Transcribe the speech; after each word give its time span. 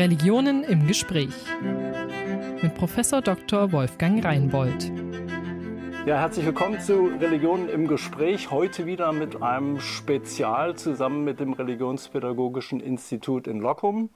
Religionen 0.00 0.64
im 0.64 0.86
Gespräch 0.86 1.34
mit 2.62 2.74
Professor 2.74 3.20
Dr. 3.20 3.70
Wolfgang 3.70 4.24
Reinbold. 4.24 4.90
Ja, 6.06 6.20
herzlich 6.20 6.46
willkommen 6.46 6.80
zu 6.80 7.10
Religionen 7.20 7.68
im 7.68 7.86
Gespräch. 7.86 8.50
Heute 8.50 8.86
wieder 8.86 9.12
mit 9.12 9.42
einem 9.42 9.78
Spezial 9.78 10.74
zusammen 10.74 11.22
mit 11.24 11.38
dem 11.38 11.52
Religionspädagogischen 11.52 12.80
Institut 12.80 13.46
in 13.46 13.60
Lockum. 13.60 14.08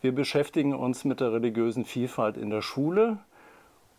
Wir 0.00 0.10
beschäftigen 0.10 0.74
uns 0.74 1.04
mit 1.04 1.20
der 1.20 1.32
religiösen 1.32 1.84
Vielfalt 1.84 2.36
in 2.36 2.50
der 2.50 2.62
Schule. 2.62 3.18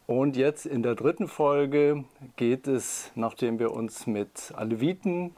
Und 0.07 0.35
jetzt 0.35 0.65
in 0.65 0.83
der 0.83 0.95
dritten 0.95 1.29
Folge 1.29 2.03
geht 2.35 2.67
es, 2.67 3.13
nachdem 3.15 3.59
wir 3.59 3.71
uns 3.71 4.07
mit 4.07 4.51
Aleviten 4.57 5.31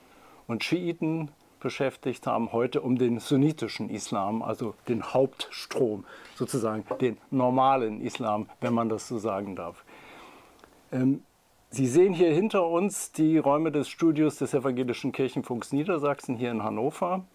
und 0.47 0.63
Schiiten 0.63 1.29
beschäftigt 1.59 2.27
haben, 2.27 2.51
heute 2.51 2.81
um 2.81 2.97
den 2.97 3.19
sunnitischen 3.19 3.89
Islam, 3.89 4.41
also 4.41 4.73
den 4.87 5.03
Hauptstrom, 5.13 6.05
sozusagen 6.35 6.83
den 6.99 7.17
normalen 7.31 8.01
Islam, 8.01 8.49
wenn 8.61 8.73
man 8.73 8.89
das 8.89 9.07
so 9.07 9.17
sagen 9.17 9.55
darf. 9.55 9.83
Ähm, 10.91 11.23
Sie 11.71 11.85
sehen 11.85 12.13
hier 12.13 12.31
hinter 12.33 12.65
uns 12.67 13.11
die 13.11 13.37
Räume 13.37 13.71
des 13.71 13.89
Studios 13.89 14.37
des 14.37 14.55
Evangelischen 14.55 15.11
Kirchenfunks 15.11 15.71
Niedersachsen 15.71 16.35
hier 16.35 16.49
in 16.49 16.63
Hannover. 16.63 17.25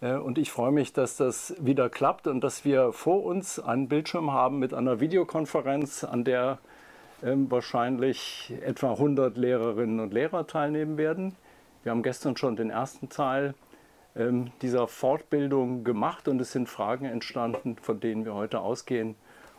Äh, 0.00 0.14
und 0.14 0.38
ich 0.38 0.52
freue 0.52 0.70
mich, 0.70 0.92
dass 0.92 1.16
das 1.16 1.56
wieder 1.58 1.88
klappt 1.90 2.28
und 2.28 2.42
dass 2.42 2.64
wir 2.64 2.92
vor 2.92 3.24
uns 3.24 3.58
einen 3.58 3.88
Bildschirm 3.88 4.32
haben 4.32 4.60
mit 4.60 4.72
einer 4.74 5.00
Videokonferenz, 5.00 6.04
an 6.04 6.22
der 6.22 6.58
ähm, 7.24 7.50
wahrscheinlich 7.50 8.52
etwa 8.64 8.92
100 8.92 9.36
Lehrerinnen 9.36 9.98
und 9.98 10.14
Lehrer 10.14 10.46
teilnehmen 10.46 10.96
werden. 10.96 11.34
Wir 11.84 11.90
haben 11.90 12.02
gestern 12.02 12.34
schon 12.36 12.56
den 12.56 12.70
ersten 12.70 13.10
Teil 13.10 13.54
ähm, 14.16 14.52
dieser 14.62 14.88
Fortbildung 14.88 15.84
gemacht 15.84 16.28
und 16.28 16.40
es 16.40 16.50
sind 16.50 16.68
Fragen 16.68 17.04
entstanden, 17.04 17.76
von 17.76 18.00
denen 18.00 18.24
wir 18.24 18.34
heute 18.34 18.60
ausgehen. 18.60 19.16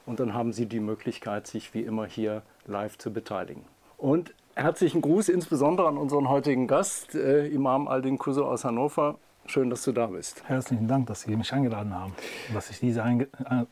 Und 0.07 0.19
dann 0.19 0.33
haben 0.33 0.51
Sie 0.51 0.65
die 0.65 0.79
Möglichkeit, 0.79 1.45
sich 1.45 1.75
wie 1.75 1.81
immer 1.81 2.07
hier 2.07 2.41
live 2.65 2.97
zu 2.97 3.13
beteiligen. 3.13 3.63
Und 3.97 4.33
herzlichen 4.55 5.01
Gruß 5.01 5.29
insbesondere 5.29 5.87
an 5.87 5.97
unseren 5.97 6.27
heutigen 6.27 6.67
Gast, 6.67 7.13
äh, 7.13 7.45
Imam 7.47 7.87
Aldin 7.87 8.17
Kuso 8.17 8.45
aus 8.45 8.65
Hannover. 8.65 9.19
Schön, 9.47 9.69
dass 9.69 9.83
du 9.83 9.91
da 9.91 10.07
bist. 10.07 10.43
Herzlichen 10.47 10.87
Dank, 10.87 11.05
dass 11.05 11.21
Sie 11.21 11.35
mich 11.35 11.53
eingeladen 11.53 11.93
haben 11.93 12.15
und 12.47 12.55
dass 12.55 12.71
ich 12.71 12.79
diese 12.79 13.01
äh, 13.01 13.25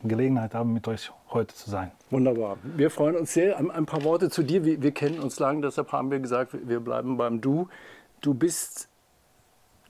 Gelegenheit 0.04 0.54
habe, 0.54 0.70
mit 0.70 0.88
euch 0.88 1.12
heute 1.32 1.56
zu 1.56 1.72
sein. 1.72 1.92
Wunderbar. 2.12 2.58
Wir 2.64 2.92
freuen 2.92 3.16
uns 3.16 3.34
sehr. 3.34 3.58
Ein, 3.58 3.72
ein 3.72 3.88
paar 3.88 4.04
Worte 4.04 4.30
zu 4.30 4.44
dir. 4.44 4.64
Wir, 4.64 4.84
wir, 4.84 4.92
kennen 4.92 5.20
uns 5.20 5.40
lang, 5.40 5.64
deshalb 5.64 5.92
haben 5.92 6.12
wir 6.12 6.20
gesagt, 6.20 6.56
wir 6.68 6.80
bleiben 6.80 7.18
beim 7.18 7.42
Du. 7.42 7.68
Du 8.24 8.34
bist 8.34 8.88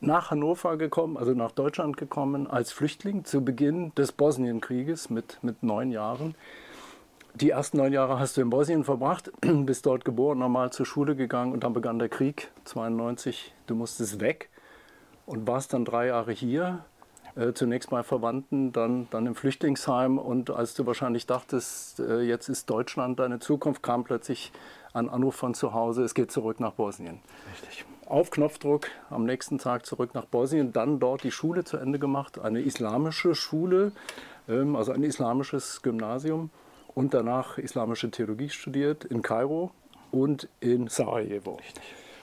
nach 0.02 0.32
Hannover 0.32 0.76
gekommen, 0.78 1.18
also 1.18 1.36
nach 1.36 1.52
Deutschland 1.52 1.98
gekommen 1.98 2.48
als 2.48 2.72
Flüchtling 2.72 3.26
zu 3.26 3.46
Beginn 3.46 3.94
des 3.94 4.12
Bosnienkrieges 4.12 5.12
mit, 5.12 5.38
mit 5.44 5.62
neun 5.62 5.92
Jahren. 5.92 6.34
Die 7.36 7.52
ersten 7.52 7.78
neun 7.78 7.94
Jahre 7.94 8.18
hast 8.18 8.36
du 8.36 8.42
in 8.42 8.50
Bosnien 8.50 8.86
verbracht, 8.86 9.32
bist 9.42 9.86
dort 9.86 10.04
geboren, 10.04 10.40
normal 10.40 10.72
zur 10.72 10.88
Schule 10.88 11.16
gegangen 11.16 11.54
und 11.54 11.64
dann 11.64 11.74
begann 11.74 12.00
der 12.00 12.10
Krieg 12.10 12.50
92. 12.64 13.54
Du 13.68 13.76
musstest 13.76 14.20
weg 14.20 14.50
und 15.28 15.46
warst 15.46 15.74
dann 15.74 15.86
drei 15.86 16.08
Jahre 16.08 16.32
hier. 16.32 16.84
Äh, 17.36 17.54
zunächst 17.54 17.92
mal 17.92 18.02
Verwandten, 18.02 18.72
dann, 18.72 19.08
dann 19.12 19.28
im 19.28 19.36
Flüchtlingsheim 19.36 20.18
und 20.18 20.50
als 20.50 20.74
du 20.74 20.88
wahrscheinlich 20.88 21.28
dachtest, 21.28 22.00
äh, 22.00 22.22
jetzt 22.22 22.50
ist 22.50 22.68
Deutschland 22.68 23.20
deine 23.20 23.38
Zukunft, 23.38 23.84
kam 23.84 24.04
plötzlich 24.04 24.52
ein 24.92 25.08
Anruf 25.08 25.36
von 25.36 25.54
zu 25.54 25.74
Hause, 25.74 26.04
es 26.04 26.16
geht 26.16 26.32
zurück 26.32 26.60
nach 26.60 26.74
Bosnien. 26.74 27.20
Richtig 27.52 27.86
auf 28.14 28.30
Knopfdruck 28.30 28.90
am 29.10 29.26
nächsten 29.26 29.58
Tag 29.58 29.88
zurück 29.88 30.14
nach 30.14 30.26
Bosnien, 30.26 30.72
dann 30.72 31.00
dort 31.00 31.24
die 31.24 31.32
Schule 31.32 31.64
zu 31.64 31.78
Ende 31.78 31.98
gemacht, 31.98 32.38
eine 32.38 32.62
islamische 32.62 33.34
Schule, 33.34 33.92
ähm, 34.48 34.76
also 34.76 34.92
ein 34.92 35.02
islamisches 35.02 35.82
Gymnasium 35.82 36.52
und 36.94 37.16
danach 37.16 37.58
islamische 37.58 38.12
Theologie 38.12 38.50
studiert 38.50 39.04
in 39.04 39.24
Kairo 39.24 39.72
und 40.12 40.48
in 40.60 40.90
Sarajevo. 40.90 41.58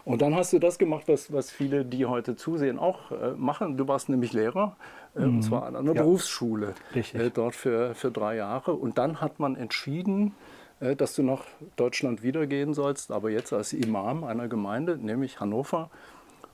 Und 0.05 0.23
dann 0.23 0.37
hast 0.37 0.53
du 0.53 0.61
das 0.61 0.79
gemacht, 0.79 1.09
was, 1.09 1.33
was 1.33 1.51
viele, 1.51 1.85
die 1.85 2.07
heute 2.07 2.37
zusehen, 2.37 2.79
auch 2.79 3.11
äh, 3.11 3.33
machen. 3.37 3.77
Du 3.77 3.89
warst 3.89 4.09
nämlich 4.09 4.33
Lehrer, 4.33 4.77
äh, 5.17 5.21
mhm. 5.21 5.37
und 5.37 5.43
zwar 5.43 5.67
an 5.67 5.75
einer 5.75 5.93
ja. 5.93 6.03
Berufsschule, 6.03 6.75
äh, 6.95 7.31
dort 7.35 7.57
für, 7.57 7.97
für 7.97 8.13
drei 8.13 8.37
Jahre. 8.37 8.75
Und 8.75 8.97
dann 8.97 9.21
hat 9.21 9.41
man 9.41 9.57
entschieden, 9.57 10.37
dass 10.81 11.15
du 11.15 11.23
nach 11.23 11.45
Deutschland 11.77 12.23
wiedergehen 12.23 12.75
sollst, 12.75 13.11
aber 13.11 13.31
jetzt 13.31 13.53
als 13.53 13.73
Imam 13.73 14.25
einer 14.25 14.49
Gemeinde, 14.49 14.97
nämlich 14.97 15.39
Hannover. 15.41 15.91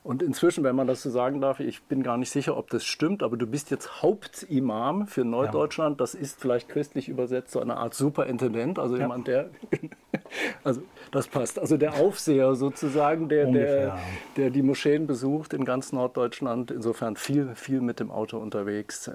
Und 0.06 0.22
inzwischen, 0.22 0.62
wenn 0.62 0.76
man 0.76 0.86
das 0.86 1.02
so 1.02 1.10
sagen 1.10 1.40
darf, 1.40 1.58
ich 1.58 1.82
bin 1.82 2.04
gar 2.04 2.16
nicht 2.16 2.30
sicher, 2.30 2.56
ob 2.56 2.70
das 2.70 2.84
stimmt, 2.84 3.24
aber 3.24 3.36
du 3.36 3.44
bist 3.44 3.72
jetzt 3.72 4.02
Hauptimam 4.02 5.08
für 5.08 5.24
Norddeutschland. 5.24 6.00
Das 6.00 6.14
ist 6.14 6.40
vielleicht 6.40 6.68
christlich 6.68 7.08
übersetzt 7.08 7.50
so 7.50 7.60
eine 7.60 7.76
Art 7.76 7.92
Superintendent, 7.94 8.78
also 8.78 8.94
ja. 8.94 9.02
jemand, 9.02 9.26
der, 9.26 9.50
also 10.62 10.80
das 11.10 11.26
passt, 11.26 11.58
also 11.58 11.76
der 11.76 11.94
Aufseher 11.94 12.54
sozusagen, 12.54 13.28
der, 13.28 13.46
der, 13.46 13.98
der 14.36 14.50
die 14.50 14.62
Moscheen 14.62 15.08
besucht 15.08 15.52
in 15.52 15.64
ganz 15.64 15.92
Norddeutschland. 15.92 16.70
Insofern 16.70 17.16
viel, 17.16 17.56
viel 17.56 17.80
mit 17.80 17.98
dem 17.98 18.12
Auto 18.12 18.38
unterwegs. 18.38 19.10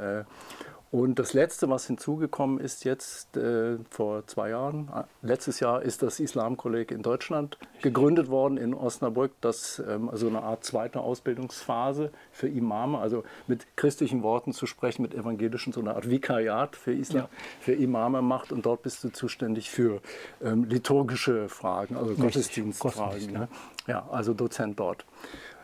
Und 0.92 1.20
das 1.20 1.32
Letzte, 1.32 1.70
was 1.70 1.88
hinzugekommen 1.88 2.60
ist 2.60 2.84
jetzt 2.84 3.38
äh, 3.38 3.78
vor 3.90 4.28
zwei 4.28 4.50
Jahren, 4.50 4.90
äh, 4.94 5.04
letztes 5.26 5.62
Jahr 5.62 5.82
ist 5.82 6.04
das 6.04 6.20
Islamkolleg 6.20 6.92
in 6.92 7.02
Deutschland 7.02 7.58
gegründet 7.82 8.28
worden 8.30 8.58
in 8.58 8.74
Osnabrück, 8.74 9.32
das 9.40 9.82
ähm, 9.88 10.10
also 10.10 10.28
eine 10.28 10.44
Art 10.44 10.66
zweite 10.66 11.00
Ausbildungsphase 11.00 12.12
für 12.34 12.50
Imame, 12.50 12.98
also 13.00 13.24
mit 13.48 13.66
christlichen 13.78 14.22
Worten 14.22 14.52
zu 14.52 14.66
sprechen, 14.66 15.02
mit 15.04 15.16
evangelischen, 15.16 15.72
so 15.72 15.80
eine 15.80 15.96
Art 15.96 16.10
Vikariat 16.10 16.76
für 16.76 16.94
Islam, 16.94 17.24
ja. 17.24 17.30
für 17.62 17.74
Imame 17.74 18.22
macht 18.22 18.52
und 18.52 18.66
dort 18.66 18.84
bist 18.84 19.02
du 19.06 19.14
zuständig 19.14 19.70
für 19.70 20.02
ähm, 20.44 20.66
liturgische 20.66 21.48
Fragen, 21.48 21.96
also 21.96 22.16
Gottesdienstfragen. 22.16 23.32
Ne? 23.32 23.48
Ja, 23.88 24.10
also 24.12 24.34
Dozent 24.34 24.78
dort. 24.78 25.06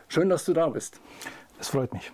Schön, 0.08 0.30
dass 0.30 0.46
du 0.46 0.54
da 0.54 0.70
bist. 0.70 1.02
Es 1.60 1.68
freut 1.68 1.92
mich. 1.94 2.14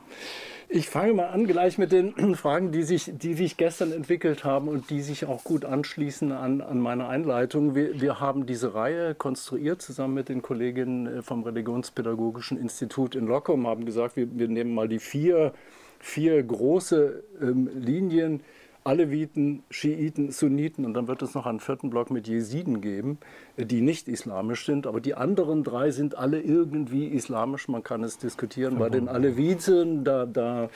Ich 0.75 0.89
fange 0.89 1.13
mal 1.13 1.27
an 1.27 1.45
gleich 1.45 1.77
mit 1.77 1.91
den 1.91 2.15
Fragen, 2.35 2.71
die 2.71 2.81
sich, 2.81 3.11
die 3.13 3.35
sich 3.35 3.57
gestern 3.57 3.91
entwickelt 3.91 4.43
haben 4.43 4.67
und 4.67 4.89
die 4.89 5.03
sich 5.03 5.25
auch 5.25 5.43
gut 5.43 5.65
anschließen 5.65 6.31
an, 6.31 6.61
an 6.61 6.79
meine 6.79 7.07
Einleitung. 7.07 7.75
Wir, 7.75 8.01
wir 8.01 8.19
haben 8.19 8.47
diese 8.47 8.73
Reihe 8.73 9.13
konstruiert 9.13 9.83
zusammen 9.83 10.15
mit 10.15 10.29
den 10.29 10.41
Kolleginnen 10.41 11.05
äh, 11.05 11.21
vom 11.21 11.43
Religionspädagogischen 11.43 12.57
Institut 12.57 13.13
in 13.13 13.27
Lockum, 13.27 13.67
haben 13.67 13.85
gesagt, 13.85 14.15
wir, 14.15 14.27
wir 14.35 14.47
nehmen 14.47 14.73
mal 14.73 14.87
die 14.87 14.97
vier, 14.97 15.53
vier 15.99 16.41
große 16.41 17.23
ähm, 17.39 17.69
Linien, 17.75 18.41
Aleviten, 18.83 19.63
Schiiten, 19.69 20.31
Sunniten 20.31 20.85
und 20.85 20.93
dann 20.93 21.07
wird 21.07 21.21
es 21.21 21.33
noch 21.33 21.45
einen 21.45 21.59
vierten 21.59 21.89
Block 21.89 22.11
mit 22.11 22.27
Jesiden 22.27 22.81
geben, 22.81 23.17
die 23.57 23.81
nicht 23.81 24.07
islamisch 24.07 24.65
sind. 24.65 24.87
Aber 24.87 24.99
die 24.99 25.15
anderen 25.15 25.63
drei 25.63 25.91
sind 25.91 26.17
alle 26.17 26.41
irgendwie 26.41 27.07
islamisch. 27.07 27.67
Man 27.67 27.83
kann 27.83 28.03
es 28.03 28.17
diskutieren. 28.17 28.77
Bei 28.77 28.89
den 28.89 29.07
Aleviten, 29.07 30.03
da, 30.03 30.25
da 30.25 30.69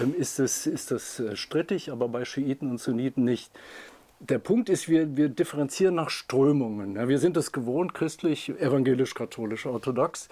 ähm, 0.00 0.14
ist, 0.16 0.38
es, 0.38 0.66
ist 0.66 0.90
das 0.90 1.18
äh, 1.20 1.36
strittig, 1.36 1.90
aber 1.90 2.08
bei 2.08 2.24
Schiiten 2.24 2.70
und 2.70 2.80
Sunniten 2.80 3.24
nicht. 3.24 3.50
Der 4.20 4.38
Punkt 4.38 4.68
ist, 4.68 4.88
wir, 4.88 5.16
wir 5.16 5.28
differenzieren 5.28 5.94
nach 5.94 6.08
Strömungen. 6.08 6.96
wir 7.08 7.18
sind 7.18 7.36
es 7.36 7.52
gewohnt, 7.52 7.92
christlich, 7.92 8.48
evangelisch, 8.48 9.14
katholisch, 9.14 9.66
orthodox. 9.66 10.28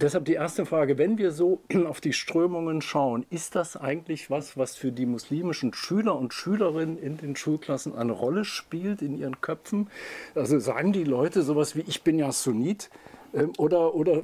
Deshalb 0.00 0.26
die 0.26 0.34
erste 0.34 0.64
Frage, 0.64 0.96
wenn 0.96 1.18
wir 1.18 1.32
so 1.32 1.60
auf 1.88 2.00
die 2.00 2.12
Strömungen 2.12 2.82
schauen, 2.82 3.26
ist 3.30 3.56
das 3.56 3.76
eigentlich 3.76 4.30
was, 4.30 4.56
was 4.56 4.76
für 4.76 4.92
die 4.92 5.06
muslimischen 5.06 5.74
Schüler 5.74 6.16
und 6.16 6.32
Schülerinnen 6.32 6.98
in 6.98 7.16
den 7.16 7.34
Schulklassen 7.34 7.96
eine 7.96 8.12
Rolle 8.12 8.44
spielt 8.44 9.02
in 9.02 9.18
ihren 9.18 9.40
Köpfen? 9.40 9.88
Also 10.36 10.60
sagen 10.60 10.92
die 10.92 11.04
Leute 11.04 11.42
sowas 11.42 11.74
wie, 11.74 11.84
ich 11.88 12.02
bin 12.02 12.18
ja 12.18 12.30
Sunnit, 12.30 12.90
ähm, 13.34 13.52
oder, 13.58 13.94
oder 13.94 14.22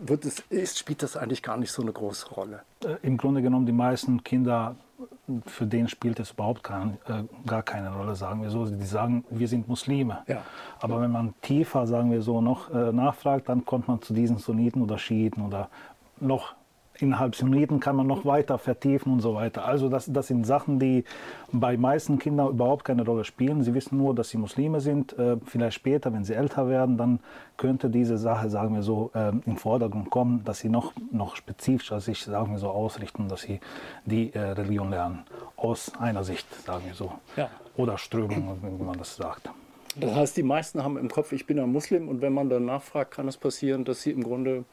es, 0.51 0.79
spielt 0.79 1.03
das 1.03 1.17
eigentlich 1.17 1.43
gar 1.43 1.57
nicht 1.57 1.73
so 1.73 1.83
eine 1.83 1.93
große 1.93 2.29
Rolle? 2.31 2.63
Äh, 2.85 2.97
Im 3.03 3.17
Grunde 3.17 3.43
genommen, 3.43 3.67
die 3.67 3.73
meisten 3.73 4.23
Kinder 4.23 4.77
für 5.47 5.67
den 5.67 5.89
spielt 5.89 6.21
es 6.21 6.33
überhaupt 6.33 6.63
kein, 6.63 6.99
äh, 7.07 7.25
gar 7.47 7.63
keine 7.63 7.95
Rolle, 7.95 8.15
sagen 8.15 8.43
wir 8.43 8.51
so. 8.51 8.65
Die 8.67 8.85
sagen, 8.85 9.25
wir 9.31 9.49
sind 9.49 9.69
Muslime. 9.69 10.19
Ja. 10.27 10.43
Aber 10.81 11.01
wenn 11.01 11.11
man 11.11 11.35
tiefer, 11.41 11.87
sagen 11.87 12.11
wir 12.11 12.23
so, 12.23 12.41
noch 12.41 12.71
äh, 12.71 12.93
nachfragt, 12.93 13.49
dann 13.49 13.65
kommt 13.65 13.89
man 13.89 14.03
zu 14.03 14.15
diesen 14.15 14.39
Sunniten 14.39 14.83
oder 14.83 14.99
Schiiten 14.99 15.43
oder 15.43 15.69
noch 16.21 16.55
innerhalb 16.99 17.35
Sunniten 17.35 17.81
kann 17.81 17.97
man 17.97 18.07
noch 18.07 18.25
weiter 18.25 18.59
vertiefen 18.59 19.13
und 19.13 19.21
so 19.21 19.35
weiter. 19.35 19.65
Also 19.65 19.89
das, 19.89 20.11
das 20.13 20.29
sind 20.29 20.47
Sachen, 20.47 20.79
die 20.79 21.05
bei 21.53 21.77
meisten 21.77 22.19
Kindern 22.19 22.49
überhaupt 22.49 22.85
keine 22.85 23.05
Rolle 23.05 23.25
spielen. 23.25 23.63
Sie 23.63 23.75
wissen 23.75 23.99
nur, 23.99 24.15
dass 24.15 24.31
sie 24.31 24.39
Muslime 24.39 24.81
sind. 24.81 25.19
Äh, 25.19 25.37
vielleicht 25.45 25.75
später, 25.75 26.13
wenn 26.13 26.25
sie 26.25 26.35
älter 26.35 26.69
werden, 26.69 26.97
dann 26.97 27.21
könnte 27.57 27.91
diese 27.91 28.19
Sache, 28.19 28.49
sagen 28.51 28.75
wir 28.75 28.83
so, 28.83 29.11
äh, 29.15 29.33
im 29.47 29.57
Vordergrund 29.57 30.11
kommen, 30.11 30.45
dass 30.45 30.61
sie 30.61 30.69
noch, 30.69 30.93
noch 31.11 31.37
spezifischer 31.37 32.01
sich, 32.01 32.23
sagen 32.23 32.53
wir 32.53 32.59
so, 32.59 32.69
ausrichten, 32.69 33.29
dass 33.29 33.43
sie 33.43 33.61
die 34.05 34.33
äh, 34.33 34.41
Religion 34.41 34.91
lernen. 34.91 35.25
Aus 35.57 35.93
einer 35.99 36.25
Sicht, 36.25 36.47
sagen 36.65 36.85
wir 36.87 36.95
so. 36.95 37.13
Ja. 37.37 37.51
Oder 37.77 37.99
Strömung, 37.99 38.59
wie 38.63 38.85
man 38.85 38.99
das 38.99 39.17
sagt. 39.17 39.51
Das 39.97 40.15
heißt, 40.15 40.37
die 40.37 40.43
meisten 40.43 40.83
haben 40.83 40.97
im 40.97 41.09
Kopf, 41.09 41.33
ich 41.33 41.47
bin 41.47 41.59
ein 41.59 41.71
Muslim 41.71 42.09
und 42.09 42.21
wenn 42.21 42.33
man 42.33 42.49
dann 42.49 42.65
nachfragt, 42.65 43.13
kann 43.13 43.29
es 43.29 43.37
passieren, 43.37 43.85
dass 43.85 44.03
sie 44.03 44.11
im 44.11 44.25
Grunde 44.25 44.65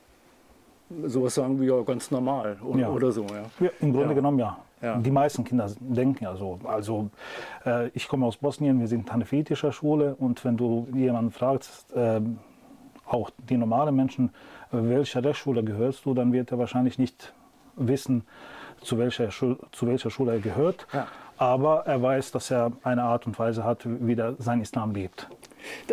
sowas 1.06 1.36
sagen 1.36 1.60
wie 1.60 1.66
ja 1.66 1.82
ganz 1.82 2.12
normal 2.12 2.58
oder, 2.64 2.80
ja. 2.80 2.90
oder 2.90 3.12
so. 3.12 3.24
Ja. 3.24 3.66
ja 3.66 3.70
Im 3.80 3.94
Grunde 3.94 4.10
ja. 4.10 4.14
genommen 4.14 4.40
ja. 4.40 4.58
Die 4.98 5.12
meisten 5.12 5.44
Kinder 5.44 5.70
denken 5.80 6.24
ja 6.24 6.36
so. 6.36 6.60
Also 6.64 7.12
äh, 7.68 7.90
ich 7.90 8.08
komme 8.08 8.26
aus 8.26 8.38
Bosnien, 8.38 8.80
wir 8.80 8.88
sind 8.88 9.12
hanefetischer 9.12 9.72
Schule 9.72 10.16
und 10.16 10.44
wenn 10.44 10.58
du 10.58 10.88
jemanden 10.92 11.30
fragst, 11.30 11.94
äh, 11.94 12.20
auch 13.06 13.30
die 13.50 13.58
normalen 13.58 13.96
Menschen, 13.96 14.32
welcher 14.72 15.24
Rechtsschule 15.24 15.64
gehörst 15.64 16.06
du, 16.06 16.14
dann 16.14 16.34
wird 16.34 16.52
er 16.52 16.58
wahrscheinlich 16.58 16.98
nicht 16.98 17.34
wissen, 17.76 18.24
zu 18.82 18.98
welcher, 18.98 19.30
Schul 19.32 19.60
zu 19.72 19.86
welcher 19.88 20.10
Schule 20.10 20.34
er 20.34 20.40
gehört. 20.40 20.88
Aber 21.38 21.86
er 21.86 22.02
weiß, 22.02 22.32
dass 22.32 22.52
er 22.52 22.72
eine 22.84 23.04
Art 23.04 23.28
und 23.28 23.38
Weise 23.38 23.64
hat, 23.64 23.86
wie 23.86 24.14
er 24.14 24.36
sein 24.40 24.62
Islam 24.62 24.94
lebt. 24.94 25.28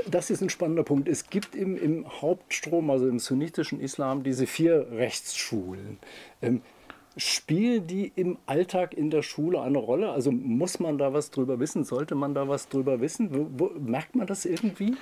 Das 0.07 0.31
ist 0.31 0.43
ein 0.43 0.51
spannender 0.51 0.83
Punkt. 0.83 1.09
Es 1.09 1.31
gibt 1.31 1.55
im, 1.55 1.77
im 1.77 2.21
Hauptstrom, 2.21 2.91
also 2.91 3.09
im 3.09 3.19
sunnitischen 3.19 3.81
Islam, 3.81 4.23
diese 4.23 4.47
vier 4.47 4.89
Rechtsschulen. 4.93 5.99
Ähm, 6.43 6.63
spielen 7.17 7.87
die 7.87 8.13
im 8.15 8.39
Alltag 8.47 8.95
in 8.95 9.11
der 9.11 9.23
Schule 9.23 9.61
eine 9.61 9.79
Rolle? 9.79 10.11
Also 10.11 10.31
muss 10.31 10.79
man 10.79 10.99
da 10.99 11.13
was 11.13 11.31
drüber 11.31 11.59
wissen? 11.59 11.85
Sollte 11.85 12.15
man 12.15 12.35
da 12.35 12.49
was 12.49 12.69
drüber 12.69 13.01
wissen? 13.01 13.35
Wo, 13.35 13.47
wo, 13.57 13.71
merkt 13.79 14.15
man 14.15 14.27
das 14.27 14.45
irgendwie? 14.45 14.97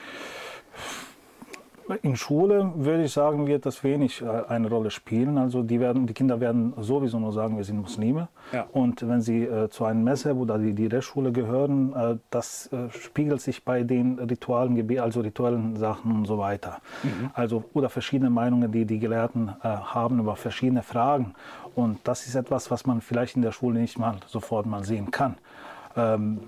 In 2.03 2.17
Schule 2.17 2.73
würde 2.75 3.05
ich 3.05 3.13
sagen, 3.13 3.47
wird 3.47 3.65
das 3.65 3.85
wenig 3.85 4.21
äh, 4.21 4.27
eine 4.49 4.69
Rolle 4.69 4.91
spielen. 4.91 5.39
Also 5.39 5.63
die, 5.63 5.79
werden, 5.79 6.07
die 6.07 6.15
Kinder 6.15 6.41
werden 6.41 6.73
sowieso 6.79 7.21
nur 7.21 7.33
sagen, 7.33 7.57
wir 7.57 7.65
sind 7.65 7.81
Muslime. 7.81 8.29
Ja. 8.53 8.67
Und 8.73 9.07
wenn 9.09 9.21
sie 9.21 9.45
äh, 9.45 9.69
zu 9.69 9.85
einem 9.85 10.03
Messe 10.03 10.35
oder 10.35 10.59
die, 10.59 10.73
die 10.73 10.87
Rechtsschule 10.87 11.31
gehören, 11.31 11.93
äh, 11.93 12.17
das 12.31 12.73
äh, 12.73 12.91
spiegelt 12.91 13.41
sich 13.41 13.65
bei 13.65 13.85
den 13.85 14.19
ritualen 14.19 15.01
also 15.01 15.21
rituellen 15.21 15.77
Sachen 15.77 16.13
und 16.13 16.27
so 16.27 16.39
weiter. 16.39 16.79
Mhm. 17.05 17.31
Also 17.35 17.65
oder 17.73 17.89
verschiedene 17.89 18.31
Meinungen, 18.31 18.73
die 18.73 18.85
die 18.85 18.99
Gelehrten 18.99 19.51
äh, 19.63 19.69
haben 19.69 20.19
über 20.19 20.35
verschiedene 20.35 20.83
Fragen. 20.83 21.35
Und 21.77 22.01
das 22.05 22.27
ist 22.27 22.35
etwas, 22.35 22.71
was 22.71 22.87
man 22.87 23.01
vielleicht 23.01 23.37
in 23.37 23.43
der 23.43 23.53
Schule 23.53 23.79
nicht 23.79 23.99
mal 23.99 24.17
sofort 24.27 24.67
mal 24.67 24.83
sehen 24.83 25.11
kann. 25.11 25.37
Ähm, 25.97 26.41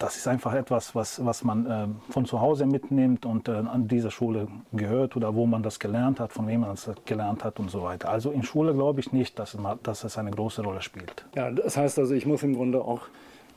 das 0.00 0.16
ist 0.16 0.26
einfach 0.26 0.54
etwas, 0.54 0.94
was, 0.94 1.24
was 1.24 1.44
man 1.44 1.66
äh, 1.66 2.12
von 2.12 2.24
zu 2.24 2.40
Hause 2.40 2.64
mitnimmt 2.64 3.26
und 3.26 3.48
äh, 3.48 3.52
an 3.52 3.86
dieser 3.86 4.10
Schule 4.10 4.48
gehört 4.72 5.14
oder 5.14 5.34
wo 5.34 5.46
man 5.46 5.62
das 5.62 5.78
gelernt 5.78 6.18
hat, 6.20 6.32
von 6.32 6.48
wem 6.48 6.60
man 6.60 6.70
das 6.70 6.90
gelernt 7.04 7.44
hat 7.44 7.60
und 7.60 7.70
so 7.70 7.82
weiter. 7.82 8.08
Also 8.08 8.30
in 8.30 8.42
Schule 8.42 8.72
glaube 8.72 9.00
ich 9.00 9.12
nicht, 9.12 9.38
dass, 9.38 9.56
dass 9.82 10.04
es 10.04 10.16
eine 10.16 10.30
große 10.30 10.62
Rolle 10.62 10.80
spielt. 10.80 11.26
Ja, 11.36 11.50
das 11.50 11.76
heißt 11.76 11.98
also, 11.98 12.14
ich 12.14 12.24
muss 12.24 12.42
im 12.42 12.54
Grunde 12.54 12.80
auch 12.80 13.02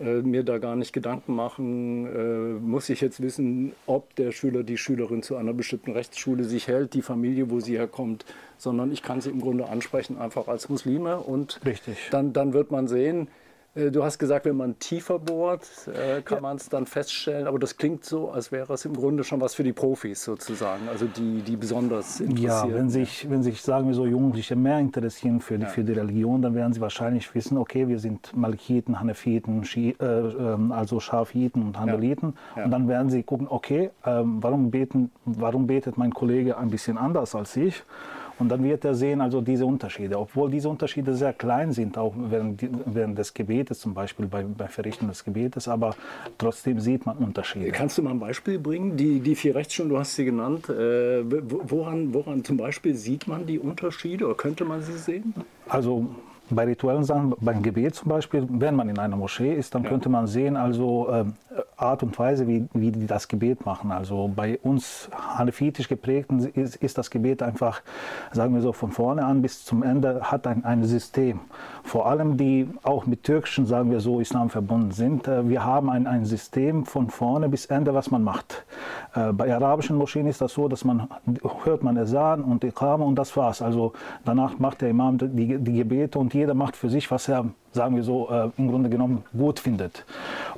äh, 0.01 0.21
mir 0.21 0.43
da 0.43 0.57
gar 0.57 0.75
nicht 0.75 0.91
Gedanken 0.91 1.33
machen, 1.33 2.07
äh, 2.07 2.59
muss 2.59 2.89
ich 2.89 2.99
jetzt 2.99 3.21
wissen, 3.21 3.71
ob 3.85 4.13
der 4.15 4.33
Schüler, 4.33 4.63
die 4.63 4.77
Schülerin 4.77 5.23
zu 5.23 5.37
einer 5.37 5.53
bestimmten 5.53 5.91
Rechtsschule 5.91 6.43
sich 6.43 6.67
hält, 6.67 6.93
die 6.93 7.01
Familie, 7.01 7.51
wo 7.51 7.61
sie 7.61 7.77
herkommt, 7.77 8.25
sondern 8.57 8.91
ich 8.91 9.01
kann 9.01 9.21
sie 9.21 9.29
im 9.29 9.39
Grunde 9.39 9.69
ansprechen, 9.69 10.17
einfach 10.17 10.49
als 10.49 10.67
Muslime 10.67 11.19
und 11.19 11.61
Richtig. 11.65 12.09
Dann, 12.11 12.33
dann 12.33 12.51
wird 12.51 12.69
man 12.69 12.89
sehen, 12.89 13.29
du 13.75 14.03
hast 14.03 14.19
gesagt, 14.19 14.45
wenn 14.45 14.55
man 14.55 14.77
tiefer 14.77 15.17
bohrt, 15.17 15.67
äh, 15.87 16.21
kann 16.21 16.37
ja. 16.37 16.41
man 16.41 16.57
es 16.57 16.69
dann 16.69 16.85
feststellen. 16.85 17.47
Aber 17.47 17.57
das 17.59 17.77
klingt 17.77 18.05
so, 18.05 18.29
als 18.29 18.51
wäre 18.51 18.73
es 18.73 18.85
im 18.85 18.93
Grunde 18.93 19.23
schon 19.23 19.41
was 19.41 19.55
für 19.55 19.63
die 19.63 19.73
Profis 19.73 20.23
sozusagen, 20.23 20.87
also 20.89 21.05
die, 21.05 21.41
die 21.41 21.55
besonders 21.55 22.19
interessieren. 22.19 22.69
Ja, 22.69 22.75
wenn 22.75 22.89
sich, 22.89 23.29
wenn 23.29 23.41
sich, 23.41 23.61
sagen 23.61 23.87
wir 23.87 23.95
so, 23.95 24.05
Jugendliche 24.05 24.55
mehr 24.55 24.79
interessieren 24.79 25.41
für 25.41 25.57
die, 25.57 25.63
ja. 25.63 25.69
für 25.69 25.83
die 25.83 25.93
Religion, 25.93 26.41
dann 26.41 26.53
werden 26.55 26.73
sie 26.73 26.81
wahrscheinlich 26.81 27.33
wissen, 27.33 27.57
okay, 27.57 27.87
wir 27.87 27.99
sind 27.99 28.35
Malikiten, 28.35 28.99
Hanefiten, 28.99 29.63
Schi, 29.63 29.95
äh, 29.99 30.05
ähm, 30.05 30.71
also 30.71 30.99
Schafiten 30.99 31.63
und 31.63 31.79
Hanbeliten. 31.79 32.35
Ja. 32.55 32.65
Und 32.65 32.71
dann 32.71 32.87
werden 32.87 33.09
sie 33.09 33.23
gucken, 33.23 33.47
okay, 33.49 33.89
äh, 34.03 34.21
warum, 34.23 34.69
beten, 34.69 35.11
warum 35.25 35.67
betet 35.67 35.97
mein 35.97 36.13
Kollege 36.13 36.57
ein 36.57 36.69
bisschen 36.69 36.97
anders 36.97 37.33
als 37.35 37.55
ich? 37.55 37.83
Und 38.39 38.49
dann 38.49 38.63
wird 38.63 38.83
er 38.85 38.95
sehen, 38.95 39.21
also 39.21 39.41
diese 39.41 39.65
Unterschiede, 39.65 40.17
obwohl 40.17 40.49
diese 40.49 40.69
Unterschiede 40.69 41.13
sehr 41.15 41.33
klein 41.33 41.71
sind, 41.71 41.97
auch 41.97 42.13
während, 42.15 42.67
während 42.85 43.17
des 43.17 43.33
Gebetes, 43.33 43.79
zum 43.79 43.93
Beispiel 43.93 44.25
bei, 44.27 44.43
bei 44.43 44.67
Verrichten 44.67 45.07
des 45.07 45.23
Gebetes, 45.23 45.67
aber 45.67 45.95
trotzdem 46.37 46.79
sieht 46.79 47.05
man 47.05 47.17
Unterschiede. 47.17 47.71
Kannst 47.71 47.97
du 47.97 48.01
mal 48.01 48.11
ein 48.11 48.19
Beispiel 48.19 48.59
bringen? 48.59 48.97
Die, 48.97 49.19
die 49.19 49.35
vier 49.35 49.55
Rechtsschulen, 49.55 49.89
du 49.89 49.97
hast 49.97 50.15
sie 50.15 50.25
genannt, 50.25 50.69
äh, 50.69 51.23
woran, 51.23 52.13
woran 52.13 52.43
zum 52.43 52.57
Beispiel 52.57 52.95
sieht 52.95 53.27
man 53.27 53.45
die 53.45 53.59
Unterschiede 53.59 54.25
oder 54.25 54.35
könnte 54.35 54.65
man 54.65 54.81
sie 54.81 54.97
sehen? 54.97 55.33
Also 55.67 56.07
bei 56.49 56.65
rituellen 56.65 57.03
Sachen, 57.03 57.33
beim 57.39 57.61
Gebet 57.61 57.95
zum 57.95 58.09
Beispiel, 58.09 58.45
wenn 58.49 58.75
man 58.75 58.89
in 58.89 58.99
einer 58.99 59.15
Moschee 59.15 59.53
ist, 59.53 59.75
dann 59.75 59.83
ja. 59.83 59.89
könnte 59.89 60.09
man 60.09 60.27
sehen, 60.27 60.57
also 60.57 61.07
äh, 61.09 61.25
Art 61.77 62.03
und 62.03 62.17
Weise, 62.17 62.47
wie, 62.47 62.67
wie 62.73 62.91
die 62.91 63.07
das 63.07 63.27
Gebet 63.27 63.65
machen. 63.65 63.91
Also 63.91 64.31
bei 64.33 64.59
uns 64.59 65.09
hanefitisch 65.15 65.87
geprägten 65.87 66.39
ist, 66.39 66.75
ist 66.75 66.97
das 66.97 67.09
Gebet 67.09 67.41
einfach, 67.41 67.81
sagen 68.31 68.53
wir 68.53 68.61
so, 68.61 68.73
von 68.73 68.91
vorne 68.91 69.25
an 69.25 69.41
bis 69.41 69.65
zum 69.65 69.83
Ende 69.83 70.21
hat 70.23 70.47
ein, 70.47 70.65
ein 70.65 70.83
System. 70.83 71.39
Vor 71.83 72.07
allem 72.07 72.37
die 72.37 72.69
auch 72.83 73.05
mit 73.05 73.23
türkischen, 73.23 73.65
sagen 73.65 73.91
wir 73.91 73.99
so, 73.99 74.19
Islam 74.19 74.49
verbunden 74.49 74.91
sind. 74.91 75.27
Äh, 75.27 75.49
wir 75.49 75.63
haben 75.63 75.89
ein, 75.89 76.07
ein 76.07 76.25
System 76.25 76.85
von 76.85 77.09
vorne 77.09 77.49
bis 77.49 77.65
Ende, 77.65 77.93
was 77.93 78.11
man 78.11 78.23
macht. 78.23 78.65
Äh, 79.15 79.33
bei 79.33 79.53
arabischen 79.53 79.97
Moscheen 79.97 80.27
ist 80.27 80.41
das 80.41 80.53
so, 80.53 80.67
dass 80.67 80.83
man 80.83 81.07
hört 81.63 81.83
man 81.83 81.97
Esan 81.97 82.43
und 82.43 82.63
Iqama 82.63 83.05
und 83.05 83.15
das 83.15 83.35
war's. 83.35 83.61
Also 83.61 83.93
danach 84.25 84.59
macht 84.59 84.81
der 84.81 84.89
Imam 84.89 85.17
die, 85.17 85.57
die 85.57 85.73
Gebete 85.73 86.19
und 86.19 86.33
jeder 86.33 86.53
macht 86.53 86.75
für 86.75 86.89
sich, 86.89 87.09
was 87.11 87.27
er, 87.27 87.45
sagen 87.73 87.95
wir 87.95 88.03
so, 88.03 88.29
äh, 88.29 88.49
im 88.57 88.69
Grunde 88.69 88.89
genommen 88.89 89.23
gut 89.37 89.59
findet. 89.59 90.05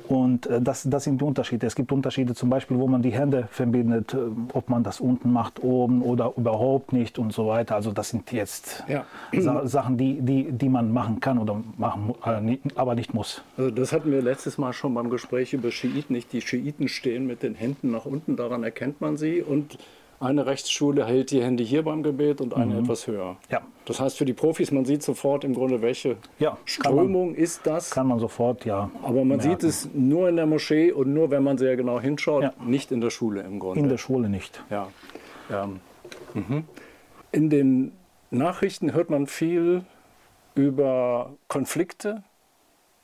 Und 0.08 0.46
äh, 0.46 0.60
das, 0.60 0.84
das 0.88 1.04
sind 1.04 1.20
die 1.20 1.24
Unterschiede. 1.24 1.66
Es 1.66 1.74
gibt 1.74 1.90
Unterschiede 1.92 2.34
zum 2.34 2.50
Beispiel, 2.50 2.78
wo 2.78 2.86
man 2.86 3.02
die 3.02 3.10
Hände 3.10 3.48
verbindet, 3.50 4.14
äh, 4.14 4.18
ob 4.52 4.68
man 4.68 4.84
das 4.84 5.00
unten 5.00 5.32
macht, 5.32 5.62
oben 5.62 6.02
oder 6.02 6.32
überhaupt 6.36 6.92
nicht 6.92 7.18
und 7.18 7.32
so 7.32 7.48
weiter. 7.48 7.74
Also 7.74 7.92
das 7.92 8.10
sind 8.10 8.30
jetzt 8.32 8.84
ja. 8.88 9.04
Sa 9.32 9.66
Sachen, 9.66 9.96
die, 9.96 10.20
die, 10.20 10.52
die 10.52 10.68
man 10.68 10.92
machen 10.92 11.20
kann 11.20 11.38
oder 11.38 11.60
machen, 11.76 12.14
äh, 12.24 12.58
aber 12.74 12.94
nicht 12.94 13.14
muss. 13.14 13.42
Also 13.56 13.70
das 13.70 13.92
hatten 13.92 14.10
wir 14.10 14.22
letztes 14.22 14.58
Mal 14.58 14.72
schon 14.72 14.94
beim 14.94 15.10
Gespräch 15.10 15.52
über 15.52 15.70
Schiiten. 15.70 16.12
Nicht 16.12 16.32
die 16.32 16.40
Schiiten 16.40 16.88
stehen 16.88 17.26
mit 17.26 17.42
den 17.42 17.54
Händen 17.54 17.90
nach 17.90 18.06
unten, 18.06 18.36
daran 18.36 18.62
erkennt 18.62 19.00
man 19.00 19.16
sie. 19.16 19.42
Und 19.42 19.78
eine 20.18 20.46
Rechtsschule 20.46 21.04
hält 21.04 21.30
die 21.30 21.42
Hände 21.42 21.62
hier 21.62 21.82
beim 21.82 22.02
Gebet 22.02 22.40
und 22.40 22.54
eine 22.54 22.74
mhm. 22.74 22.84
etwas 22.84 23.06
höher. 23.06 23.36
Ja. 23.50 23.62
Das 23.84 24.00
heißt 24.00 24.16
für 24.16 24.24
die 24.24 24.32
Profis, 24.32 24.72
man 24.72 24.84
sieht 24.84 25.02
sofort 25.02 25.44
im 25.44 25.54
Grunde, 25.54 25.82
welche 25.82 26.16
ja, 26.38 26.56
Strömung 26.64 27.32
man, 27.32 27.34
ist 27.34 27.66
das. 27.66 27.90
Kann 27.90 28.06
man 28.06 28.18
sofort, 28.18 28.64
ja. 28.64 28.90
Aber 29.02 29.24
man 29.24 29.38
merken. 29.38 29.42
sieht 29.42 29.62
es 29.62 29.88
nur 29.94 30.28
in 30.28 30.36
der 30.36 30.46
Moschee 30.46 30.92
und 30.92 31.12
nur, 31.12 31.30
wenn 31.30 31.42
man 31.42 31.58
sehr 31.58 31.76
genau 31.76 32.00
hinschaut, 32.00 32.42
ja. 32.42 32.52
nicht 32.64 32.92
in 32.92 33.00
der 33.00 33.10
Schule 33.10 33.42
im 33.42 33.58
Grunde. 33.58 33.80
In 33.80 33.88
der 33.88 33.98
Schule 33.98 34.28
nicht. 34.28 34.62
Ja. 34.70 34.88
ja. 35.50 35.68
Mhm. 36.34 36.64
In 37.32 37.50
den 37.50 37.92
Nachrichten 38.30 38.92
hört 38.92 39.10
man 39.10 39.26
viel 39.26 39.84
über 40.54 41.34
Konflikte 41.48 42.22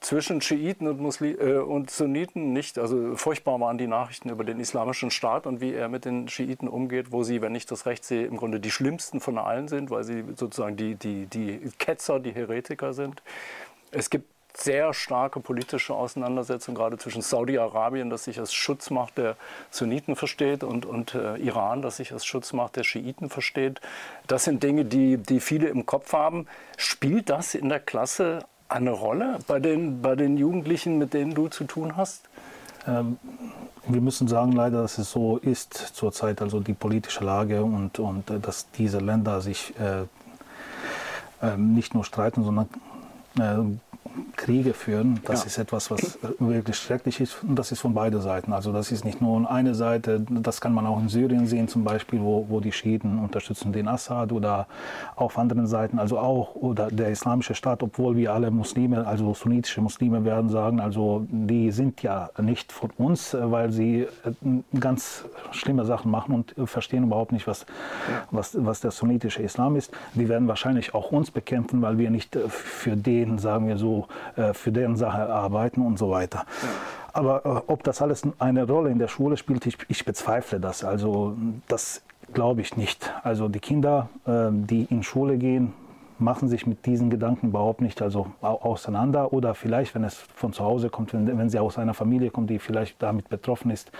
zwischen 0.02 0.40
Schiiten 0.40 0.86
und, 0.88 1.00
Muslim, 1.00 1.36
äh, 1.40 1.58
und 1.58 1.90
Sunniten 1.90 2.52
nicht. 2.52 2.78
Also 2.78 3.16
furchtbar 3.16 3.58
waren 3.60 3.78
die 3.78 3.86
Nachrichten 3.86 4.28
über 4.28 4.44
den 4.44 4.60
islamischen 4.60 5.10
Staat 5.10 5.46
und 5.46 5.60
wie 5.60 5.72
er 5.72 5.88
mit 5.88 6.04
den 6.04 6.28
Schiiten 6.28 6.68
umgeht, 6.68 7.12
wo 7.12 7.22
sie, 7.22 7.40
wenn 7.40 7.54
ich 7.54 7.66
das 7.66 7.86
recht 7.86 8.04
sehe, 8.04 8.26
im 8.26 8.36
Grunde 8.36 8.60
die 8.60 8.70
schlimmsten 8.70 9.20
von 9.20 9.38
allen 9.38 9.68
sind, 9.68 9.90
weil 9.90 10.04
sie 10.04 10.24
sozusagen 10.36 10.76
die, 10.76 10.96
die, 10.96 11.26
die 11.26 11.60
Ketzer, 11.78 12.20
die 12.20 12.32
Heretiker 12.32 12.92
sind. 12.92 13.22
Es 13.92 14.10
gibt 14.10 14.26
sehr 14.54 14.92
starke 14.92 15.40
politische 15.40 15.94
Auseinandersetzungen, 15.94 16.76
gerade 16.76 16.98
zwischen 16.98 17.22
Saudi-Arabien, 17.22 18.10
das 18.10 18.24
sich 18.24 18.38
als 18.38 18.52
Schutzmacht 18.52 19.16
der 19.16 19.36
Sunniten 19.70 20.16
versteht, 20.16 20.62
und, 20.62 20.84
und 20.84 21.14
äh, 21.14 21.36
Iran, 21.36 21.80
das 21.80 21.96
sich 21.96 22.12
als 22.12 22.26
Schutzmacht 22.26 22.76
der 22.76 22.84
Schiiten 22.84 23.30
versteht. 23.30 23.80
Das 24.26 24.44
sind 24.44 24.62
Dinge, 24.62 24.84
die, 24.84 25.16
die 25.16 25.40
viele 25.40 25.68
im 25.68 25.86
Kopf 25.86 26.12
haben. 26.12 26.46
Spielt 26.76 27.30
das 27.30 27.54
in 27.54 27.68
der 27.70 27.80
Klasse 27.80 28.44
eine 28.72 28.90
Rolle 28.90 29.38
bei 29.46 29.60
den, 29.60 30.02
bei 30.02 30.16
den 30.16 30.36
Jugendlichen, 30.36 30.98
mit 30.98 31.14
denen 31.14 31.34
du 31.34 31.48
zu 31.48 31.64
tun 31.64 31.96
hast? 31.96 32.22
Ähm, 32.86 33.18
wir 33.86 34.00
müssen 34.00 34.28
sagen 34.28 34.52
leider, 34.52 34.82
dass 34.82 34.98
es 34.98 35.10
so 35.10 35.38
ist 35.38 35.74
zurzeit, 35.74 36.40
also 36.40 36.60
die 36.60 36.72
politische 36.72 37.24
Lage 37.24 37.62
und, 37.62 37.98
und 37.98 38.30
äh, 38.30 38.38
dass 38.38 38.70
diese 38.72 38.98
Länder 38.98 39.40
sich 39.40 39.74
äh, 39.78 40.02
äh, 41.46 41.56
nicht 41.56 41.94
nur 41.94 42.04
streiten, 42.04 42.44
sondern 42.44 42.68
äh, 43.38 44.31
Kriege 44.42 44.74
führen. 44.74 45.20
Das 45.24 45.42
ja. 45.42 45.46
ist 45.46 45.58
etwas, 45.58 45.88
was 45.90 46.18
wirklich 46.40 46.76
schrecklich 46.76 47.20
ist. 47.20 47.44
Und 47.44 47.56
das 47.56 47.70
ist 47.70 47.80
von 47.80 47.94
beiden 47.94 48.20
Seiten. 48.20 48.52
Also 48.52 48.72
das 48.72 48.90
ist 48.90 49.04
nicht 49.04 49.20
nur 49.20 49.48
eine 49.48 49.74
Seite. 49.76 50.20
Das 50.28 50.60
kann 50.60 50.74
man 50.74 50.84
auch 50.84 50.98
in 50.98 51.08
Syrien 51.08 51.46
sehen 51.46 51.68
zum 51.68 51.84
Beispiel, 51.84 52.20
wo, 52.20 52.46
wo 52.48 52.58
die 52.58 52.72
Schiiten 52.72 53.20
unterstützen 53.20 53.72
den 53.72 53.86
Assad 53.86 54.32
oder 54.32 54.66
auf 55.14 55.38
anderen 55.38 55.68
Seiten. 55.68 56.00
Also 56.00 56.18
auch 56.18 56.56
oder 56.56 56.88
der 56.88 57.10
islamische 57.10 57.54
Staat, 57.54 57.84
obwohl 57.84 58.16
wir 58.16 58.32
alle 58.32 58.50
Muslime, 58.50 59.06
also 59.06 59.32
sunnitische 59.32 59.80
Muslime 59.80 60.24
werden 60.24 60.50
sagen, 60.50 60.80
also 60.80 61.24
die 61.30 61.70
sind 61.70 62.02
ja 62.02 62.30
nicht 62.40 62.72
von 62.72 62.90
uns, 62.98 63.36
weil 63.38 63.70
sie 63.70 64.00
äh, 64.00 64.78
ganz 64.80 65.24
schlimme 65.52 65.84
Sachen 65.84 66.10
machen 66.10 66.34
und 66.34 66.68
verstehen 66.68 67.04
überhaupt 67.04 67.30
nicht, 67.30 67.46
was, 67.46 67.64
was, 68.32 68.56
was 68.58 68.80
der 68.80 68.90
sunnitische 68.90 69.40
Islam 69.40 69.76
ist. 69.76 69.92
Die 70.14 70.28
werden 70.28 70.48
wahrscheinlich 70.48 70.94
auch 70.94 71.12
uns 71.12 71.30
bekämpfen, 71.30 71.80
weil 71.80 71.96
wir 71.98 72.10
nicht 72.10 72.36
für 72.48 72.96
den, 72.96 73.38
sagen 73.38 73.68
wir 73.68 73.76
so 73.76 74.08
äh, 74.36 74.54
für 74.54 74.72
deren 74.72 74.96
Sache 74.96 75.28
arbeiten 75.28 75.84
und 75.84 75.98
so 75.98 76.10
weiter. 76.10 76.44
Ja. 76.62 76.68
Aber 77.12 77.44
äh, 77.44 77.70
ob 77.70 77.82
das 77.84 78.00
alles 78.02 78.22
eine 78.38 78.66
Rolle 78.66 78.90
in 78.90 78.98
der 78.98 79.08
Schule 79.08 79.36
spielt, 79.36 79.66
ich, 79.66 79.78
ich 79.88 80.04
bezweifle 80.04 80.60
das. 80.60 80.84
Also 80.84 81.36
das 81.68 82.02
glaube 82.32 82.60
ich 82.62 82.76
nicht. 82.76 83.12
Also 83.22 83.48
die 83.48 83.60
Kinder, 83.60 84.08
äh, 84.26 84.48
die 84.50 84.86
in 84.90 85.02
Schule 85.02 85.36
gehen, 85.36 85.74
machen 86.18 86.48
sich 86.48 86.66
mit 86.66 86.86
diesen 86.86 87.10
Gedanken 87.10 87.48
überhaupt 87.48 87.80
nicht 87.80 88.00
also 88.00 88.28
auseinander 88.40 89.32
oder 89.32 89.54
vielleicht, 89.54 89.94
wenn 89.94 90.04
es 90.04 90.14
von 90.14 90.52
zu 90.52 90.64
Hause 90.64 90.88
kommt, 90.88 91.12
wenn, 91.12 91.36
wenn 91.36 91.50
sie 91.50 91.58
aus 91.58 91.78
einer 91.78 91.94
Familie 91.94 92.30
kommt, 92.30 92.48
die 92.48 92.58
vielleicht 92.58 93.02
damit 93.02 93.28
betroffen 93.28 93.70
ist, 93.70 93.90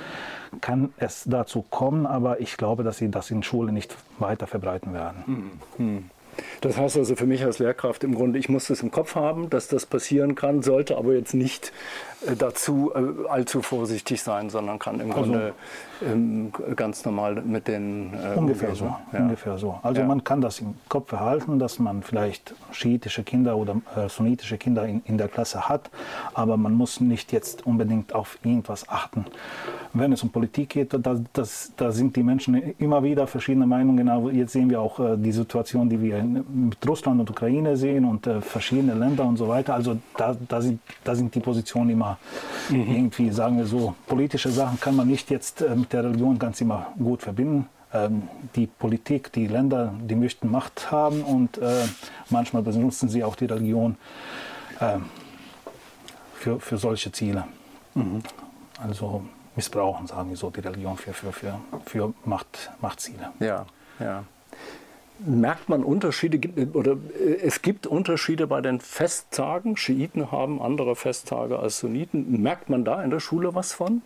kann 0.61 0.93
es 0.99 1.25
dazu 1.25 1.63
kommen, 1.63 2.07
aber 2.07 2.41
ich 2.41 2.57
glaube, 2.57 2.85
dass 2.85 2.99
sie 2.99 3.11
das 3.11 3.31
in 3.31 3.43
Schule 3.43 3.73
nicht 3.73 3.97
weiter 4.19 4.47
verbreiten 4.47 4.95
werden. 4.95 5.51
Mhm. 5.79 6.11
Das 6.61 6.77
heißt 6.77 6.97
also 6.97 7.17
für 7.17 7.27
mich 7.27 7.45
als 7.45 7.59
Lehrkraft 7.59 8.05
im 8.05 8.15
Grunde, 8.15 8.39
ich 8.39 8.49
muss 8.49 8.69
das 8.69 8.83
im 8.83 8.91
Kopf 8.91 9.15
haben, 9.15 9.51
dass 9.51 9.69
das 9.69 9.87
passieren 9.87 10.35
kann, 10.35 10.63
sollte 10.63 10.97
aber 10.97 11.15
jetzt 11.15 11.35
nicht 11.35 11.73
dazu 12.39 12.93
äh, 12.95 13.29
allzu 13.29 13.63
vorsichtig 13.63 14.23
sein, 14.23 14.51
sondern 14.51 14.79
kann 14.79 15.01
im 15.01 15.11
also, 15.11 15.23
Grunde 15.23 15.55
ähm, 16.03 16.53
ganz 16.77 17.05
normal 17.05 17.43
mit 17.43 17.69
den 17.69 18.15
äh, 18.15 18.37
ungefähr 18.37 18.75
so, 18.75 18.95
ja. 19.13 19.19
ungefähr 19.19 19.59
so. 19.59 19.79
Also 19.83 20.01
ja. 20.01 20.07
man 20.07 20.25
kann 20.25 20.41
das 20.41 20.61
im 20.61 20.75
Kopf 20.89 21.11
behalten, 21.11 21.59
dass 21.59 21.79
man 21.79 22.03
vielleicht 22.03 22.55
schiitische 22.73 23.23
Kinder 23.23 23.57
oder 23.57 23.77
äh, 23.97 24.09
sunnitische 24.09 24.59
Kinder 24.59 24.87
in, 24.87 25.03
in 25.05 25.19
der 25.19 25.29
Klasse 25.29 25.69
hat, 25.69 25.91
aber 26.35 26.57
man 26.57 26.75
muss 26.75 27.01
nicht 27.01 27.33
jetzt 27.33 27.67
unbedingt 27.67 28.15
auf 28.15 28.39
irgendwas 28.43 28.89
achten. 28.89 29.27
Wenn 29.95 30.13
es 30.13 30.23
um 30.23 30.31
Politik 30.31 30.71
geht, 30.71 30.95
da, 30.95 31.21
das, 31.33 31.73
da 31.77 31.93
sind 31.93 32.17
die 32.17 32.23
Menschen 32.23 32.75
immer 32.79 33.03
wieder 33.03 33.27
verschiedene 33.27 33.67
Meinungen. 33.67 34.09
Aber 34.09 34.33
jetzt 34.33 34.53
sehen 34.53 34.71
wir 34.71 34.81
auch 34.81 34.99
äh, 34.99 35.17
die 35.19 35.33
Situation, 35.33 35.89
die 35.89 36.01
wir 36.01 36.23
mit 36.23 36.79
Russland 36.89 37.21
und 37.21 37.29
Ukraine 37.29 37.77
sehen 37.77 38.07
und 38.07 38.27
äh, 38.27 38.41
verschiedene 38.41 38.95
Länder 38.95 39.25
und 39.25 39.37
so 39.37 39.49
weiter. 39.49 39.75
Also 39.75 39.99
da, 40.17 40.35
da, 40.49 40.63
sind, 40.63 40.81
da 41.05 41.15
sind 41.15 41.35
die 41.35 41.41
Positionen 41.41 41.91
immer 41.91 42.12
mhm. 42.69 42.95
irgendwie, 42.95 43.31
sagen 43.31 43.59
wir 43.59 43.67
so, 43.67 43.95
politische 44.07 44.51
Sachen 44.51 44.81
kann 44.81 44.97
man 44.97 45.09
nicht 45.09 45.31
jetzt 45.31 45.63
äh, 45.63 45.75
mit 45.75 45.93
der 45.93 46.05
Religion 46.05 46.39
ganz 46.39 46.61
immer 46.61 46.93
gut 46.99 47.23
verbinden. 47.23 47.69
Ähm, 47.93 48.29
die 48.55 48.67
Politik, 48.67 49.33
die 49.33 49.47
Länder, 49.47 49.95
die 50.01 50.15
möchten 50.15 50.51
Macht 50.51 50.91
haben 50.91 51.23
und 51.23 51.59
äh, 51.59 51.85
manchmal 52.31 52.63
benutzen 52.63 53.09
sie 53.09 53.23
auch 53.25 53.37
die 53.37 53.47
Religion 53.47 53.97
äh, 54.81 54.99
für, 56.35 56.59
für 56.61 56.79
solche 56.79 57.13
Ziele. 57.13 57.45
Mhm. 57.95 58.23
Also 58.83 59.23
missbrauchen, 59.55 60.07
sagen 60.07 60.31
wir 60.31 60.37
so, 60.37 60.51
die 60.51 60.61
Religion 60.61 60.97
für, 60.97 61.13
für, 61.13 61.33
für, 61.33 61.61
für 61.85 62.15
Macht, 62.25 62.71
Machtziele. 62.81 63.31
Ja, 63.41 63.67
ja 64.01 64.25
merkt 65.19 65.69
man 65.69 65.85
Unterschiede 65.85 66.41
oder 66.73 66.93
äh, 66.93 67.35
es 67.43 67.63
gibt 67.63 67.87
Unterschiede 67.87 68.47
bei 68.47 68.61
den 68.61 68.81
Festtagen. 68.81 69.77
Schiiten 69.77 70.33
haben 70.33 70.61
andere 70.61 70.97
Festtage 70.97 71.59
als 71.59 71.79
Sunniten. 71.79 72.43
Merkt 72.43 72.71
man 72.71 72.85
da 72.85 73.03
in 73.03 73.11
der 73.11 73.21
Schule 73.21 73.55
was 73.55 73.73
von? 73.73 74.03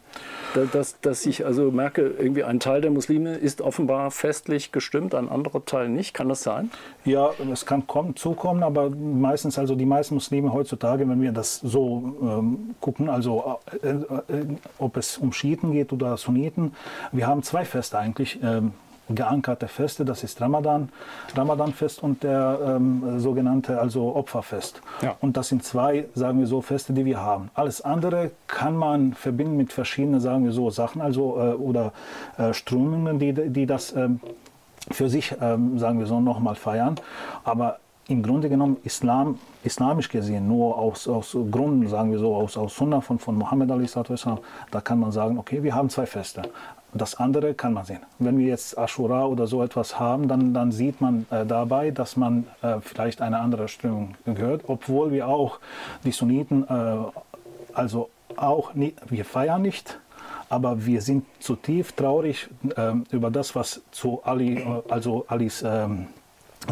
Dass, 0.73 1.01
dass 1.01 1.27
ich 1.27 1.45
also 1.45 1.71
merke, 1.71 2.15
irgendwie 2.19 2.45
ein 2.45 2.61
Teil 2.61 2.81
der 2.81 2.91
Muslime 2.91 3.35
ist 3.35 3.61
offenbar 3.61 4.11
festlich 4.11 4.73
gestimmt, 4.73 5.15
ein 5.15 5.29
anderer 5.29 5.65
Teil 5.65 5.89
nicht. 5.89 6.15
Kann 6.15 6.29
das 6.29 6.43
sein? 6.43 6.71
Ja, 7.05 7.31
es 7.53 7.67
kann 7.67 7.87
kommen, 7.87 8.17
zukommen, 8.17 8.63
aber 8.63 8.91
meistens, 8.91 9.59
also 9.59 9.75
die 9.75 9.87
meisten 9.87 10.15
Muslime 10.15 10.53
heutzutage, 10.53 11.09
wenn 11.09 11.21
wir 11.21 11.33
das 11.33 11.57
so 11.57 12.17
ähm, 12.23 12.75
gucken, 12.81 13.09
also 13.09 13.59
äh, 13.83 13.89
äh, 13.89 14.47
ob 14.79 14.97
es 14.97 15.19
um 15.19 15.33
Schiiten 15.33 15.73
geht 15.73 15.93
oder 15.93 16.17
Sunniten, 16.17 16.75
wir 17.13 17.27
haben 17.27 17.43
zwei 17.43 17.65
Feste 17.65 17.99
eigentlich. 17.99 18.39
Ähm, 18.43 18.73
geankerte 19.09 19.69
Feste, 19.69 20.05
das 20.05 20.25
ist 20.25 20.41
Ramadan, 20.41 20.89
Ramadanfest 21.35 22.03
und 22.03 22.23
der 22.23 22.59
ähm, 22.77 23.21
sogenannte 23.21 23.81
also 23.81 24.15
Opferfest. 24.17 24.81
Ja. 25.03 25.17
Und 25.21 25.37
das 25.37 25.49
sind 25.49 25.65
zwei, 25.65 26.07
sagen 26.15 26.41
wir 26.41 26.47
so, 26.47 26.61
Feste, 26.61 26.93
die 26.93 27.05
wir 27.05 27.21
haben. 27.21 27.51
Alles 27.55 27.81
andere 27.81 28.33
kann 28.47 28.77
man 28.77 29.15
verbinden 29.15 29.57
mit 29.57 29.73
verschiedenen, 29.73 30.21
sagen 30.21 30.45
wir 30.45 30.53
so, 30.53 30.71
Sachen, 30.71 31.01
also 31.01 31.37
äh, 31.39 31.55
oder 31.55 31.93
äh, 32.39 32.53
Strömungen, 32.53 33.19
die, 33.19 33.33
die 33.33 33.67
das 33.67 33.95
ähm, 33.95 34.21
für 34.91 35.09
sich, 35.09 35.35
ähm, 35.41 35.79
sagen 35.79 35.99
wir 35.99 36.07
so, 36.07 36.21
nochmal 36.21 36.55
feiern. 36.55 36.97
Aber 37.45 37.79
im 38.09 38.23
Grunde 38.23 38.49
genommen 38.49 38.77
Islam, 38.85 39.39
islamisch 39.65 40.09
gesehen, 40.09 40.47
nur 40.47 40.79
aus, 40.79 41.09
aus 41.09 41.37
Gründen, 41.51 41.89
sagen 41.89 42.13
wir 42.13 42.19
so, 42.19 42.35
aus, 42.35 42.57
aus 42.57 42.77
Sunnah 42.77 43.01
von, 43.01 43.19
von 43.19 43.35
Muhammad 43.35 43.69
da 44.71 44.81
kann 44.81 45.01
man 45.01 45.11
sagen, 45.11 45.39
okay, 45.39 45.63
wir 45.63 45.75
haben 45.75 45.91
zwei 45.91 46.07
Feste. 46.07 46.43
Das 46.97 47.15
andere 47.17 47.55
kann 47.55 47.73
man 47.73 47.85
sehen. 47.85 48.00
Wenn 48.19 48.38
wir 48.38 48.47
jetzt 48.47 48.79
Ashura 48.79 49.26
oder 49.26 49.47
so 49.47 49.62
etwas 49.62 49.99
haben, 49.99 50.29
dann, 50.29 50.55
dann 50.55 50.73
sieht 50.73 51.00
man 51.00 51.26
äh, 51.31 51.45
dabei, 51.45 51.91
dass 51.91 52.17
man 52.17 52.47
äh, 52.62 52.76
vielleicht 52.81 53.21
eine 53.21 53.38
andere 53.38 53.69
Strömung 53.69 54.15
gehört, 54.25 54.62
obwohl 54.67 55.12
wir 55.12 55.29
auch 55.29 55.59
die 56.05 56.12
Sunniten, 56.12 56.67
äh, 56.69 56.97
also 57.75 58.09
auch, 58.37 58.75
nie, 58.75 58.95
wir 59.09 59.25
feiern 59.25 59.62
nicht, 59.62 59.99
aber 60.49 60.87
wir 60.87 61.03
sind 61.03 61.25
zutiefst 61.41 61.97
traurig 61.97 62.49
ähm, 62.76 63.05
über 63.11 63.31
das, 63.31 63.55
was 63.55 63.83
zu 63.91 64.21
Ali, 64.25 64.59
äh, 64.59 64.83
also 64.88 65.25
Alis 65.29 65.62
ähm, 65.67 66.09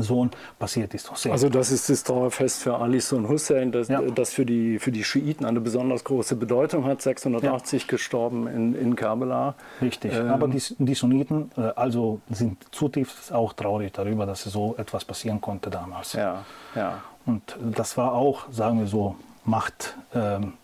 Sohn 0.03 0.31
passiert 0.59 0.95
ist. 0.95 1.11
Hussein. 1.11 1.33
Also 1.33 1.49
das 1.49 1.71
ist 1.71 1.89
das 1.89 2.05
Trauerfest 2.05 2.63
für 2.63 2.79
Ali's 2.79 3.09
Sohn 3.09 3.29
Hussein, 3.29 3.73
das, 3.73 3.89
ja. 3.89 4.01
das 4.01 4.33
für, 4.33 4.47
die, 4.47 4.79
für 4.79 4.93
die 4.93 5.05
Schiiten 5.05 5.45
eine 5.45 5.61
besonders 5.61 6.05
große 6.05 6.37
Bedeutung 6.37 6.85
hat. 6.85 7.03
680 7.03 7.83
ja. 7.83 7.89
gestorben 7.89 8.47
in, 8.47 8.75
in 8.75 8.97
Karbala. 8.97 9.55
Richtig, 9.81 10.15
ähm. 10.15 10.29
aber 10.29 10.49
die, 10.49 10.63
die 10.79 10.95
Sunniten 10.95 11.51
äh, 11.57 11.73
also 11.77 12.21
sind 12.31 12.59
zutiefst 12.73 13.33
auch 13.33 13.53
traurig 13.53 13.93
darüber, 13.93 14.27
dass 14.27 14.45
so 14.45 14.75
etwas 14.79 15.05
passieren 15.05 15.41
konnte 15.41 15.71
damals. 15.71 16.15
Ja, 16.15 16.45
ja. 16.75 17.03
Und 17.27 17.57
das 17.61 17.97
war 17.97 18.13
auch, 18.13 18.51
sagen 18.51 18.81
wir 18.81 18.87
so, 18.87 19.17
Macht. 19.45 19.97
Ähm, 20.15 20.55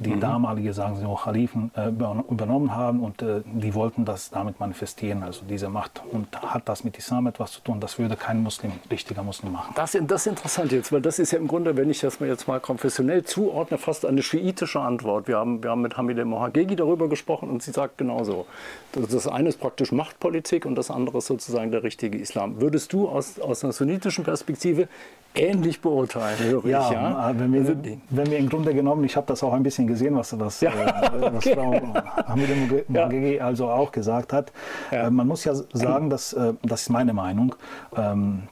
die 0.00 0.10
mhm. 0.10 0.20
damalige, 0.20 0.72
sagen 0.72 0.96
Sie 0.96 1.04
auch, 1.04 1.24
Khalifen 1.24 1.72
äh, 1.76 1.88
übernommen 1.88 2.74
haben 2.74 3.00
und 3.00 3.20
äh, 3.20 3.42
die 3.44 3.74
wollten 3.74 4.04
das 4.04 4.30
damit 4.30 4.60
manifestieren, 4.60 5.24
also 5.24 5.44
diese 5.48 5.68
Macht. 5.68 6.02
Und 6.12 6.40
hat 6.40 6.68
das 6.68 6.84
mit 6.84 6.96
Islam 6.96 7.26
etwas 7.26 7.52
zu 7.52 7.60
tun? 7.60 7.80
Das 7.80 7.98
würde 7.98 8.14
kein 8.14 8.42
Muslim, 8.42 8.72
richtiger 8.90 9.24
Muslim 9.24 9.52
machen. 9.52 9.72
Das, 9.74 9.96
das 10.00 10.20
ist 10.20 10.26
interessant 10.28 10.70
jetzt, 10.70 10.92
weil 10.92 11.00
das 11.00 11.18
ist 11.18 11.32
ja 11.32 11.38
im 11.38 11.48
Grunde, 11.48 11.76
wenn 11.76 11.90
ich 11.90 11.98
das 11.98 12.20
mir 12.20 12.28
jetzt 12.28 12.46
mal 12.46 12.60
konfessionell 12.60 13.24
zuordne, 13.24 13.76
fast 13.76 14.06
eine 14.06 14.22
schiitische 14.22 14.80
Antwort. 14.80 15.26
Wir 15.26 15.36
haben, 15.36 15.64
wir 15.64 15.70
haben 15.70 15.82
mit 15.82 15.96
Hamide 15.96 16.24
Mohagegi 16.24 16.76
darüber 16.76 17.08
gesprochen 17.08 17.50
und 17.50 17.62
sie 17.64 17.72
sagt 17.72 17.98
genauso. 17.98 18.46
Das, 18.92 19.08
das 19.08 19.26
eine 19.26 19.48
ist 19.48 19.58
praktisch 19.58 19.90
Machtpolitik 19.90 20.64
und 20.64 20.76
das 20.76 20.92
andere 20.92 21.18
ist 21.18 21.26
sozusagen 21.26 21.72
der 21.72 21.82
richtige 21.82 22.18
Islam. 22.18 22.60
Würdest 22.60 22.92
du 22.92 23.08
aus, 23.08 23.40
aus 23.40 23.64
einer 23.64 23.72
sunnitischen 23.72 24.22
Perspektive 24.22 24.86
ähnlich 25.34 25.80
beurteilen, 25.80 26.38
höre 26.38 26.66
ja, 26.66 26.86
ich, 26.86 26.92
ja? 26.92 27.34
Wenn 27.36 27.52
wir, 27.52 27.60
also 27.60 27.74
wenn 28.10 28.27
wir 28.27 28.27
im 28.36 28.48
Grunde 28.48 28.74
genommen, 28.74 29.04
ich 29.04 29.16
habe 29.16 29.26
das 29.26 29.42
auch 29.42 29.52
ein 29.52 29.62
bisschen 29.62 29.86
gesehen, 29.86 30.16
was, 30.16 30.38
was, 30.38 30.60
ja, 30.60 30.70
äh, 30.70 31.32
was 31.32 31.48
Frau 31.48 31.80
Hamid 32.26 32.84
ja. 32.88 33.44
also 33.44 33.68
auch 33.68 33.92
gesagt 33.92 34.32
hat. 34.32 34.52
Ja. 34.90 35.06
Äh, 35.06 35.10
man 35.10 35.26
muss 35.26 35.44
ja 35.44 35.54
sagen, 35.54 36.10
dass, 36.10 36.32
äh, 36.32 36.54
das 36.62 36.82
ist 36.82 36.88
meine 36.90 37.12
Meinung, 37.12 37.54
ähm, 37.96 38.44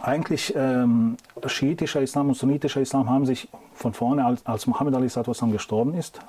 eigentlich 0.00 0.54
ähm, 0.56 1.16
schiitischer 1.44 2.00
Islam 2.00 2.28
und 2.28 2.34
sunnitischer 2.34 2.80
Islam 2.80 3.10
haben 3.10 3.26
sich 3.26 3.48
von 3.74 3.92
vorne, 3.92 4.24
als, 4.24 4.46
als 4.46 4.66
Muhammad 4.66 4.94
Ali 4.94 5.08
gestorben 5.52 5.94
ist, 5.94 6.20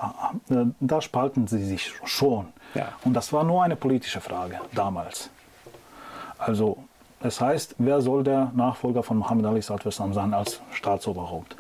äh, 0.50 0.66
da 0.80 1.02
spalten 1.02 1.48
sie 1.48 1.64
sich 1.64 1.94
schon. 2.06 2.48
Ja. 2.74 2.90
Und 3.04 3.14
das 3.14 3.32
war 3.34 3.44
nur 3.44 3.64
eine 3.64 3.76
politische 3.76 4.22
Frage 4.22 4.60
damals. 4.74 5.30
Also 6.38 6.78
das 7.22 7.42
heißt, 7.42 7.76
wer 7.80 8.02
soll 8.02 8.24
der 8.24 8.52
Nachfolger 8.56 9.04
von 9.04 9.18
Muhammad 9.18 9.46
Ali 9.46 9.62
sein 9.62 10.34
als 10.34 10.62
Staatsoberhaupt? 10.72 11.56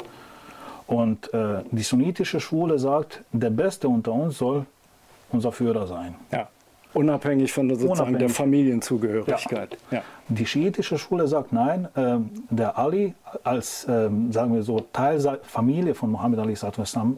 Und 0.89 1.31
äh, 1.35 1.61
die 1.69 1.83
sunnitische 1.83 2.39
Schule 2.39 2.79
sagt, 2.79 3.21
der 3.31 3.51
Beste 3.51 3.87
unter 3.87 4.11
uns 4.11 4.39
soll 4.39 4.65
unser 5.31 5.51
Führer 5.51 5.85
sein. 5.85 6.15
Ja. 6.31 6.47
Unabhängig 6.95 7.53
von 7.53 7.67
der, 7.67 7.77
sozusagen 7.77 8.09
Unabhängig. 8.09 8.19
der 8.19 8.29
Familienzugehörigkeit. 8.29 9.77
Ja. 9.91 9.97
ja. 9.99 10.03
Die 10.29 10.45
schiitische 10.45 10.99
Schule 10.99 11.27
sagt 11.27 11.53
nein, 11.53 11.87
äh, 11.95 12.17
der 12.51 12.77
Ali 12.77 13.15
als, 13.43 13.85
äh, 13.85 14.09
sagen 14.29 14.53
wir 14.53 14.61
so, 14.61 14.79
Teil 14.93 15.19
der 15.21 15.39
Familie 15.41 15.95
von 15.95 16.11
Muhammad 16.11 16.39
Ali, 16.39 16.55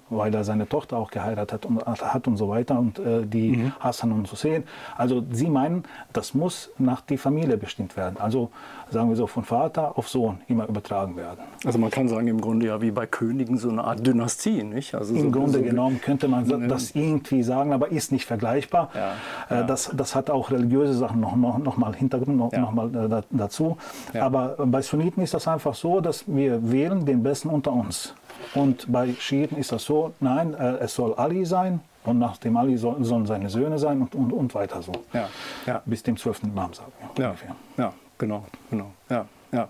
weil 0.10 0.34
er 0.34 0.44
seine 0.44 0.68
Tochter 0.68 0.98
auch 0.98 1.12
geheiratet 1.12 1.66
und, 1.66 1.86
hat 1.86 2.28
und 2.28 2.38
so 2.38 2.48
weiter 2.50 2.80
und 2.80 3.00
äh, 3.00 3.26
die 3.26 3.58
mhm. 3.58 3.74
Hassan 3.80 4.14
und 4.14 4.32
Hussein. 4.32 4.64
Also 4.98 5.24
sie 5.32 5.50
meinen, 5.50 5.84
das 6.14 6.34
muss 6.34 6.72
nach 6.78 7.02
die 7.02 7.18
Familie 7.18 7.58
bestimmt 7.58 7.98
werden. 7.98 8.16
Also 8.20 8.50
sagen 8.90 9.10
wir 9.10 9.16
so, 9.16 9.28
von 9.28 9.44
Vater 9.44 9.98
auf 9.98 10.08
Sohn 10.10 10.40
immer 10.48 10.68
übertragen 10.68 11.16
werden. 11.16 11.40
Also 11.66 11.80
man 11.80 11.92
kann 11.92 12.08
sagen, 12.08 12.28
im 12.28 12.42
Grunde 12.42 12.68
ja 12.68 12.82
wie 12.82 12.92
bei 12.92 13.08
Königen 13.08 13.58
so 13.58 13.70
eine 13.70 13.84
Art 13.84 14.06
Dynastie, 14.06 14.64
nicht? 14.64 14.96
Also 14.96 15.14
Im 15.16 15.22
so, 15.22 15.32
Grunde 15.32 15.60
so 15.60 15.64
genommen 15.64 16.02
könnte 16.02 16.28
man 16.28 16.68
das 16.68 16.92
irgendwie 16.92 17.44
sagen, 17.44 17.74
aber 17.74 17.92
ist 17.92 18.12
nicht 18.12 18.26
vergleichbar. 18.26 18.90
Ja, 18.94 19.12
äh, 19.50 19.60
ja. 19.60 19.64
Das, 19.64 19.92
das 19.96 20.16
hat 20.16 20.30
auch 20.30 20.52
religiöse 20.52 20.94
Sachen 20.94 21.20
noch, 21.20 21.36
noch, 21.36 21.58
noch 21.58 21.78
mal 21.78 21.94
Hintergrund, 21.96 22.38
noch, 22.38 22.52
ja. 22.52 22.60
noch 22.60 22.72
mal 22.72 23.01
äh, 23.10 23.22
dazu. 23.32 23.78
Aber 24.20 24.56
bei 24.66 24.82
Sunniten 24.82 25.24
ist 25.24 25.34
das 25.34 25.48
einfach 25.48 25.76
so, 25.76 26.02
dass 26.02 26.24
wir 26.28 26.72
wählen 26.72 27.06
den 27.06 27.24
Besten 27.24 27.50
unter 27.50 27.72
uns. 27.72 28.14
Und 28.56 28.92
bei 28.92 29.14
Schiiten 29.20 29.58
ist 29.58 29.72
das 29.72 29.84
so, 29.84 30.14
nein, 30.20 30.54
äh, 30.54 30.78
es 30.80 30.96
soll 30.96 31.14
Ali 31.16 31.46
sein, 31.46 31.82
und 32.04 32.20
nach 32.20 32.38
dem 32.38 32.58
Ali 32.58 32.78
soll, 32.78 33.04
sollen 33.04 33.26
seine 33.26 33.50
Söhne 33.50 33.78
sein 33.78 34.02
und, 34.02 34.16
und, 34.16 34.34
und 34.34 34.56
weiter 34.56 34.82
so. 34.82 34.92
Ja, 35.14 35.30
ja. 35.66 35.82
Bis 35.86 36.04
dem 36.04 36.18
12. 36.18 36.44
Imam, 36.44 36.74
sagen 36.74 36.92
wir. 37.16 37.24
Ja, 37.24 37.36
ja, 37.78 37.94
genau, 38.18 38.46
genau. 38.70 38.92
Ja, 39.10 39.26
ja. 39.52 39.70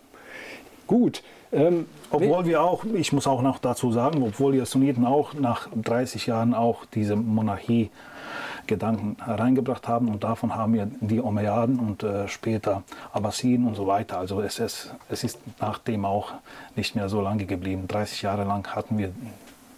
Gut. 0.87 1.23
Ähm, 1.53 1.87
obwohl 2.09 2.45
wir 2.45 2.61
auch, 2.61 2.85
ich 2.85 3.11
muss 3.11 3.27
auch 3.27 3.41
noch 3.41 3.59
dazu 3.59 3.91
sagen, 3.91 4.23
obwohl 4.23 4.53
die 4.53 4.65
Sunniten 4.65 5.05
auch 5.05 5.33
nach 5.33 5.67
30 5.75 6.27
Jahren 6.27 6.53
auch 6.53 6.85
diese 6.85 7.17
Monarchie 7.17 7.89
Gedanken 8.71 9.17
hereingebracht 9.23 9.89
haben 9.89 10.07
und 10.07 10.23
davon 10.23 10.55
haben 10.55 10.73
wir 10.73 10.87
die 11.01 11.19
Umayyaden 11.19 11.77
und 11.77 12.03
äh, 12.03 12.29
später 12.29 12.83
Abbasiden 13.11 13.67
und 13.67 13.75
so 13.75 13.85
weiter. 13.85 14.17
Also 14.17 14.39
es 14.39 14.59
ist, 14.59 14.95
es 15.09 15.25
ist 15.25 15.39
nachdem 15.59 16.05
auch 16.05 16.31
nicht 16.77 16.95
mehr 16.95 17.09
so 17.09 17.19
lange 17.19 17.45
geblieben. 17.45 17.89
30 17.89 18.21
Jahre 18.21 18.45
lang 18.45 18.65
hatten 18.73 18.97
wir 18.97 19.11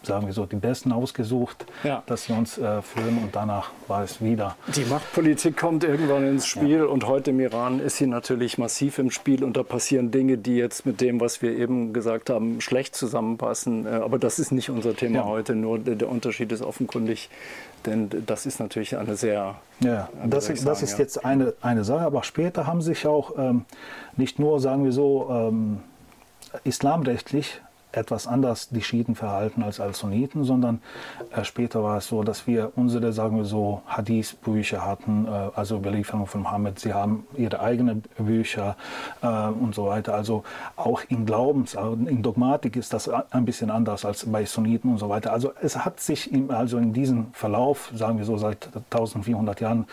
sagen 0.05 0.25
wir 0.25 0.33
so, 0.33 0.45
die 0.45 0.55
Besten 0.55 0.91
ausgesucht, 0.91 1.65
ja. 1.83 2.03
dass 2.05 2.25
sie 2.25 2.33
uns 2.33 2.57
äh, 2.57 2.81
führen 2.81 3.17
und 3.17 3.35
danach 3.35 3.71
war 3.87 4.03
es 4.03 4.21
wieder. 4.21 4.55
Die 4.75 4.85
Machtpolitik 4.85 5.57
kommt 5.57 5.83
irgendwann 5.83 6.27
ins 6.27 6.45
Spiel 6.45 6.79
ja. 6.79 6.85
und 6.85 7.07
heute 7.07 7.31
im 7.31 7.39
Iran 7.39 7.79
ist 7.79 7.97
sie 7.97 8.07
natürlich 8.07 8.57
massiv 8.57 8.99
im 8.99 9.11
Spiel 9.11 9.43
und 9.43 9.57
da 9.57 9.63
passieren 9.63 10.11
Dinge, 10.11 10.37
die 10.37 10.55
jetzt 10.55 10.85
mit 10.85 11.01
dem, 11.01 11.21
was 11.21 11.41
wir 11.41 11.57
eben 11.57 11.93
gesagt 11.93 12.29
haben, 12.29 12.61
schlecht 12.61 12.95
zusammenpassen. 12.95 13.85
Äh, 13.85 13.89
aber 13.89 14.19
das 14.19 14.39
ist 14.39 14.51
nicht 14.51 14.69
unser 14.69 14.95
Thema 14.95 15.19
ja. 15.19 15.25
heute, 15.25 15.55
nur 15.55 15.79
der 15.79 16.09
Unterschied 16.09 16.51
ist 16.51 16.61
offenkundig, 16.61 17.29
denn 17.85 18.09
das 18.25 18.45
ist 18.45 18.59
natürlich 18.59 18.97
eine 18.97 19.15
sehr... 19.15 19.55
Ja, 19.79 20.09
das, 20.25 20.49
ist, 20.49 20.59
sagen, 20.59 20.69
das 20.69 20.83
ist 20.83 20.99
jetzt 20.99 21.25
eine, 21.25 21.53
eine 21.61 21.83
Sache, 21.83 22.05
aber 22.05 22.23
später 22.23 22.67
haben 22.67 22.81
sich 22.81 23.07
auch 23.07 23.37
ähm, 23.37 23.65
nicht 24.15 24.39
nur, 24.39 24.59
sagen 24.59 24.85
wir 24.85 24.91
so, 24.91 25.27
ähm, 25.29 25.79
islamrechtlich 26.63 27.61
etwas 27.93 28.27
anders 28.27 28.69
die 28.69 28.81
Schiiten 28.81 29.15
verhalten 29.15 29.63
als 29.63 29.79
als 29.79 29.99
Sunniten, 29.99 30.43
sondern 30.43 30.81
äh, 31.31 31.43
später 31.43 31.83
war 31.83 31.97
es 31.97 32.07
so, 32.07 32.23
dass 32.23 32.47
wir 32.47 32.71
unsere, 32.75 33.13
sagen 33.13 33.37
wir 33.37 33.45
so, 33.45 33.81
Hadith-Bücher 33.87 34.85
hatten, 34.85 35.25
äh, 35.25 35.49
also 35.55 35.77
Überlieferung 35.77 36.27
von 36.27 36.41
Mohammed. 36.41 36.79
Sie 36.79 36.93
haben 36.93 37.25
ihre 37.37 37.59
eigenen 37.59 38.03
Bücher 38.17 38.75
äh, 39.21 39.27
und 39.47 39.75
so 39.75 39.85
weiter. 39.87 40.15
Also 40.15 40.43
auch 40.75 41.01
in 41.07 41.25
Glaubens, 41.25 41.75
in 41.75 42.21
Dogmatik 42.21 42.75
ist 42.75 42.93
das 42.93 43.09
ein 43.09 43.45
bisschen 43.45 43.69
anders 43.69 44.05
als 44.05 44.25
bei 44.31 44.45
Sunniten 44.45 44.91
und 44.91 44.97
so 44.97 45.09
weiter. 45.09 45.33
Also 45.33 45.53
es 45.61 45.85
hat 45.85 45.99
sich 45.99 46.31
in, 46.31 46.51
also 46.51 46.77
in 46.77 46.93
diesem 46.93 47.27
Verlauf, 47.33 47.91
sagen 47.93 48.17
wir 48.17 48.25
so 48.25 48.37
seit 48.37 48.69
1400 48.91 49.61
Jahren, 49.61 49.85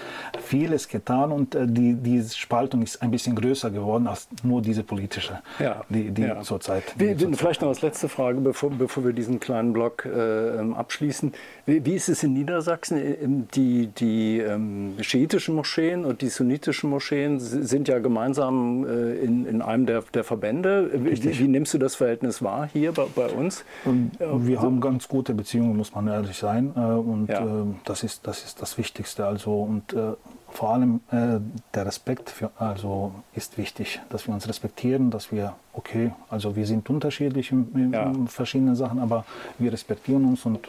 vieles 0.42 0.88
getan 0.88 1.32
und 1.32 1.54
äh, 1.54 1.66
die, 1.66 1.94
die 1.94 2.22
Spaltung 2.22 2.82
ist 2.82 3.02
ein 3.02 3.10
bisschen 3.10 3.36
größer 3.36 3.70
geworden 3.70 4.06
als 4.06 4.28
nur 4.42 4.62
diese 4.62 4.82
politische, 4.82 5.40
ja, 5.58 5.82
die, 5.88 6.10
die 6.10 6.22
ja. 6.22 6.40
zurzeit. 6.42 6.84
Die 6.98 7.16
zur 7.16 7.32
vielleicht 7.34 7.60
noch 7.60 7.68
als 7.68 7.82
letzte 7.90 8.08
Frage, 8.08 8.40
bevor, 8.40 8.70
bevor 8.70 9.04
wir 9.04 9.12
diesen 9.12 9.40
kleinen 9.40 9.72
Block 9.72 10.06
äh, 10.06 10.60
ähm, 10.60 10.74
abschließen. 10.74 11.32
Wie, 11.66 11.84
wie, 11.84 11.94
ist 11.94 12.08
es 12.08 12.22
in 12.22 12.34
Niedersachsen? 12.34 12.96
Äh, 12.96 13.16
die, 13.52 13.88
die 13.88 14.38
ähm, 14.38 14.94
schiitischen 15.00 15.56
Moscheen 15.56 16.04
und 16.04 16.22
die 16.22 16.28
sunnitischen 16.28 16.88
Moscheen 16.88 17.40
sind 17.40 17.88
ja 17.88 17.98
gemeinsam 17.98 18.86
äh, 18.86 19.14
in, 19.14 19.44
in 19.44 19.60
einem 19.60 19.86
der, 19.86 20.04
der 20.14 20.22
Verbände. 20.22 20.88
Wie, 20.94 21.38
wie, 21.40 21.48
nimmst 21.48 21.74
du 21.74 21.78
das 21.78 21.96
Verhältnis 21.96 22.42
wahr 22.42 22.68
hier 22.72 22.92
bei, 22.92 23.06
bei 23.12 23.26
uns? 23.26 23.64
Und 23.84 24.12
wir 24.20 24.28
also, 24.28 24.60
haben 24.60 24.80
ganz 24.80 25.08
gute 25.08 25.34
Beziehungen, 25.34 25.76
muss 25.76 25.92
man 25.92 26.06
ehrlich 26.06 26.36
sein. 26.36 26.72
Äh, 26.76 26.80
und 26.80 27.28
ja. 27.28 27.40
Äh, 27.40 27.64
das, 27.86 28.04
ist, 28.04 28.24
das 28.24 28.44
ist 28.44 28.62
das 28.62 28.78
Wichtigste. 28.78 29.26
Also, 29.26 29.62
und 29.62 29.94
äh, 29.94 30.12
vor 30.60 30.74
allem 30.74 31.00
äh, 31.10 31.40
der 31.72 31.86
Respekt 31.86 32.28
für, 32.28 32.50
also 32.58 33.14
ist 33.34 33.56
wichtig, 33.56 33.98
dass 34.10 34.26
wir 34.26 34.34
uns 34.34 34.46
respektieren, 34.46 35.10
dass 35.10 35.32
wir, 35.32 35.54
okay, 35.72 36.12
also 36.28 36.54
wir 36.54 36.66
sind 36.66 36.90
unterschiedlich 36.90 37.50
in, 37.50 37.72
in 37.74 37.92
ja. 37.94 38.12
verschiedenen 38.26 38.76
Sachen, 38.76 38.98
aber 38.98 39.24
wir 39.58 39.72
respektieren 39.72 40.26
uns 40.26 40.44
und 40.44 40.68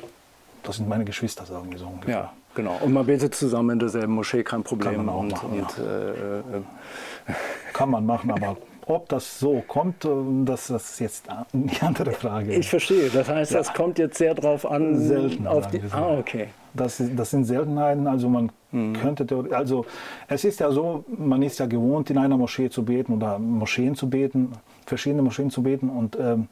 das 0.63 0.77
sind 0.77 0.87
meine 0.87 1.03
Geschwister, 1.03 1.45
sagen 1.45 1.69
wir 1.69 1.77
so 1.77 1.87
ungefähr. 1.87 2.15
Ja, 2.15 2.33
genau. 2.55 2.77
Und 2.81 2.93
man 2.93 3.05
betet 3.05 3.35
zusammen 3.35 3.71
in 3.71 3.79
derselben 3.79 4.13
Moschee, 4.13 4.43
kein 4.43 4.63
Problem. 4.63 4.95
Kann 4.95 5.05
man 5.05 5.13
auch 5.13 5.19
und, 5.19 5.31
machen, 5.31 5.49
und, 5.51 5.77
ja. 5.77 5.83
äh, 5.83 6.39
äh, 6.39 7.33
Kann 7.73 7.89
man 7.89 8.05
machen, 8.05 8.31
aber 8.31 8.55
ob 8.87 9.09
das 9.09 9.39
so 9.39 9.63
kommt, 9.67 10.05
äh, 10.05 10.09
das, 10.45 10.69
ist 10.69 10.99
jetzt 10.99 11.25
die 11.53 11.81
andere 11.81 12.11
Frage. 12.11 12.53
Ich 12.55 12.69
verstehe. 12.69 13.09
Das 13.09 13.27
heißt, 13.29 13.51
ja. 13.51 13.57
das 13.59 13.73
kommt 13.73 13.99
jetzt 13.99 14.17
sehr 14.17 14.33
darauf 14.33 14.69
an. 14.69 14.99
Selten. 14.99 15.47
Auf 15.47 15.67
die, 15.67 15.81
ah, 15.91 16.17
okay. 16.17 16.49
Das, 16.73 17.01
das 17.15 17.31
sind 17.31 17.45
Seltenheiten. 17.45 18.07
Also 18.07 18.29
man 18.29 18.51
mhm. 18.71 18.93
könnte, 18.93 19.45
also 19.51 19.85
es 20.27 20.43
ist 20.43 20.59
ja 20.59 20.71
so, 20.71 21.03
man 21.07 21.41
ist 21.43 21.59
ja 21.59 21.65
gewohnt, 21.65 22.09
in 22.09 22.17
einer 22.17 22.37
Moschee 22.37 22.69
zu 22.69 22.83
beten 22.83 23.13
oder 23.13 23.39
Moscheen 23.39 23.95
zu 23.95 24.09
beten, 24.09 24.53
verschiedene 24.85 25.21
Moscheen 25.21 25.51
zu 25.51 25.63
beten 25.63 25.89
und 25.89 26.17
ähm, 26.19 26.47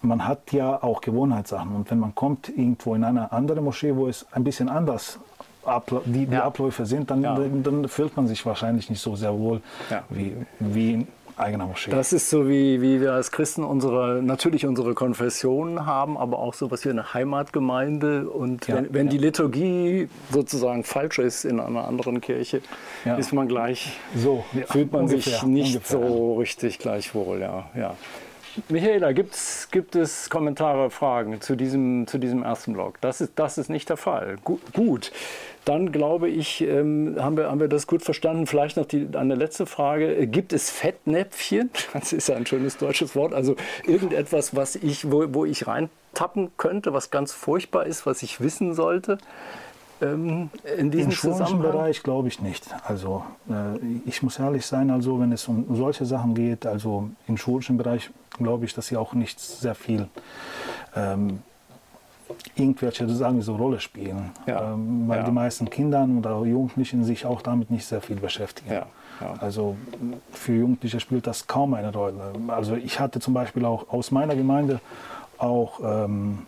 man 0.00 0.26
hat 0.26 0.52
ja 0.52 0.82
auch 0.82 1.00
Gewohnheitssachen. 1.00 1.74
Und 1.74 1.90
wenn 1.90 1.98
man 1.98 2.14
kommt 2.14 2.48
irgendwo 2.48 2.94
in 2.94 3.04
eine 3.04 3.32
andere 3.32 3.60
Moschee, 3.60 3.94
wo 3.94 4.06
es 4.06 4.26
ein 4.32 4.44
bisschen 4.44 4.68
anders 4.68 5.18
die, 6.06 6.26
die 6.26 6.32
ja. 6.32 6.44
Abläufe 6.44 6.86
sind, 6.86 7.10
dann, 7.10 7.22
ja. 7.22 7.38
dann, 7.38 7.88
fühlt 7.88 8.16
man 8.16 8.26
sich 8.26 8.44
wahrscheinlich 8.46 8.88
nicht 8.88 9.00
so 9.00 9.16
sehr 9.16 9.38
wohl 9.38 9.60
ja. 9.90 10.02
wie, 10.08 10.34
wie 10.58 11.06
eigener 11.40 11.66
Moschee. 11.66 11.90
Das 11.90 12.12
ist 12.12 12.30
so, 12.30 12.48
wie, 12.48 12.80
wie 12.80 13.00
wir 13.00 13.12
als 13.12 13.30
Christen 13.30 13.64
unsere, 13.64 14.22
natürlich 14.22 14.66
unsere 14.66 14.94
Konfession 14.94 15.86
haben, 15.86 16.16
aber 16.16 16.38
auch 16.38 16.54
so 16.54 16.70
was 16.70 16.84
wie 16.84 16.90
eine 16.90 17.14
Heimatgemeinde. 17.14 18.28
Und 18.28 18.66
ja, 18.66 18.76
wenn, 18.76 18.94
wenn 18.94 19.06
ja. 19.06 19.12
die 19.12 19.18
Liturgie 19.18 20.08
sozusagen 20.30 20.84
falsch 20.84 21.18
ist 21.18 21.44
in 21.44 21.60
einer 21.60 21.86
anderen 21.86 22.20
Kirche, 22.20 22.62
ja. 23.04 23.16
ist 23.16 23.32
man 23.32 23.48
gleich, 23.48 23.98
so, 24.14 24.44
fühlt 24.66 24.92
man 24.92 25.02
ungefähr, 25.02 25.32
sich 25.32 25.42
nicht 25.44 25.76
ungefähr. 25.76 25.98
so 25.98 26.36
richtig 26.38 26.78
gleichwohl. 26.78 27.40
Ja, 27.40 27.70
ja. 27.74 27.94
Michaela, 28.68 29.12
gibt's, 29.12 29.68
gibt 29.70 29.94
es 29.94 30.30
Kommentare, 30.30 30.90
Fragen 30.90 31.40
zu 31.40 31.54
diesem, 31.54 32.06
zu 32.06 32.18
diesem 32.18 32.42
ersten 32.42 32.72
Blog? 32.72 33.00
Das 33.00 33.20
ist, 33.20 33.32
das 33.36 33.58
ist 33.58 33.70
nicht 33.70 33.88
der 33.88 33.96
Fall. 33.96 34.38
Gu 34.44 34.58
gut 34.72 35.12
dann 35.68 35.92
glaube 35.92 36.28
ich, 36.28 36.62
ähm, 36.62 37.16
haben, 37.18 37.36
wir, 37.36 37.50
haben 37.50 37.60
wir 37.60 37.68
das 37.68 37.86
gut 37.86 38.02
verstanden. 38.02 38.46
Vielleicht 38.46 38.78
noch 38.78 38.86
die, 38.86 39.06
eine 39.12 39.34
letzte 39.34 39.66
Frage. 39.66 40.26
Gibt 40.26 40.52
es 40.52 40.70
Fettnäpfchen? 40.70 41.70
Das 41.92 42.12
ist 42.12 42.28
ja 42.28 42.36
ein 42.36 42.46
schönes 42.46 42.78
deutsches 42.78 43.14
Wort. 43.14 43.34
Also 43.34 43.56
irgendetwas, 43.86 44.56
was 44.56 44.76
ich, 44.76 45.10
wo, 45.10 45.24
wo 45.34 45.44
ich 45.44 45.66
reintappen 45.66 46.50
könnte, 46.56 46.92
was 46.92 47.10
ganz 47.10 47.32
furchtbar 47.32 47.86
ist, 47.86 48.06
was 48.06 48.22
ich 48.22 48.40
wissen 48.40 48.74
sollte? 48.74 49.18
Ähm, 50.00 50.50
in 50.78 50.90
diesem 50.90 51.10
Im 51.10 51.16
schulischen 51.16 51.60
Bereich 51.60 52.02
glaube 52.02 52.28
ich 52.28 52.40
nicht. 52.40 52.66
Also 52.84 53.24
äh, 53.50 53.78
ich 54.06 54.22
muss 54.22 54.38
ehrlich 54.38 54.64
sein, 54.64 54.90
also 54.90 55.20
wenn 55.20 55.32
es 55.32 55.48
um 55.48 55.66
solche 55.76 56.06
Sachen 56.06 56.34
geht, 56.34 56.66
also 56.66 57.10
im 57.26 57.36
schulischen 57.36 57.76
Bereich 57.76 58.10
glaube 58.38 58.64
ich, 58.64 58.74
dass 58.74 58.86
sie 58.86 58.96
auch 58.96 59.12
nicht 59.12 59.40
sehr 59.40 59.74
viel 59.74 60.08
ähm, 60.94 61.42
irgendwelche, 62.56 63.08
sagen 63.08 63.36
wir 63.36 63.42
so, 63.42 63.56
Rolle 63.56 63.80
spielen. 63.80 64.30
Ja. 64.46 64.72
Ähm, 64.72 65.04
weil 65.06 65.20
ja. 65.20 65.24
die 65.24 65.32
meisten 65.32 65.70
Kinder 65.70 66.06
oder 66.18 66.44
Jugendlichen 66.44 67.04
sich 67.04 67.26
auch 67.26 67.42
damit 67.42 67.70
nicht 67.70 67.86
sehr 67.86 68.00
viel 68.00 68.16
beschäftigen. 68.16 68.72
Ja. 68.72 68.86
Also 69.40 69.76
für 70.30 70.52
Jugendliche 70.52 71.00
spielt 71.00 71.26
das 71.26 71.46
kaum 71.46 71.74
eine 71.74 71.92
Rolle. 71.92 72.32
Also 72.48 72.76
ich 72.76 73.00
hatte 73.00 73.18
zum 73.18 73.34
Beispiel 73.34 73.64
auch 73.64 73.88
aus 73.90 74.10
meiner 74.12 74.36
Gemeinde 74.36 74.80
auch 75.38 75.80
ähm, 75.82 76.46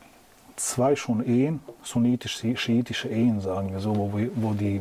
zwei 0.60 0.94
schon 0.94 1.24
Ehen, 1.24 1.60
sunnitisch-schiitische 1.82 3.08
Ehen, 3.08 3.40
sagen 3.40 3.72
wir 3.72 3.80
so, 3.80 3.96
wo, 3.96 4.12
wo 4.34 4.52
die 4.52 4.80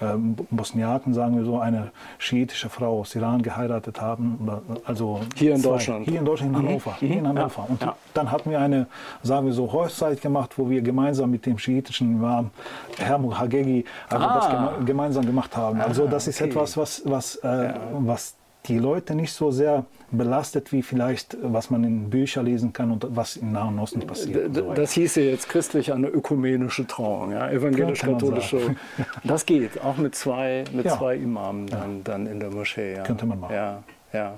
ähm, 0.00 0.34
Bosniaken, 0.50 1.12
sagen 1.12 1.36
wir 1.36 1.44
so, 1.44 1.58
eine 1.58 1.90
schiitische 2.18 2.70
Frau 2.70 3.00
aus 3.00 3.14
Iran 3.14 3.42
geheiratet 3.42 4.00
haben. 4.00 4.38
Also 4.84 5.20
hier 5.36 5.54
in 5.54 5.60
zwei, 5.60 5.70
Deutschland? 5.70 6.08
Hier 6.08 6.18
in 6.18 6.24
Deutschland, 6.24 6.56
in 6.56 6.62
mhm. 6.62 6.68
Hannover. 6.68 6.90
Mhm. 6.92 7.06
Hier 7.06 7.18
in 7.18 7.28
Hannover. 7.28 7.62
Ja. 7.62 7.68
Und 7.68 7.82
ja. 7.82 7.96
dann 8.14 8.30
hatten 8.30 8.50
wir 8.50 8.60
eine, 8.60 8.86
sagen 9.22 9.46
wir 9.46 9.52
so, 9.52 9.70
Hochzeit 9.70 10.20
gemacht, 10.22 10.54
wo 10.56 10.70
wir 10.70 10.80
gemeinsam 10.80 11.30
mit 11.30 11.44
dem 11.44 11.58
schiitischen 11.58 12.12
Imam 12.12 12.50
Hermut 12.98 13.38
Hagegi 13.38 13.84
also 14.08 14.24
ah. 14.24 14.34
das 14.34 14.48
geme 14.48 14.84
gemeinsam 14.86 15.26
gemacht 15.26 15.56
haben. 15.56 15.80
Also 15.80 16.06
das 16.06 16.26
ist 16.28 16.40
okay. 16.40 16.50
etwas, 16.50 16.76
was, 16.76 17.02
was, 17.04 17.36
äh, 17.36 17.66
ja. 17.66 17.74
was 17.92 18.34
die 18.66 18.78
Leute 18.78 19.14
nicht 19.14 19.32
so 19.32 19.50
sehr 19.50 19.84
belastet, 20.10 20.72
wie 20.72 20.82
vielleicht, 20.82 21.36
was 21.42 21.70
man 21.70 21.84
in 21.84 22.10
Büchern 22.10 22.46
lesen 22.46 22.72
kann 22.72 22.90
und 22.90 23.06
was 23.10 23.36
im 23.36 23.52
Nahen 23.52 23.78
Osten 23.78 24.00
passiert. 24.00 24.54
So 24.54 24.74
das 24.74 24.92
hieße 24.92 25.22
jetzt 25.22 25.48
christlich 25.48 25.92
eine 25.92 26.08
ökumenische 26.08 26.86
Trauung, 26.86 27.32
ja? 27.32 27.50
evangelisch-katholische. 27.50 28.76
Das 29.24 29.46
geht, 29.46 29.80
auch 29.82 29.96
mit 29.96 30.14
zwei, 30.14 30.64
mit 30.72 30.86
ja. 30.86 30.96
zwei 30.96 31.16
Imamen 31.16 31.66
dann, 31.66 31.96
ja. 31.96 32.00
dann 32.04 32.26
in 32.26 32.40
der 32.40 32.50
Moschee. 32.50 32.98
Könnte 33.04 33.26
man 33.26 33.40
machen. 33.40 33.54
Ja, 33.54 33.82
ja. 34.12 34.34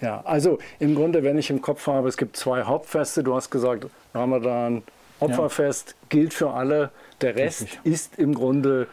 Ja, 0.00 0.22
also 0.24 0.58
im 0.78 0.94
Grunde, 0.94 1.22
wenn 1.22 1.36
ich 1.36 1.50
im 1.50 1.60
Kopf 1.60 1.86
habe, 1.86 2.08
es 2.08 2.16
gibt 2.16 2.36
zwei 2.36 2.62
Hauptfeste, 2.62 3.22
du 3.22 3.34
hast 3.34 3.50
gesagt, 3.50 3.86
Ramadan, 4.14 4.82
Opferfest 5.20 5.94
gilt 6.08 6.32
für 6.32 6.52
alle, 6.52 6.90
der 7.20 7.36
Rest 7.36 7.62
Richtig. 7.62 7.80
ist 7.84 8.18
im 8.18 8.34
Grunde 8.34 8.86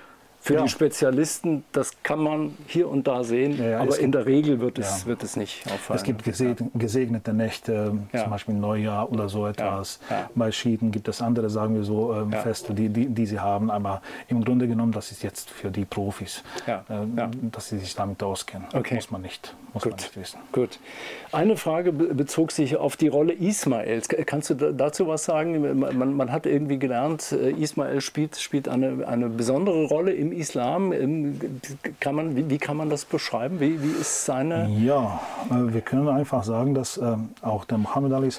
für 0.47 0.53
ja. 0.53 0.63
die 0.63 0.69
Spezialisten, 0.69 1.65
das 1.73 1.91
kann 2.03 2.19
man 2.19 2.57
hier 2.67 2.87
und 2.87 3.05
da 3.05 3.25
sehen, 3.25 3.61
ja, 3.61 3.81
aber 3.81 3.99
in 3.99 4.13
der 4.13 4.25
Regel 4.25 4.61
wird 4.61 4.79
es, 4.79 5.05
wird 5.05 5.21
es 5.21 5.35
nicht 5.35 5.65
auffallen. 5.69 5.97
Es 5.97 6.03
gibt 6.03 6.23
gesegnete 6.23 7.33
Nächte, 7.33 7.97
zum 8.15 8.29
Beispiel 8.29 8.55
Neujahr 8.55 9.11
oder 9.11 9.27
so 9.27 9.45
etwas. 9.45 9.99
Bei 10.35 10.51
Schiiten 10.51 10.91
gibt 10.91 11.09
es 11.09 11.21
andere, 11.21 11.49
sagen 11.49 11.75
wir 11.75 11.83
so, 11.83 12.13
ähm, 12.13 12.31
Feste, 12.31 12.73
die, 12.73 12.87
die, 12.87 13.07
die, 13.07 13.25
sie 13.25 13.39
haben, 13.39 13.69
aber 13.69 14.01
im 14.29 14.43
Grunde 14.43 14.67
genommen, 14.67 14.93
das 14.93 15.11
ist 15.11 15.21
jetzt 15.21 15.49
für 15.49 15.69
die 15.69 15.83
Profis, 15.83 16.43
äh, 16.65 16.77
dass 17.51 17.67
sie 17.69 17.79
sich 17.79 17.93
damit 17.95 18.23
auskennen. 18.23 18.67
Okay. 18.73 18.95
Muss 18.95 19.11
man 19.11 19.21
nicht, 19.21 19.53
muss 19.73 19.83
Gut. 19.83 19.91
man 19.91 19.99
nicht 19.99 20.15
wissen. 20.15 20.39
Gut. 20.53 20.79
Eine 21.33 21.57
Frage 21.57 21.91
bezog 21.91 22.53
sich 22.53 22.77
auf 22.77 22.95
die 22.95 23.09
Rolle 23.09 23.33
Ismaels. 23.33 24.07
Kannst 24.07 24.49
du 24.49 24.55
dazu 24.55 25.07
was 25.07 25.25
sagen? 25.25 25.77
Man, 25.77 26.15
man 26.15 26.31
hat 26.31 26.45
irgendwie 26.45 26.79
gelernt, 26.79 27.33
äh, 27.33 27.51
Ismael 27.51 27.99
spielt, 27.99 28.37
spielt 28.37 28.69
eine, 28.69 29.05
eine 29.05 29.27
besondere 29.27 29.85
Rolle 29.85 30.13
im 30.13 30.36
Islam? 30.39 30.91
Ähm, 30.93 31.39
kann 31.99 32.15
man, 32.15 32.35
wie, 32.35 32.49
wie, 32.49 32.57
kann 32.57 32.77
man 32.77 32.89
das 32.89 33.05
beschreiben? 33.05 33.59
Wie, 33.59 33.81
wie 33.81 33.91
ist 34.01 34.25
seine... 34.25 34.69
Ja, 34.69 35.19
äh, 35.49 35.73
wir 35.73 35.81
können 35.81 36.07
einfach 36.07 36.43
sagen, 36.43 36.73
dass 36.73 36.97
ähm, 36.97 37.29
auch 37.41 37.65
der 37.65 37.77
Muhammad 37.77 38.13
Ali 38.13 38.29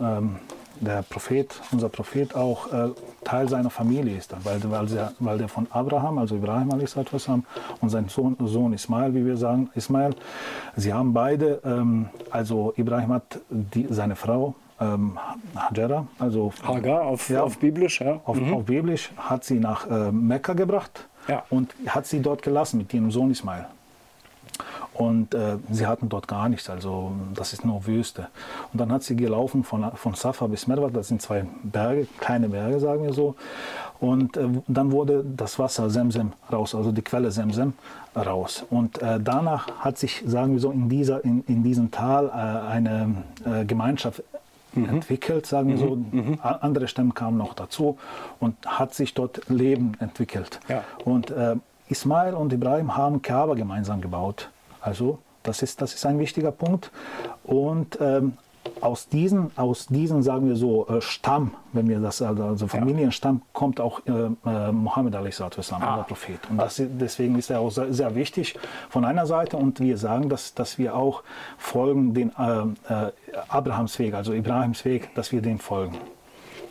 ähm, 0.00 0.36
der 0.80 1.02
Prophet, 1.02 1.60
unser 1.72 1.88
Prophet 1.88 2.34
auch 2.34 2.72
äh, 2.72 2.88
Teil 3.22 3.48
seiner 3.48 3.70
Familie 3.70 4.16
ist, 4.16 4.34
weil, 4.44 4.60
weil, 4.70 4.86
der, 4.86 5.12
weil 5.20 5.38
der 5.38 5.48
von 5.48 5.66
Abraham, 5.70 6.18
also 6.18 6.34
Ibrahim 6.34 6.70
und 6.70 7.90
sein 7.90 8.08
Sohn, 8.08 8.36
Sohn 8.40 8.72
Ismail, 8.72 9.14
wie 9.14 9.24
wir 9.24 9.36
sagen, 9.36 9.70
Ismail, 9.74 10.14
sie 10.76 10.92
haben 10.92 11.14
beide, 11.14 11.60
also 12.30 12.74
Ibrahim 12.76 13.12
hat 13.14 13.40
die, 13.48 13.86
seine 13.88 14.16
Frau 14.16 14.54
ähm, 14.80 15.18
Hajara, 15.54 16.06
also 16.18 16.52
Hagar 16.66 17.02
auf, 17.02 17.28
ja, 17.28 17.42
auf 17.42 17.58
Biblisch, 17.58 18.00
ja. 18.00 18.20
Auf, 18.24 18.40
mhm. 18.40 18.54
auf 18.54 18.64
Biblisch 18.64 19.12
hat 19.16 19.44
sie 19.44 19.58
nach 19.58 19.88
äh, 19.88 20.10
Mekka 20.10 20.54
gebracht 20.54 21.08
ja. 21.28 21.44
und 21.50 21.74
hat 21.86 22.06
sie 22.06 22.20
dort 22.20 22.42
gelassen 22.42 22.78
mit 22.78 22.92
ihrem 22.94 23.10
Sohn 23.10 23.30
Ismail. 23.30 23.66
Und 24.94 25.34
äh, 25.34 25.56
sie 25.72 25.86
hatten 25.86 26.08
dort 26.08 26.28
gar 26.28 26.48
nichts, 26.48 26.70
also 26.70 27.12
das 27.34 27.52
ist 27.52 27.64
nur 27.64 27.84
Wüste. 27.86 28.28
Und 28.72 28.80
dann 28.80 28.92
hat 28.92 29.02
sie 29.02 29.16
gelaufen 29.16 29.64
von, 29.64 29.90
von 29.96 30.14
Safa 30.14 30.46
bis 30.46 30.68
Merwa, 30.68 30.88
das 30.88 31.08
sind 31.08 31.20
zwei 31.20 31.44
Berge, 31.64 32.06
kleine 32.20 32.48
Berge, 32.48 32.78
sagen 32.78 33.02
wir 33.02 33.12
so. 33.12 33.34
Und 33.98 34.36
äh, 34.36 34.46
dann 34.68 34.92
wurde 34.92 35.24
das 35.24 35.58
Wasser 35.58 35.90
Semsem 35.90 36.32
raus, 36.52 36.76
also 36.76 36.92
die 36.92 37.02
Quelle 37.02 37.32
Semsem 37.32 37.72
raus. 38.14 38.64
Und 38.70 39.02
äh, 39.02 39.18
danach 39.18 39.66
hat 39.80 39.98
sich, 39.98 40.22
sagen 40.26 40.52
wir 40.52 40.60
so, 40.60 40.70
in, 40.70 40.88
dieser, 40.88 41.24
in, 41.24 41.42
in 41.48 41.64
diesem 41.64 41.90
Tal 41.90 42.26
äh, 42.26 42.70
eine 42.70 43.24
äh, 43.44 43.64
Gemeinschaft 43.64 44.22
mhm. 44.76 44.88
entwickelt, 44.88 45.46
sagen 45.46 45.68
wir 45.68 45.76
mhm. 45.76 45.80
so. 45.80 45.96
Mhm. 45.96 46.38
Andere 46.42 46.88
Stämme 46.88 47.12
kamen 47.12 47.36
noch 47.36 47.54
dazu 47.54 47.98
und 48.40 48.56
hat 48.66 48.94
sich 48.94 49.14
dort 49.14 49.48
Leben 49.48 49.92
entwickelt. 50.00 50.60
Ja. 50.68 50.84
Und 51.04 51.30
äh, 51.30 51.56
Ismail 51.88 52.34
und 52.34 52.52
Ibrahim 52.52 52.96
haben 52.96 53.22
Kaaba 53.22 53.54
gemeinsam 53.54 54.00
gebaut. 54.00 54.50
Also 54.80 55.18
das 55.42 55.62
ist, 55.62 55.82
das 55.82 55.94
ist 55.94 56.06
ein 56.06 56.18
wichtiger 56.18 56.50
Punkt. 56.50 56.90
Und 57.44 57.98
ähm, 58.00 58.34
aus 58.84 59.08
diesen, 59.08 59.50
aus 59.56 59.86
diesen, 59.86 60.22
sagen 60.22 60.46
wir 60.46 60.56
so, 60.56 60.86
äh, 60.88 61.00
Stamm, 61.00 61.52
wenn 61.72 61.88
wir 61.88 62.00
das, 62.00 62.20
also, 62.20 62.44
also 62.44 62.66
Familienstamm, 62.66 63.36
ja. 63.36 63.42
kommt 63.54 63.80
auch 63.80 64.00
äh, 64.06 64.10
äh, 64.10 64.72
Mohammed 64.72 65.14
a.s., 65.16 65.40
ah. 65.40 65.96
der 65.96 66.02
Prophet. 66.02 66.38
Und 66.50 66.58
das, 66.58 66.80
deswegen 66.80 67.38
ist 67.38 67.50
er 67.50 67.60
auch 67.60 67.70
sehr, 67.70 67.92
sehr, 67.92 68.14
wichtig 68.14 68.54
von 68.90 69.06
einer 69.06 69.26
Seite. 69.26 69.56
Und 69.56 69.80
wir 69.80 69.96
sagen, 69.96 70.28
dass, 70.28 70.54
dass 70.54 70.76
wir 70.76 70.94
auch 70.94 71.22
folgen 71.56 72.12
den 72.12 72.30
äh, 72.38 72.60
äh 72.92 73.10
Abrahams 73.48 73.98
Weg, 73.98 74.14
also 74.14 74.32
Ibrahims 74.32 74.84
Weg, 74.84 75.14
dass 75.14 75.32
wir 75.32 75.40
dem 75.40 75.58
folgen. 75.58 75.96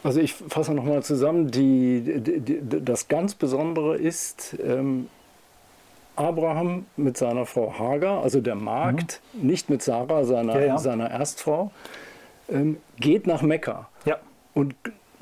Also 0.04 0.20
ich 0.20 0.34
fasse 0.34 0.74
nochmal 0.74 1.02
zusammen, 1.02 1.50
die, 1.50 2.22
die, 2.22 2.40
die, 2.42 2.86
das 2.86 3.08
ganz 3.08 3.34
Besondere 3.34 3.98
ist, 3.98 4.56
ähm, 4.64 5.08
Abraham 6.16 6.86
mit 6.96 7.18
seiner 7.18 7.46
Frau 7.46 7.74
Hagar, 7.78 8.24
also 8.24 8.42
der 8.42 8.56
Magd, 8.56 9.22
mhm. 9.34 9.48
nicht 9.48 9.70
mit 9.70 9.82
Sarah, 9.82 10.24
seiner, 10.24 10.60
ja, 10.60 10.66
ja. 10.66 10.78
seiner 10.78 11.10
Erstfrau, 11.10 11.72
ähm, 12.50 12.78
geht 13.00 13.28
nach 13.28 13.42
Mekka 13.42 13.90
ja. 14.06 14.18
und 14.54 14.76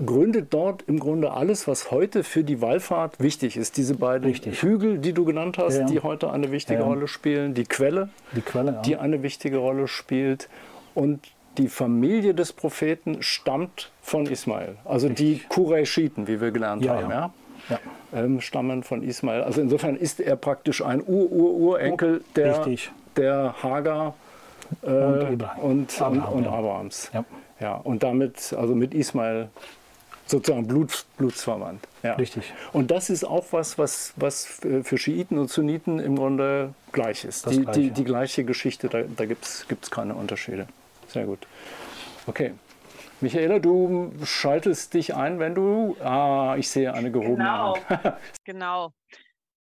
gründet 0.06 0.54
dort 0.54 0.84
im 0.88 1.00
Grunde 1.00 1.32
alles, 1.32 1.68
was 1.68 1.92
heute 1.92 2.24
für 2.24 2.44
die 2.44 2.62
Wallfahrt 2.62 3.20
wichtig 3.20 3.58
ist. 3.58 3.78
Diese 3.78 3.96
beiden 3.96 4.28
Richtig. 4.28 4.62
Hügel, 4.62 4.98
die 4.98 5.14
du 5.14 5.26
genannt 5.26 5.58
hast, 5.58 5.78
ja, 5.78 5.86
die 5.86 6.00
heute 6.00 6.32
eine 6.32 6.52
wichtige 6.52 6.84
Rolle 6.84 7.08
spielen, 7.08 7.54
die 7.54 7.64
Quelle, 7.64 8.10
die, 8.36 8.42
Quelle, 8.42 8.82
die 8.86 8.98
eine 8.98 9.24
wichtige 9.24 9.58
Rolle 9.58 9.88
spielt 9.88 10.50
und 10.96 11.20
die 11.58 11.68
Familie 11.68 12.34
des 12.34 12.54
Propheten 12.54 13.22
stammt 13.22 13.92
von 14.02 14.26
Ismail, 14.26 14.78
also 14.86 15.08
Richtig. 15.08 15.42
die 15.42 15.48
Qurayshiten, 15.48 16.28
wie 16.28 16.40
wir 16.42 16.52
gelernt 16.52 16.88
haben. 16.88 17.32
Ja? 17.70 17.80
Ähm, 18.14 18.42
stammen 18.42 18.84
von 18.84 19.04
Ismail. 19.04 19.44
Also 19.44 19.62
insofern 19.62 19.96
ist 19.96 20.20
er 20.20 20.36
praktisch 20.36 20.84
ein 20.84 21.02
Ur-Ur-Urenkel 21.06 22.24
der, 22.36 22.66
der 23.16 23.56
Hagar 23.62 24.16
äh, 24.84 24.88
und, 24.88 25.44
und, 25.62 26.02
Abraham, 26.02 26.34
und, 26.34 26.34
und 26.34 26.48
Abrahams. 26.48 27.12
Ja. 27.14 27.26
ja. 27.60 27.76
Und 27.76 28.04
damit, 28.04 28.54
also 28.58 28.76
mit 28.76 28.94
Ismail 28.94 29.50
sozusagen 30.26 30.66
Blut, 30.66 31.06
blutsverwandt. 31.18 31.88
Ja. 32.04 32.14
Richtig. 32.14 32.54
Und 32.72 32.90
das 32.90 33.10
ist 33.10 33.24
auch 33.24 33.46
was, 33.52 33.78
was, 33.78 34.14
was 34.16 34.46
für 34.46 34.98
Schiiten 34.98 35.38
und 35.38 35.50
Sunniten 35.50 36.00
im 36.00 36.16
Grunde 36.16 36.74
gleich 36.92 37.26
ist. 37.26 37.50
Die, 37.50 37.62
gleiche, 37.62 37.80
die, 37.80 37.92
die, 37.92 38.04
gleiche 38.04 38.44
Geschichte, 38.46 38.88
da, 38.88 39.04
da 39.04 39.26
gibt 39.26 39.46
es 39.46 39.92
keine 39.92 40.16
Unterschiede. 40.16 40.68
Sehr 41.08 41.26
gut. 41.26 41.46
Okay. 42.28 42.52
Michaela, 43.22 43.60
du 43.60 44.14
schaltest 44.26 44.94
dich 44.94 45.16
ein, 45.16 45.40
wenn 45.40 45.56
du. 45.56 45.96
Ah, 46.02 46.56
ich 46.58 46.70
sehe 46.70 46.94
eine 46.94 47.12
gehobene 47.12 47.38
genau. 47.38 47.78
Hand. 47.88 48.22
genau. 48.44 48.94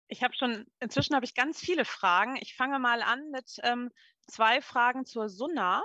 Ich 0.09 0.23
habe 0.23 0.35
schon, 0.35 0.67
inzwischen 0.81 1.15
habe 1.15 1.25
ich 1.25 1.35
ganz 1.35 1.59
viele 1.59 1.85
Fragen. 1.85 2.37
Ich 2.41 2.55
fange 2.55 2.79
mal 2.79 3.03
an 3.03 3.31
mit 3.31 3.57
ähm, 3.63 3.91
zwei 4.29 4.61
Fragen 4.61 5.07
zur 5.07 5.29
Sunna. 5.29 5.83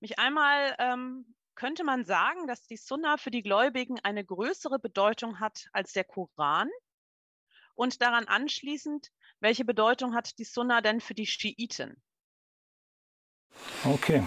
Mich 0.00 0.18
einmal 0.18 0.76
ähm, 0.78 1.34
könnte 1.54 1.84
man 1.84 2.04
sagen, 2.04 2.46
dass 2.46 2.66
die 2.66 2.76
Sunna 2.76 3.16
für 3.16 3.30
die 3.30 3.42
Gläubigen 3.42 3.98
eine 4.00 4.24
größere 4.24 4.78
Bedeutung 4.78 5.40
hat 5.40 5.68
als 5.72 5.92
der 5.92 6.04
Koran? 6.04 6.68
Und 7.74 8.02
daran 8.02 8.26
anschließend, 8.26 9.08
welche 9.40 9.64
Bedeutung 9.64 10.14
hat 10.14 10.38
die 10.38 10.44
Sunna 10.44 10.80
denn 10.80 11.00
für 11.00 11.14
die 11.14 11.26
Schiiten? 11.26 12.02
Okay, 13.84 14.22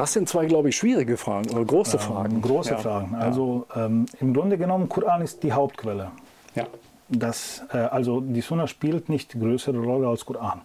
das 0.00 0.14
sind 0.14 0.30
zwei, 0.30 0.46
glaube 0.46 0.70
ich, 0.70 0.78
schwierige 0.78 1.18
Fragen 1.18 1.50
oder 1.50 1.62
große 1.62 1.98
ähm, 1.98 2.02
Fragen. 2.02 2.40
Große 2.40 2.70
ja. 2.70 2.78
Fragen. 2.78 3.14
Also 3.14 3.66
ähm, 3.76 4.06
im 4.18 4.32
Grunde 4.32 4.56
genommen, 4.56 4.88
Koran 4.88 5.20
ist 5.20 5.42
die 5.42 5.52
Hauptquelle. 5.52 6.10
Ja. 6.54 6.66
Das, 7.10 7.62
äh, 7.70 7.76
also 7.76 8.22
die 8.22 8.40
Sunna 8.40 8.66
spielt 8.66 9.10
nicht 9.10 9.38
größere 9.38 9.78
Rolle 9.78 10.08
als 10.08 10.24
Koran, 10.24 10.62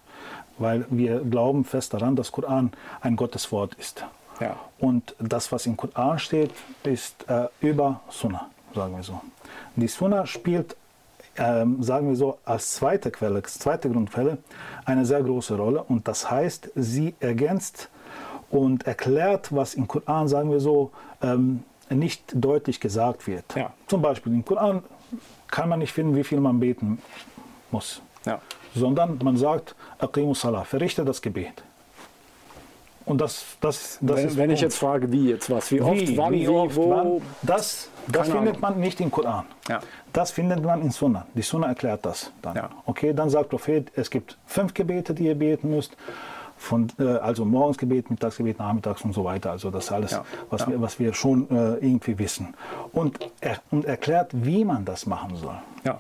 weil 0.58 0.86
wir 0.89 1.19
glauben 1.19 1.65
fest 1.65 1.93
daran, 1.93 2.15
dass 2.15 2.32
Koran 2.32 2.71
ein 3.02 3.17
Gotteswort 3.17 3.74
ist. 3.74 4.06
Ja. 4.39 4.56
Und 4.80 5.13
das, 5.19 5.52
was 5.52 5.65
im 5.65 5.76
Koran 5.76 6.17
steht, 6.17 6.52
ist 6.84 7.26
äh, 7.28 7.50
über 7.60 8.00
Sunna, 8.10 8.50
sagen 8.74 8.95
wir 8.95 9.04
so. 9.04 9.19
Die 9.76 9.89
Sunna 9.89 10.26
spielt 10.26 10.78
ähm, 11.38 11.84
sagen 11.84 12.08
wir 12.08 12.15
so, 12.15 12.38
als 12.45 12.76
zweite 12.76 13.12
Quelle, 13.12 13.41
als 13.43 13.60
zweite 13.60 13.89
Grundquelle 13.89 14.38
eine 14.86 15.06
sehr 15.06 15.21
große 15.21 15.58
Rolle. 15.58 15.84
Und 15.84 16.08
das 16.08 16.32
heißt, 16.32 16.71
sie 16.76 17.15
ergänzt 17.19 17.89
und 18.49 18.86
erklärt, 18.86 19.55
was 19.55 19.73
im 19.73 19.88
Koran, 19.88 20.27
sagen 20.27 20.51
wir 20.51 20.60
so, 20.60 20.91
ähm, 21.21 21.63
nicht 21.89 22.23
deutlich 22.34 22.79
gesagt 22.79 23.27
wird. 23.27 23.43
Ja. 23.55 23.73
Zum 23.88 24.01
Beispiel 24.01 24.34
im 24.34 24.43
Koran 24.43 24.84
kann 25.47 25.69
man 25.69 25.79
nicht 25.79 25.93
finden, 25.93 26.15
wie 26.15 26.23
viel 26.23 26.39
man 26.39 26.60
beten 26.60 26.99
muss, 27.71 28.01
ja. 28.25 28.39
sondern 28.73 29.19
man 29.23 29.38
sagt, 29.38 29.75
Aqimus 29.99 30.41
Salah, 30.41 30.63
verrichte 30.63 31.05
das 31.05 31.21
Gebet. 31.21 31.63
Und 33.05 33.21
das, 33.21 33.45
das, 33.62 33.99
das 34.01 34.17
wenn, 34.17 34.27
ist 34.27 34.38
wenn 34.38 34.49
ich 34.49 34.62
jetzt 34.62 34.79
frage, 34.79 35.12
wie 35.12 35.29
jetzt 35.29 35.49
was, 35.51 35.71
wie 35.71 35.79
oft, 35.79 35.99
wie, 35.99 36.17
wann, 36.17 36.34
wie, 36.34 36.47
oft, 36.47 36.75
wo, 36.75 36.89
wann, 36.89 37.21
das, 37.43 37.89
das 38.08 38.29
findet 38.29 38.60
man 38.60 38.79
nicht 38.79 38.99
im 38.99 39.12
Koran. 39.12 39.45
Ja. 39.69 39.79
Das 40.12 40.31
findet 40.31 40.63
man 40.63 40.81
in 40.81 40.89
Sunna. 40.89 41.27
Die 41.36 41.43
Sunna 41.43 41.67
erklärt 41.67 42.03
das 42.03 42.31
dann. 42.41 42.55
Ja. 42.55 42.69
Okay, 42.88 43.13
dann 43.13 43.29
sagt 43.29 43.49
Prophet, 43.49 43.91
es 43.95 44.10
gibt 44.10 44.39
fünf 44.47 44.73
Gebete, 44.73 45.13
die 45.13 45.27
ihr 45.27 45.36
beten 45.36 45.69
müsst 45.69 45.95
von, 46.65 46.88
äh, 46.99 47.04
also 47.04 47.45
Morgensgebet, 47.45 48.10
Mittagsgebet, 48.10 48.60
Nachmittags 48.60 49.04
und 49.04 49.13
so 49.13 49.23
weiter. 49.23 49.51
Also 49.51 49.71
das 49.71 49.91
alles, 49.91 50.12
ja, 50.12 50.25
was, 50.49 50.62
ja. 50.62 50.67
Wir, 50.67 50.82
was 50.82 50.99
wir 50.99 51.13
schon 51.13 51.49
äh, 51.49 51.75
irgendwie 51.75 52.17
wissen. 52.19 52.56
Und, 52.91 53.19
er, 53.39 53.60
und 53.71 53.86
erklärt, 53.86 54.32
wie 54.34 54.65
man 54.65 54.84
das 54.84 55.06
machen 55.06 55.36
soll. 55.36 55.58
Ja. 55.84 55.99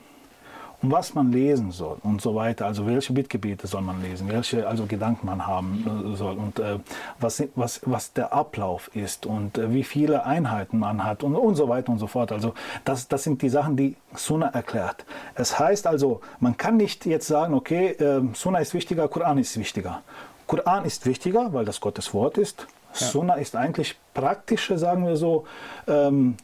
Und 0.81 0.91
was 0.91 1.15
man 1.15 1.31
lesen 1.31 1.71
soll 1.71 1.97
und 2.03 2.21
so 2.21 2.35
weiter. 2.35 2.65
Also 2.65 2.85
welche 2.85 3.13
Bittgebete 3.13 3.65
soll 3.65 3.81
man 3.81 4.01
lesen, 4.01 4.27
welche 4.27 4.67
also 4.67 4.85
Gedanken 4.85 5.25
man 5.25 5.47
haben 5.47 6.13
äh, 6.13 6.15
soll 6.15 6.35
und 6.35 6.59
äh, 6.59 6.79
was, 7.19 7.43
was, 7.55 7.81
was 7.85 8.13
der 8.13 8.33
Ablauf 8.33 8.93
ist 8.93 9.25
und 9.25 9.57
äh, 9.57 9.73
wie 9.73 9.83
viele 9.83 10.25
Einheiten 10.25 10.77
man 10.77 11.03
hat 11.03 11.23
und, 11.23 11.35
und 11.35 11.55
so 11.55 11.69
weiter 11.69 11.91
und 11.91 11.99
so 11.99 12.07
fort. 12.07 12.31
Also 12.31 12.53
das, 12.83 13.07
das 13.07 13.23
sind 13.23 13.41
die 13.41 13.49
Sachen, 13.49 13.77
die 13.77 13.95
Sunna 14.15 14.47
erklärt. 14.47 15.05
Es 15.33 15.57
heißt 15.57 15.87
also, 15.87 16.21
man 16.39 16.57
kann 16.57 16.77
nicht 16.77 17.05
jetzt 17.05 17.27
sagen, 17.27 17.53
okay, 17.53 17.91
äh, 17.91 18.21
Sunna 18.33 18.59
ist 18.59 18.73
wichtiger, 18.73 19.07
Koran 19.07 19.37
ist 19.37 19.57
wichtiger. 19.57 20.01
Koran 20.47 20.85
ist 20.85 21.05
wichtiger, 21.05 21.53
weil 21.53 21.65
das 21.65 21.81
Gottes 21.81 22.13
Wort 22.13 22.37
ist. 22.37 22.67
Ja. 22.93 23.07
Sunna 23.07 23.33
ist 23.35 23.55
eigentlich 23.55 23.95
praktische, 24.13 24.77
sagen 24.77 25.05
wir 25.05 25.17
so. 25.17 25.45
Ähm, 25.87 26.35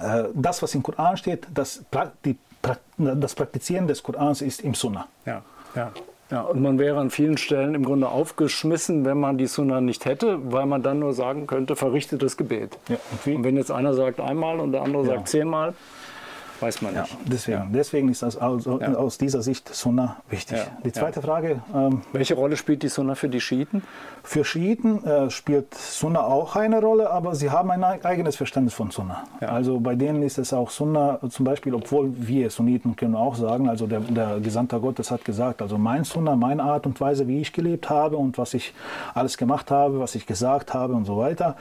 äh, 0.00 0.24
das, 0.34 0.62
was 0.62 0.74
im 0.74 0.82
Koran 0.82 1.16
steht, 1.16 1.46
das, 1.52 1.84
die, 2.24 2.36
das 2.96 3.34
Praktizieren 3.34 3.86
des 3.86 4.02
Korans 4.02 4.42
ist 4.42 4.60
im 4.60 4.74
Sunna. 4.74 5.08
Ja, 5.26 5.42
ja. 5.74 5.90
Ja, 6.30 6.42
und 6.42 6.62
man 6.62 6.78
wäre 6.78 7.00
an 7.00 7.10
vielen 7.10 7.36
Stellen 7.38 7.74
im 7.74 7.84
Grunde 7.84 8.08
aufgeschmissen, 8.08 9.04
wenn 9.04 9.18
man 9.18 9.36
die 9.36 9.48
Sunna 9.48 9.80
nicht 9.80 10.04
hätte, 10.04 10.38
weil 10.52 10.64
man 10.64 10.80
dann 10.80 11.00
nur 11.00 11.12
sagen 11.12 11.48
könnte, 11.48 11.74
verrichte 11.74 12.18
das 12.18 12.36
Gebet. 12.36 12.78
Ja, 12.88 12.98
und, 13.10 13.34
und, 13.34 13.44
wenn 13.44 13.56
jetzt 13.56 13.72
einer 13.72 13.94
sagt 13.94 14.20
einmal 14.20 14.60
und 14.60 14.70
der 14.70 14.82
andere 14.82 15.04
ja. 15.06 15.14
sagt 15.14 15.28
zehnmal, 15.28 15.74
weiß 16.60 16.82
man 16.82 16.94
nicht. 16.94 17.10
Ja, 17.10 17.18
deswegen, 17.26 17.58
ja. 17.58 17.66
deswegen 17.72 18.08
ist 18.08 18.22
das 18.22 18.36
also 18.36 18.80
ja. 18.80 18.94
aus 18.94 19.18
dieser 19.18 19.42
Sicht 19.42 19.74
Sunna 19.74 20.16
wichtig. 20.28 20.58
Die 20.84 20.92
zweite 20.92 21.22
Frage. 21.22 21.62
Ähm, 21.74 22.02
Welche 22.12 22.34
Rolle 22.34 22.56
spielt 22.56 22.82
die 22.82 22.88
Sunna 22.88 23.14
für 23.14 23.28
die 23.28 23.40
Schiiten? 23.40 23.82
Für 24.22 24.44
Schiiten 24.44 25.04
äh, 25.04 25.30
spielt 25.30 25.74
Sunna 25.74 26.22
auch 26.22 26.56
eine 26.56 26.80
Rolle, 26.80 27.10
aber 27.10 27.34
sie 27.34 27.50
haben 27.50 27.70
ein 27.70 27.82
eigenes 27.84 28.36
Verständnis 28.36 28.74
von 28.74 28.90
Sunna. 28.90 29.24
Also 29.40 29.80
bei 29.80 29.94
denen 29.94 30.22
ist 30.22 30.38
es 30.38 30.52
auch 30.52 30.70
Sunna, 30.70 31.18
zum 31.30 31.44
Beispiel, 31.44 31.74
obwohl 31.74 32.12
wir 32.16 32.50
Sunniten 32.50 32.96
können 32.96 33.14
auch 33.14 33.34
sagen, 33.34 33.68
also 33.68 33.86
der, 33.86 34.00
der 34.00 34.40
Gesandte 34.40 34.78
Gottes 34.80 35.10
hat 35.10 35.24
gesagt, 35.24 35.62
also 35.62 35.78
mein 35.78 36.04
Sunna, 36.04 36.36
meine 36.36 36.62
Art 36.62 36.86
und 36.86 37.00
Weise, 37.00 37.26
wie 37.28 37.40
ich 37.40 37.52
gelebt 37.52 37.90
habe 37.90 38.16
und 38.16 38.38
was 38.38 38.54
ich 38.54 38.74
alles 39.14 39.36
gemacht 39.36 39.70
habe, 39.70 40.00
was 40.00 40.14
ich 40.14 40.26
gesagt 40.26 40.74
habe 40.74 40.94
und 40.94 41.04
so 41.04 41.16
weiter, 41.16 41.56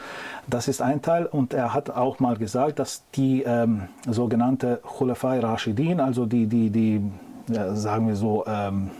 das 0.47 0.67
ist 0.67 0.81
ein 0.81 1.01
Teil. 1.01 1.25
Und 1.25 1.53
er 1.53 1.73
hat 1.73 1.89
auch 1.89 2.19
mal 2.19 2.38
gesagt, 2.38 2.79
dass 2.79 3.03
die 3.15 3.43
ähm, 3.43 3.83
sogenannte 4.07 4.81
Khulafai 4.97 5.39
Rashidin, 5.39 5.99
also 5.99 6.25
die, 6.25 6.47
die, 6.47 6.69
die 6.69 7.02
ja, 7.47 7.75
sagen 7.75 8.08
wir 8.08 8.15
so, 8.15 8.45
ähm, 8.47 8.91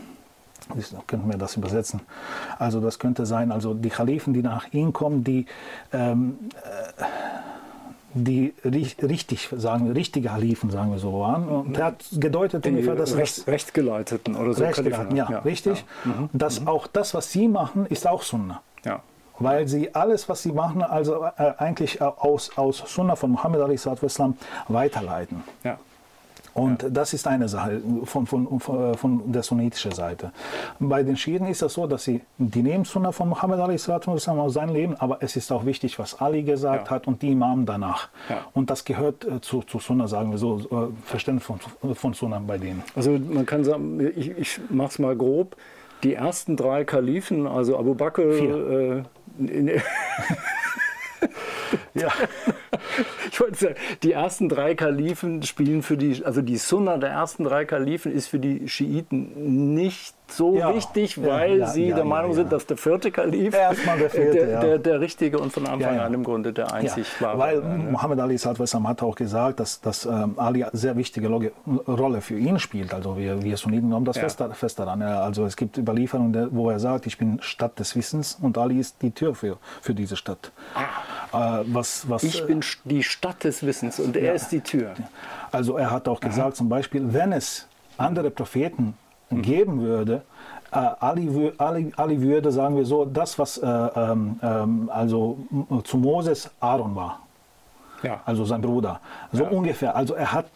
wie 0.74 0.82
könnten 1.06 1.28
wir 1.30 1.38
das 1.38 1.56
übersetzen? 1.56 2.00
Also 2.58 2.80
das 2.80 2.98
könnte 2.98 3.26
sein, 3.26 3.50
also 3.52 3.74
die 3.74 3.90
Khalifen, 3.90 4.32
die 4.32 4.42
nach 4.42 4.72
ihm 4.72 4.92
kommen, 4.92 5.24
die 5.24 5.46
ähm, 5.92 6.38
äh, 6.56 7.04
die 8.12 8.54
richtig, 8.64 9.48
sagen 9.56 9.86
wir, 9.86 9.94
richtige 9.94 10.32
Halifen, 10.32 10.70
sagen 10.70 10.90
wir 10.90 10.98
so, 10.98 11.12
waren. 11.20 11.48
Und 11.48 11.78
er 11.78 11.86
hat 11.86 12.04
gedeutet 12.12 12.64
die 12.64 12.70
ungefähr, 12.70 12.96
dass 12.96 13.16
Recht, 13.16 13.46
Rechtsgeleiteten 13.46 14.34
oder 14.34 14.52
so. 14.52 14.64
Rechtsgeleiteten, 14.64 15.16
ja, 15.16 15.30
ja, 15.30 15.38
richtig. 15.40 15.84
Ja. 16.04 16.10
Mhm. 16.10 16.30
Dass 16.32 16.60
mhm. 16.60 16.68
auch 16.68 16.86
das, 16.88 17.14
was 17.14 17.30
sie 17.30 17.46
machen, 17.46 17.86
ist 17.86 18.08
auch 18.08 18.22
Sunna. 18.22 18.62
Ja. 18.84 19.00
Weil 19.40 19.66
sie 19.66 19.94
alles, 19.94 20.28
was 20.28 20.42
sie 20.42 20.52
machen, 20.52 20.82
also 20.82 21.24
äh, 21.24 21.54
eigentlich 21.58 22.00
aus, 22.00 22.56
aus 22.56 22.84
Sunna 22.86 23.16
von 23.16 23.32
Muhammad 23.32 23.62
a.s. 23.62 23.88
weiterleiten. 24.68 25.42
Ja. 25.64 25.78
Und 26.54 26.82
ja. 26.82 26.88
das 26.90 27.12
ist 27.12 27.26
eine 27.26 27.48
Sache 27.48 27.80
von, 28.04 28.26
von, 28.26 28.60
von 28.60 29.32
der 29.32 29.42
sunnitischen 29.42 29.92
Seite. 29.92 30.32
Bei 30.78 31.02
den 31.02 31.16
Schiiten 31.16 31.46
ist 31.46 31.62
es 31.62 31.74
so, 31.74 31.86
dass 31.86 32.04
sie 32.04 32.20
die 32.38 32.62
nehmen 32.62 32.84
Sunna 32.84 33.12
von 33.12 33.28
Muhammad 33.28 33.60
aus 33.60 34.24
seinem 34.54 34.74
Leben, 34.74 34.96
aber 34.98 35.18
es 35.20 35.36
ist 35.36 35.52
auch 35.52 35.64
wichtig, 35.64 35.98
was 35.98 36.20
Ali 36.20 36.42
gesagt 36.42 36.86
ja. 36.86 36.90
hat 36.90 37.06
und 37.06 37.22
die 37.22 37.32
Imam 37.32 37.66
danach. 37.66 38.08
Ja. 38.28 38.44
Und 38.52 38.70
das 38.70 38.84
gehört 38.84 39.24
äh, 39.24 39.40
zu, 39.40 39.62
zu 39.62 39.78
Sunna, 39.78 40.08
sagen 40.08 40.30
wir 40.30 40.38
so, 40.38 40.58
äh, 40.58 41.06
Verständnis 41.06 41.44
von, 41.44 41.60
von 41.94 42.14
Sunna 42.14 42.40
bei 42.44 42.58
denen. 42.58 42.82
Also 42.96 43.12
man 43.12 43.46
kann 43.46 43.64
sagen, 43.64 44.00
ich, 44.16 44.30
ich 44.30 44.60
mache 44.70 44.88
es 44.88 44.98
mal 44.98 45.16
grob, 45.16 45.56
die 46.02 46.14
ersten 46.14 46.56
drei 46.56 46.84
Kalifen, 46.84 47.46
also 47.46 47.78
Abu 47.78 47.94
Bakr, 47.94 48.22
äh, 48.22 49.02
ja. 51.94 52.08
Ich 53.30 53.40
wollte 53.40 53.58
sagen, 53.58 53.74
die 54.02 54.12
ersten 54.12 54.48
drei 54.48 54.74
Kalifen 54.74 55.42
spielen 55.42 55.82
für 55.82 55.96
die, 55.96 56.24
also 56.24 56.42
die 56.42 56.56
Sunna 56.56 56.98
der 56.98 57.10
ersten 57.10 57.44
drei 57.44 57.64
Kalifen 57.64 58.12
ist 58.12 58.28
für 58.28 58.38
die 58.38 58.68
Schiiten 58.68 59.74
nicht 59.74 60.14
so 60.32 60.56
ja, 60.56 60.74
wichtig, 60.74 61.22
weil 61.22 61.58
ja, 61.58 61.66
sie 61.66 61.92
der 61.92 62.04
Meinung 62.04 62.32
sind, 62.34 62.52
dass 62.52 62.66
der 62.66 62.76
vierte 62.76 63.10
Kalif 63.10 63.54
der, 63.54 63.74
vierte, 63.74 64.46
der, 64.46 64.78
der, 64.78 65.00
richtige 65.00 65.38
und 65.38 65.52
von 65.52 65.66
Anfang 65.66 65.98
an 65.98 66.14
im 66.14 66.24
Grunde 66.24 66.52
der 66.52 66.72
einzig 66.72 67.06
war. 67.20 67.38
Weil? 67.38 67.60
Muhammad 67.60 68.20
Ali 68.20 68.38
Sallallahu 68.38 68.88
hat 68.88 69.02
auch 69.02 69.14
gesagt, 69.14 69.60
dass, 69.60 69.80
dass 69.80 70.06
ähm, 70.06 70.34
Ali 70.36 70.64
eine 70.64 70.76
sehr 70.76 70.96
wichtige 70.96 71.28
Rolle 71.86 72.20
für 72.20 72.38
ihn 72.38 72.58
spielt. 72.58 72.94
Also 72.94 73.16
wir, 73.16 73.42
wir 73.42 73.56
Sunniten 73.56 73.92
haben 73.94 74.04
das 74.04 74.18
fest, 74.18 74.42
fest 74.52 74.78
daran. 74.78 75.02
Also 75.02 75.44
es 75.44 75.56
gibt 75.56 75.78
Überlieferungen, 75.78 76.48
wo 76.52 76.70
er 76.70 76.78
sagt, 76.78 77.06
ich 77.06 77.18
bin 77.18 77.38
Stadt 77.42 77.78
des 77.78 77.96
Wissens 77.96 78.38
und 78.40 78.58
Ali 78.58 78.78
ist 78.78 79.02
die 79.02 79.10
Tür 79.10 79.34
für, 79.34 79.58
für 79.80 79.94
diese 79.94 80.16
Stadt. 80.16 80.52
Ah. 80.74 81.60
Äh, 81.60 81.64
was, 81.66 82.08
was, 82.08 82.22
ich 82.22 82.44
bin 82.46 82.60
die 82.84 83.02
Stadt 83.02 83.44
des 83.44 83.64
Wissens 83.64 84.00
und 84.00 84.16
er 84.16 84.34
ist 84.34 84.50
die 84.50 84.60
Tür. 84.60 84.94
Also 85.52 85.76
er 85.76 85.90
hat 85.90 86.08
auch 86.08 86.20
gesagt, 86.20 86.48
Aha. 86.48 86.54
zum 86.54 86.68
Beispiel, 86.68 87.12
wenn 87.12 87.32
es 87.32 87.66
andere 87.96 88.30
Propheten 88.30 88.94
geben 89.30 89.80
würde, 89.80 90.22
äh, 90.72 90.76
Ali, 91.00 91.52
Ali, 91.58 91.92
Ali, 91.96 92.20
würde, 92.20 92.52
sagen 92.52 92.76
wir 92.76 92.84
so, 92.84 93.04
das, 93.04 93.38
was 93.38 93.58
äh, 93.58 93.66
ähm, 93.66 94.38
ähm 94.42 94.90
also 94.92 95.38
zu 95.84 95.96
Moses 95.96 96.50
Aaron 96.60 96.94
war. 96.94 97.20
Ja. 98.02 98.20
Also 98.24 98.44
sein 98.44 98.60
Bruder. 98.60 99.00
So 99.32 99.44
ja. 99.44 99.50
ungefähr. 99.50 99.96
Also 99.96 100.14
er 100.14 100.32
hat 100.32 100.46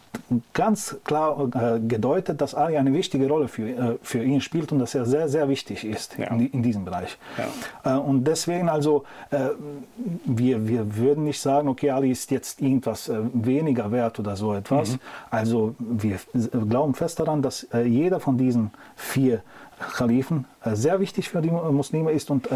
ganz 0.52 0.96
klar 1.04 1.48
äh, 1.54 1.80
gedeutet, 1.80 2.40
dass 2.40 2.54
Ali 2.54 2.76
eine 2.76 2.92
wichtige 2.92 3.28
Rolle 3.28 3.48
für, 3.48 3.68
äh, 3.68 3.98
für 4.02 4.22
ihn 4.22 4.40
spielt 4.40 4.72
und 4.72 4.78
dass 4.78 4.94
er 4.94 5.04
sehr, 5.04 5.28
sehr 5.28 5.48
wichtig 5.48 5.84
ist 5.84 6.16
ja. 6.18 6.28
in, 6.28 6.46
in, 6.50 6.62
diesem 6.62 6.84
Bereich. 6.84 7.18
Äh, 7.84 7.94
und 7.94 8.24
deswegen 8.24 8.68
also, 8.68 9.04
äh, 9.30 9.50
wir, 10.24 10.66
wir 10.68 10.96
würden 10.96 11.24
nicht 11.24 11.40
sagen, 11.40 11.68
okay, 11.68 11.90
Ali 11.90 12.10
ist 12.10 12.30
jetzt 12.30 12.60
irgendwas 12.60 13.08
äh, 13.08 13.18
weniger 13.32 13.90
wert 13.92 14.18
oder 14.18 14.36
so 14.36 14.54
etwas. 14.54 14.92
Mhm. 14.92 14.98
Also 15.30 15.74
wir 15.78 16.18
glauben 16.68 16.94
fest 16.94 17.20
daran, 17.20 17.42
dass 17.42 17.64
äh, 17.74 17.82
jeder 17.82 18.20
von 18.20 18.38
diesen 18.38 18.70
vier 18.96 19.42
Khalifen 19.96 20.44
sehr 20.64 21.00
wichtig 21.00 21.28
für 21.28 21.42
die 21.42 21.50
Muslime 21.50 22.12
ist 22.12 22.30
und 22.30 22.48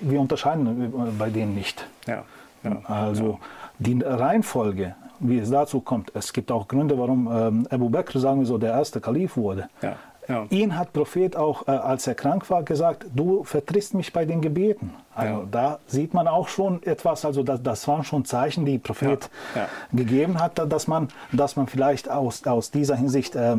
wir 0.00 0.20
unterscheiden 0.20 0.92
bei 1.18 1.30
denen 1.30 1.54
nicht. 1.54 1.86
Ja. 2.06 2.24
Ja. 2.62 2.80
Also 2.84 3.40
die 3.82 4.00
Reihenfolge, 4.02 4.94
wie 5.20 5.38
es 5.38 5.50
dazu 5.50 5.80
kommt, 5.80 6.12
es 6.14 6.32
gibt 6.32 6.50
auch 6.50 6.66
Gründe, 6.68 6.98
warum 6.98 7.28
ähm, 7.32 7.66
Abu 7.70 7.88
Bakr, 7.88 8.18
sagen 8.18 8.40
wir 8.40 8.46
so, 8.46 8.58
der 8.58 8.72
erste 8.72 9.00
Kalif 9.00 9.36
wurde. 9.36 9.68
Ja. 9.82 9.96
Ja. 10.28 10.46
Ihn 10.50 10.78
hat 10.78 10.92
Prophet 10.92 11.34
auch, 11.34 11.66
äh, 11.66 11.72
als 11.72 12.06
er 12.06 12.14
krank 12.14 12.48
war, 12.48 12.62
gesagt, 12.62 13.06
du 13.14 13.42
vertrittst 13.42 13.94
mich 13.94 14.12
bei 14.12 14.24
den 14.24 14.40
Gebeten. 14.40 14.94
Also 15.14 15.40
ja. 15.40 15.46
da 15.50 15.78
sieht 15.86 16.14
man 16.14 16.28
auch 16.28 16.48
schon 16.48 16.82
etwas, 16.84 17.24
also 17.24 17.42
das, 17.42 17.62
das 17.62 17.86
waren 17.88 18.04
schon 18.04 18.24
Zeichen, 18.24 18.64
die 18.64 18.78
Prophet 18.78 19.28
ja. 19.54 19.68
gegeben 19.92 20.40
hat, 20.40 20.58
dass 20.70 20.86
man, 20.86 21.08
dass 21.32 21.56
man 21.56 21.66
vielleicht 21.66 22.08
aus, 22.08 22.46
aus 22.46 22.70
dieser 22.70 22.96
Hinsicht 22.96 23.34
äh, 23.34 23.56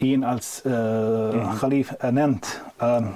ihn 0.00 0.24
als 0.24 0.64
äh, 0.66 0.68
mhm. 0.68 1.58
Khalif 1.58 1.94
ernennt. 2.00 2.60
Ähm, 2.80 3.14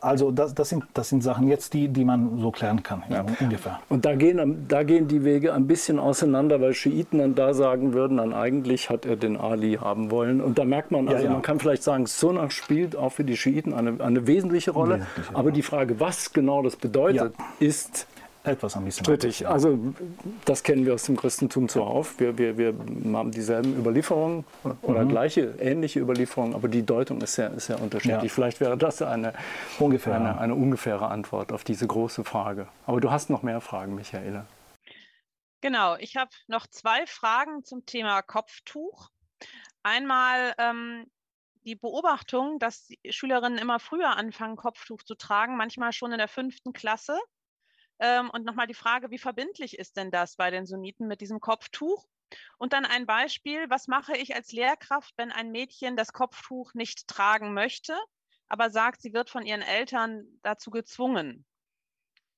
also 0.00 0.32
das, 0.32 0.54
das, 0.54 0.68
sind, 0.68 0.84
das 0.92 1.08
sind 1.08 1.22
Sachen 1.22 1.48
jetzt, 1.48 1.72
die, 1.72 1.88
die 1.88 2.04
man 2.04 2.38
so 2.38 2.50
klären 2.50 2.82
kann, 2.82 3.04
ja, 3.08 3.24
ungefähr. 3.40 3.78
Und 3.88 4.04
da 4.04 4.16
gehen, 4.16 4.66
da 4.66 4.82
gehen 4.82 5.06
die 5.06 5.24
Wege 5.24 5.54
ein 5.54 5.66
bisschen 5.66 5.98
auseinander, 5.98 6.60
weil 6.60 6.74
Schiiten 6.74 7.18
dann 7.18 7.34
da 7.34 7.54
sagen 7.54 7.92
würden, 7.92 8.16
dann 8.16 8.32
eigentlich 8.32 8.90
hat 8.90 9.06
er 9.06 9.16
den 9.16 9.36
Ali 9.36 9.74
haben 9.74 10.10
wollen. 10.10 10.40
Und 10.40 10.58
da 10.58 10.64
merkt 10.64 10.90
man, 10.90 11.06
also 11.08 11.22
ja, 11.22 11.24
ja. 11.24 11.32
man 11.32 11.42
kann 11.42 11.60
vielleicht 11.60 11.84
sagen, 11.84 12.06
Sunnah 12.06 12.50
spielt 12.50 12.96
auch 12.96 13.12
für 13.12 13.24
die 13.24 13.36
Schiiten 13.36 13.72
eine, 13.72 14.02
eine 14.02 14.26
wesentliche 14.26 14.72
Rolle. 14.72 15.00
Wesentliche, 15.00 15.36
aber 15.36 15.52
die 15.52 15.62
Frage, 15.62 16.00
was 16.00 16.32
genau 16.32 16.62
das 16.62 16.76
bedeutet, 16.76 17.34
ist 17.60 18.06
etwas 18.44 18.74
bisschen 18.74 19.04
strittig. 19.04 19.46
Also 19.46 19.78
das 20.44 20.62
kennen 20.62 20.84
wir 20.84 20.94
aus 20.94 21.04
dem 21.04 21.16
Christentum 21.16 21.68
zuhauf. 21.68 22.18
Wir, 22.18 22.38
wir, 22.38 22.58
wir 22.58 22.74
haben 23.16 23.30
dieselben 23.30 23.76
Überlieferungen 23.76 24.44
oder 24.82 25.04
mhm. 25.04 25.08
gleiche, 25.08 25.54
ähnliche 25.60 26.00
Überlieferungen, 26.00 26.54
aber 26.54 26.68
die 26.68 26.84
Deutung 26.84 27.20
ist 27.20 27.34
sehr, 27.34 27.52
ist 27.52 27.66
sehr 27.66 27.80
unterschiedlich. 27.80 28.22
Ja. 28.24 28.28
Vielleicht 28.28 28.60
wäre 28.60 28.76
das 28.76 29.00
eine, 29.02 29.34
Ungefähr. 29.78 30.14
eine, 30.14 30.38
eine 30.38 30.54
ungefähre 30.54 31.08
Antwort 31.08 31.52
auf 31.52 31.62
diese 31.64 31.86
große 31.86 32.24
Frage. 32.24 32.66
Aber 32.86 33.00
du 33.00 33.10
hast 33.10 33.30
noch 33.30 33.42
mehr 33.42 33.60
Fragen, 33.60 33.94
Michaela. 33.94 34.46
Genau, 35.60 35.94
ich 35.96 36.16
habe 36.16 36.30
noch 36.48 36.66
zwei 36.66 37.06
Fragen 37.06 37.62
zum 37.62 37.86
Thema 37.86 38.22
Kopftuch. 38.22 39.10
Einmal 39.84 40.54
ähm, 40.58 41.06
die 41.64 41.76
Beobachtung, 41.76 42.58
dass 42.58 42.88
Schülerinnen 43.08 43.58
immer 43.58 43.78
früher 43.78 44.16
anfangen, 44.16 44.56
Kopftuch 44.56 45.02
zu 45.04 45.14
tragen, 45.14 45.56
manchmal 45.56 45.92
schon 45.92 46.10
in 46.10 46.18
der 46.18 46.28
fünften 46.28 46.72
Klasse. 46.72 47.16
Ähm, 48.02 48.30
und 48.30 48.44
nochmal 48.44 48.66
die 48.66 48.74
Frage, 48.74 49.10
wie 49.10 49.18
verbindlich 49.18 49.78
ist 49.78 49.96
denn 49.96 50.10
das 50.10 50.34
bei 50.34 50.50
den 50.50 50.66
Sunniten 50.66 51.06
mit 51.06 51.20
diesem 51.20 51.38
Kopftuch? 51.38 52.04
Und 52.58 52.72
dann 52.72 52.84
ein 52.84 53.06
Beispiel, 53.06 53.70
was 53.70 53.86
mache 53.86 54.16
ich 54.16 54.34
als 54.34 54.50
Lehrkraft, 54.50 55.14
wenn 55.16 55.30
ein 55.30 55.52
Mädchen 55.52 55.96
das 55.96 56.12
Kopftuch 56.12 56.74
nicht 56.74 57.06
tragen 57.06 57.54
möchte, 57.54 57.94
aber 58.48 58.70
sagt, 58.70 59.02
sie 59.02 59.12
wird 59.12 59.30
von 59.30 59.46
ihren 59.46 59.62
Eltern 59.62 60.24
dazu 60.42 60.70
gezwungen? 60.70 61.44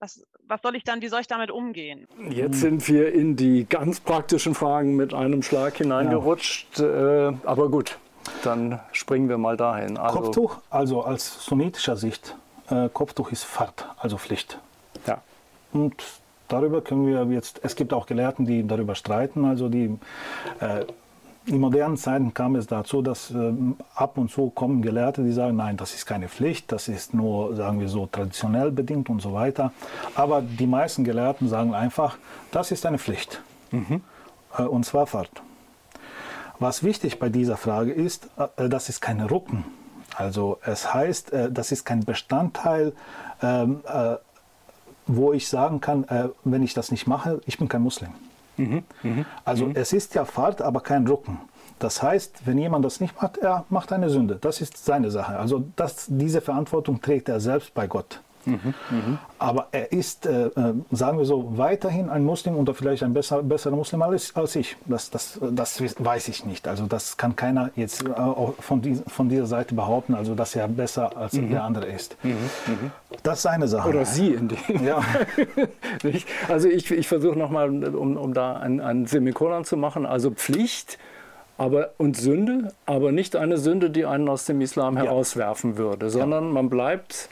Was, 0.00 0.22
was 0.46 0.60
soll 0.60 0.76
ich 0.76 0.84
dann, 0.84 1.00
wie 1.00 1.08
soll 1.08 1.22
ich 1.22 1.28
damit 1.28 1.50
umgehen? 1.50 2.06
Jetzt 2.28 2.60
sind 2.60 2.86
wir 2.88 3.14
in 3.14 3.36
die 3.36 3.64
ganz 3.64 4.00
praktischen 4.00 4.54
Fragen 4.54 4.96
mit 4.96 5.14
einem 5.14 5.42
Schlag 5.42 5.78
hineingerutscht. 5.78 6.78
Ja. 6.78 7.30
Äh, 7.30 7.36
aber 7.44 7.70
gut, 7.70 7.96
dann 8.42 8.80
springen 8.92 9.30
wir 9.30 9.38
mal 9.38 9.56
dahin. 9.56 9.96
Also, 9.96 10.18
Kopftuch, 10.20 10.58
also 10.68 11.04
aus 11.04 11.42
sunnitischer 11.46 11.96
Sicht, 11.96 12.36
äh, 12.68 12.90
Kopftuch 12.90 13.32
ist 13.32 13.44
Fahrt, 13.44 13.88
also 13.96 14.18
Pflicht. 14.18 14.58
Und 15.74 15.94
darüber 16.48 16.80
können 16.80 17.06
wir 17.06 17.24
jetzt, 17.34 17.60
es 17.62 17.76
gibt 17.76 17.92
auch 17.92 18.06
Gelehrten, 18.06 18.46
die 18.46 18.66
darüber 18.66 18.94
streiten. 18.94 19.44
Also 19.44 19.68
die, 19.68 19.98
äh, 20.60 20.84
in 21.46 21.60
modernen 21.60 21.98
Zeiten 21.98 22.32
kam 22.32 22.56
es 22.56 22.66
dazu, 22.66 23.02
dass 23.02 23.30
äh, 23.30 23.52
ab 23.94 24.16
und 24.16 24.30
zu 24.30 24.48
kommen 24.50 24.80
Gelehrte, 24.80 25.22
die 25.22 25.32
sagen, 25.32 25.56
nein, 25.56 25.76
das 25.76 25.94
ist 25.94 26.06
keine 26.06 26.28
Pflicht, 26.28 26.72
das 26.72 26.88
ist 26.88 27.12
nur, 27.12 27.54
sagen 27.54 27.80
wir 27.80 27.88
so, 27.88 28.06
traditionell 28.06 28.70
bedingt 28.70 29.10
und 29.10 29.20
so 29.20 29.34
weiter. 29.34 29.72
Aber 30.14 30.40
die 30.40 30.66
meisten 30.66 31.04
Gelehrten 31.04 31.48
sagen 31.48 31.74
einfach, 31.74 32.16
das 32.50 32.70
ist 32.70 32.86
eine 32.86 32.98
Pflicht. 32.98 33.42
Mhm. 33.72 34.00
Äh, 34.56 34.62
und 34.62 34.86
zwar 34.86 35.06
fort. 35.06 35.42
Was 36.60 36.84
wichtig 36.84 37.18
bei 37.18 37.28
dieser 37.28 37.56
Frage 37.56 37.92
ist, 37.92 38.28
äh, 38.56 38.68
das 38.68 38.88
ist 38.88 39.00
keine 39.00 39.28
Rucken. 39.28 39.64
Also 40.16 40.58
es 40.64 40.94
heißt, 40.94 41.32
äh, 41.32 41.50
das 41.50 41.72
ist 41.72 41.84
kein 41.84 42.04
Bestandteil 42.04 42.92
ähm, 43.42 43.80
äh, 43.86 44.16
wo 45.06 45.32
ich 45.32 45.48
sagen 45.48 45.80
kann, 45.80 46.04
äh, 46.04 46.28
wenn 46.44 46.62
ich 46.62 46.74
das 46.74 46.90
nicht 46.90 47.06
mache, 47.06 47.40
ich 47.46 47.58
bin 47.58 47.68
kein 47.68 47.82
Muslim. 47.82 48.10
Mhm. 48.56 48.84
Mhm. 49.02 49.24
Also 49.44 49.66
mhm. 49.66 49.76
es 49.76 49.92
ist 49.92 50.14
ja 50.14 50.24
Fahrt, 50.24 50.62
aber 50.62 50.80
kein 50.80 51.06
Rücken. 51.06 51.40
Das 51.78 52.02
heißt, 52.02 52.46
wenn 52.46 52.56
jemand 52.58 52.84
das 52.84 53.00
nicht 53.00 53.20
macht, 53.20 53.38
er 53.38 53.64
macht 53.68 53.92
eine 53.92 54.08
Sünde. 54.08 54.38
Das 54.40 54.60
ist 54.60 54.84
seine 54.84 55.10
Sache. 55.10 55.38
Also 55.38 55.64
das, 55.76 56.06
diese 56.08 56.40
Verantwortung 56.40 57.00
trägt 57.00 57.28
er 57.28 57.40
selbst 57.40 57.74
bei 57.74 57.86
Gott. 57.86 58.20
Mhm, 58.46 59.18
Aber 59.38 59.68
er 59.72 59.92
ist, 59.92 60.26
äh, 60.26 60.46
äh, 60.46 60.74
sagen 60.90 61.18
wir 61.18 61.24
so, 61.24 61.56
weiterhin 61.56 62.08
ein 62.08 62.24
Muslim 62.24 62.56
oder 62.56 62.74
vielleicht 62.74 63.02
ein 63.02 63.14
besser, 63.14 63.42
besserer 63.42 63.76
Muslim 63.76 64.02
als, 64.02 64.34
als 64.36 64.56
ich. 64.56 64.76
Das, 64.86 65.10
das, 65.10 65.38
das 65.52 65.80
weiß 65.80 66.28
ich 66.28 66.44
nicht. 66.44 66.68
Also 66.68 66.86
das 66.86 67.16
kann 67.16 67.36
keiner 67.36 67.70
jetzt 67.76 68.04
äh, 68.04 68.12
von, 68.58 68.82
die, 68.82 69.00
von 69.06 69.28
dieser 69.28 69.46
Seite 69.46 69.74
behaupten, 69.74 70.14
also 70.14 70.34
dass 70.34 70.54
er 70.56 70.68
besser 70.68 71.16
als 71.16 71.34
mhm. 71.34 71.50
der 71.50 71.64
andere 71.64 71.86
ist. 71.86 72.16
Mhm, 72.22 72.30
mhm. 72.30 72.90
Das 73.22 73.40
ist 73.40 73.46
eine 73.46 73.68
Sache. 73.68 73.88
Oder 73.88 74.04
Sie 74.04 74.28
in 74.28 74.48
dem. 74.48 74.58
Ja. 74.84 75.02
also 76.48 76.68
ich, 76.68 76.90
ich 76.90 77.08
versuche 77.08 77.38
nochmal, 77.38 77.68
um, 77.94 78.16
um 78.16 78.34
da 78.34 78.56
ein, 78.56 78.80
ein 78.80 79.06
Semikolon 79.06 79.64
zu 79.64 79.76
machen, 79.76 80.04
also 80.04 80.30
Pflicht 80.30 80.98
aber, 81.56 81.90
und 81.98 82.16
Sünde, 82.16 82.72
aber 82.86 83.12
nicht 83.12 83.36
eine 83.36 83.58
Sünde, 83.58 83.90
die 83.90 84.04
einen 84.04 84.28
aus 84.28 84.44
dem 84.44 84.60
Islam 84.60 84.96
herauswerfen 84.96 85.76
würde, 85.76 86.10
sondern 86.10 86.46
ja. 86.46 86.52
man 86.52 86.68
bleibt 86.68 87.28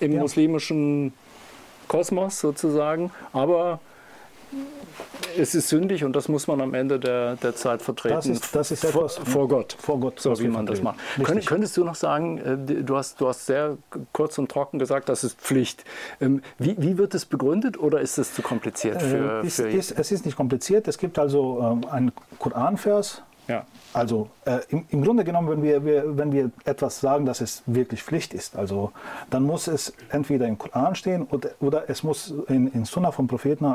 im 0.00 0.12
ja. 0.12 0.20
muslimischen 0.20 1.12
Kosmos 1.88 2.40
sozusagen, 2.40 3.10
aber 3.32 3.80
es 5.38 5.54
ist 5.54 5.68
sündig 5.68 6.04
und 6.04 6.14
das 6.14 6.28
muss 6.28 6.46
man 6.46 6.60
am 6.60 6.74
Ende 6.74 6.98
der, 6.98 7.36
der 7.36 7.54
Zeit 7.54 7.82
vertreten. 7.82 8.14
Das 8.14 8.26
ist, 8.26 8.54
das 8.54 8.70
ist 8.70 8.84
etwas 8.84 9.16
vor, 9.16 9.26
vor 9.26 9.48
Gott. 9.48 9.76
Vor 9.78 10.00
Gott, 10.00 10.20
so 10.20 10.38
wie 10.40 10.48
man 10.48 10.66
das 10.66 10.82
macht. 10.82 10.98
Könnt, 11.22 11.46
könntest 11.46 11.76
du 11.76 11.84
noch 11.84 11.94
sagen, 11.94 12.38
äh, 12.38 12.82
du 12.82 12.96
hast, 12.96 13.20
du 13.20 13.28
hast 13.28 13.46
sehr 13.46 13.76
kurz 14.12 14.38
und 14.38 14.50
trocken 14.50 14.78
gesagt, 14.78 15.08
das 15.08 15.22
ist 15.24 15.38
Pflicht. 15.40 15.84
Ähm, 16.20 16.42
wie, 16.58 16.74
wie 16.78 16.98
wird 16.98 17.14
es 17.14 17.26
begründet 17.26 17.78
oder 17.78 18.00
ist 18.00 18.18
es 18.18 18.34
zu 18.34 18.42
kompliziert 18.42 19.00
für, 19.00 19.42
äh, 19.42 19.46
ist, 19.46 19.56
für 19.56 19.68
ist, 19.68 19.92
Es 19.92 20.10
ist 20.10 20.24
nicht 20.24 20.36
kompliziert. 20.36 20.88
Es 20.88 20.98
gibt 20.98 21.18
also 21.18 21.60
ähm, 21.62 21.88
einen 21.90 22.12
Koranvers, 22.38 23.22
ja. 23.50 23.64
Also 23.92 24.28
äh, 24.44 24.58
im, 24.68 24.84
im, 24.90 25.02
Grunde 25.02 25.24
genommen, 25.24 25.48
wenn 25.50 25.62
wir, 25.62 25.84
wir, 25.84 26.16
wenn 26.16 26.32
wir 26.32 26.50
etwas 26.64 27.00
sagen, 27.00 27.26
dass 27.26 27.40
es 27.40 27.62
wirklich 27.66 28.02
Pflicht 28.04 28.34
ist, 28.34 28.54
also 28.56 28.92
dann 29.30 29.42
muss 29.42 29.66
es 29.66 29.92
entweder 30.10 30.46
im 30.46 30.58
Koran 30.58 30.94
stehen 30.94 31.24
oder, 31.24 31.50
oder 31.60 31.90
es 31.90 32.04
muss 32.04 32.32
in, 32.46 32.68
in 32.68 32.84
Sunnah 32.84 33.10
vom 33.10 33.26
Propheten 33.26 33.66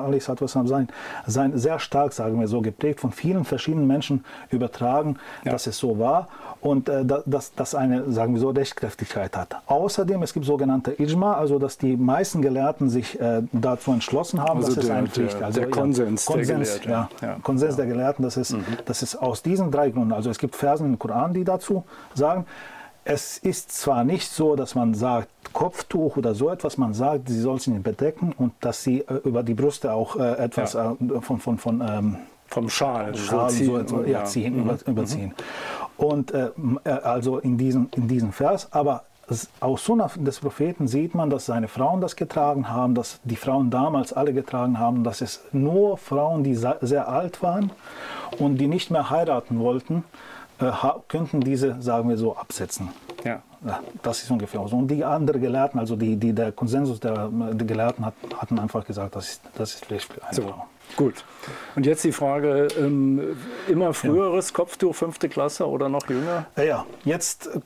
sein, 0.66 0.88
sein, 1.28 1.58
sehr 1.58 1.80
stark, 1.80 2.14
sagen 2.14 2.40
wir 2.40 2.48
so, 2.48 2.62
geprägt 2.62 3.02
von 3.02 3.12
vielen 3.12 3.44
verschiedenen 3.44 3.88
Menschen 3.88 4.24
übertragen, 4.52 5.18
ja. 5.44 5.52
dass 5.52 5.68
es 5.68 5.78
so 5.78 6.00
war 6.00 6.30
und 6.62 6.88
äh, 6.88 7.06
dass 7.26 7.54
das 7.54 7.76
eine, 7.76 8.12
sagen 8.12 8.34
wir 8.34 8.40
so, 8.40 8.50
Rechtkräftigkeit 8.50 9.36
hat. 9.38 9.56
Außerdem, 9.68 10.24
es 10.24 10.34
gibt 10.34 10.46
sogenannte 10.46 11.00
Ijma, 11.00 11.34
also 11.36 11.60
dass 11.60 11.78
die 11.78 11.96
meisten 11.96 12.42
Gelehrten 12.42 12.90
sich 12.90 13.20
äh, 13.20 13.44
dazu 13.52 13.92
entschlossen 13.92 14.42
haben, 14.42 14.58
also 14.58 14.76
dass 14.76 14.76
der, 14.76 14.84
es 14.84 14.90
eine 14.90 15.08
Pflicht 15.08 15.36
ist. 15.36 15.44
Also, 15.44 15.60
der 15.60 15.70
Konsens, 15.70 16.28
ja, 16.28 16.36
Konsens, 16.36 16.80
der 16.82 16.92
ja, 16.92 17.10
ja, 17.22 17.38
Konsens 17.44 17.76
der 17.76 17.86
Gelehrten, 17.86 18.24
das 18.24 18.38
ist, 18.38 18.54
mhm. 18.54 18.66
das 18.86 19.04
ist 19.04 19.16
aus 19.16 19.44
diesen 19.44 19.65
drei 19.72 19.90
Gründen, 19.90 20.14
also 20.14 20.30
es 20.30 20.38
gibt 20.38 20.56
Versen 20.56 20.86
im 20.86 21.00
Koran, 21.00 21.34
die 21.34 21.44
dazu 21.44 21.84
sagen, 22.14 22.46
es 23.08 23.38
ist 23.38 23.72
zwar 23.72 24.04
nicht 24.04 24.32
so, 24.32 24.56
dass 24.56 24.74
man 24.74 24.96
sagt, 24.96 25.30
Kopftuch 25.54 26.18
oder 26.18 26.34
so 26.34 26.50
etwas, 26.50 26.78
man 26.78 26.94
sagt, 26.94 27.30
sie 27.30 27.40
soll 27.40 27.60
sich 27.60 27.74
bedecken 27.82 28.34
und 28.36 28.54
dass 28.62 28.84
sie 28.84 29.02
äh, 29.02 29.22
über 29.24 29.44
die 29.44 29.54
Brüste 29.54 29.94
auch 29.94 30.16
äh, 30.16 30.34
etwas 30.38 30.74
ja. 30.74 30.94
äh, 30.94 31.22
von, 31.22 31.40
von, 31.40 31.58
von 31.58 31.82
ähm, 31.88 32.18
vom 32.48 32.70
Schal, 32.70 33.16
Schal 33.16 33.50
so, 33.52 33.86
so, 33.86 34.04
ja, 34.04 34.24
ziehen, 34.26 34.64
mhm. 34.64 34.78
überziehen. 34.88 35.34
Und 35.98 36.32
äh, 36.32 36.50
äh, 36.84 36.90
also 36.90 37.40
in 37.40 37.58
diesem, 37.58 37.90
in 37.96 38.08
diesem 38.08 38.32
Vers, 38.32 38.72
aber 38.72 39.04
aus 39.60 39.86
Sunnah 39.86 40.12
des 40.16 40.40
Propheten 40.40 40.88
sieht 40.88 41.16
man, 41.16 41.30
dass 41.30 41.48
seine 41.48 41.68
Frauen 41.68 42.00
das 42.00 42.16
getragen 42.16 42.70
haben, 42.70 42.94
dass 42.94 43.20
die 43.24 43.36
Frauen 43.36 43.72
damals 43.72 44.14
alle 44.14 44.34
getragen 44.34 44.78
haben, 44.78 45.04
dass 45.04 45.22
es 45.22 45.42
nur 45.52 45.98
Frauen, 45.98 46.44
die 46.44 46.54
sehr 46.56 47.08
alt 47.08 47.42
waren 47.42 47.72
und 48.40 48.58
die 48.58 48.68
nicht 48.68 48.92
mehr 48.92 49.10
heiraten 49.10 49.60
wollten, 49.60 50.04
äh, 50.60 50.72
könnten 51.08 51.42
diese, 51.42 51.82
sagen 51.82 52.10
wir 52.10 52.18
so, 52.18 52.36
absetzen. 52.36 52.90
Ja. 53.24 53.42
Das 54.04 54.22
ist 54.22 54.30
ungefähr 54.30 54.66
so. 54.68 54.78
Und 54.78 54.90
die 54.90 55.04
anderen 55.04 55.42
Gelehrten, 55.42 55.80
also 55.80 55.96
die, 55.96 56.18
die, 56.18 56.34
der 56.34 56.52
Konsensus 56.52 57.00
der, 57.00 57.30
der 57.30 57.66
Gelehrten 57.66 58.06
hat, 58.06 58.14
hatten 58.38 58.60
einfach 58.60 58.86
gesagt, 58.86 59.16
das 59.16 59.30
ist, 59.30 59.42
das 59.56 59.74
ist 59.74 59.86
für 59.86 60.24
eine 60.24 60.34
so. 60.34 60.44
Frau. 60.44 60.68
Gut. 60.96 61.24
Und 61.76 61.86
jetzt 61.86 62.04
die 62.04 62.12
Frage, 62.12 62.68
ähm, 62.78 63.36
immer 63.68 63.94
früheres 63.94 64.50
ja. 64.50 64.56
Kopftuch, 64.56 64.96
fünfte 64.96 65.30
Klasse 65.30 65.68
oder 65.68 65.90
noch 65.90 66.08
jünger? 66.08 66.46
Ja, 66.58 66.86
jetzt 67.04 67.48
äh, 67.48 67.60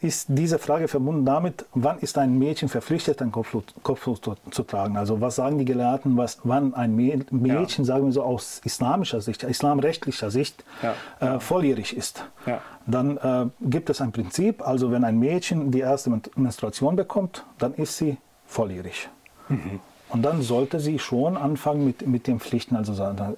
ist 0.00 0.26
diese 0.28 0.58
Frage 0.58 0.88
verbunden 0.88 1.24
damit, 1.24 1.64
wann 1.74 1.98
ist 1.98 2.18
ein 2.18 2.38
Mädchen 2.38 2.68
verpflichtet, 2.68 3.22
ein 3.22 3.32
Kopftuch, 3.32 3.62
Kopftuch 3.82 4.18
zu, 4.18 4.34
zu, 4.50 4.62
tragen? 4.62 4.96
Also 4.96 5.20
was 5.20 5.36
sagen 5.36 5.58
die 5.58 5.64
Gelehrten, 5.64 6.16
was, 6.16 6.38
wann 6.44 6.74
ein 6.74 6.94
Mädchen, 6.94 7.84
ja. 7.84 7.84
sagen 7.84 8.06
wir 8.06 8.12
so 8.12 8.22
aus 8.22 8.60
islamischer 8.64 9.20
Sicht, 9.20 9.42
islamrechtlicher 9.42 10.30
Sicht, 10.30 10.64
ja. 10.82 11.36
äh, 11.36 11.40
volljährig 11.40 11.96
ist? 11.96 12.24
Ja. 12.46 12.60
Dann 12.86 13.16
äh, 13.16 13.46
gibt 13.62 13.90
es 13.90 14.00
ein 14.00 14.12
Prinzip, 14.12 14.66
also 14.66 14.90
wenn 14.90 15.04
ein 15.04 15.18
Mädchen 15.18 15.70
die 15.70 15.80
erste 15.80 16.10
Menstruation 16.36 16.96
bekommt, 16.96 17.44
dann 17.58 17.74
ist 17.74 17.96
sie 17.96 18.18
volljährig. 18.46 19.08
Mhm. 19.48 19.80
Und 20.08 20.22
dann 20.22 20.42
sollte 20.42 20.78
sie 20.78 20.98
schon 20.98 21.36
anfangen 21.36 21.84
mit, 21.84 22.06
mit 22.06 22.26
den 22.26 22.38
Pflichten, 22.38 22.76
also 22.76 22.94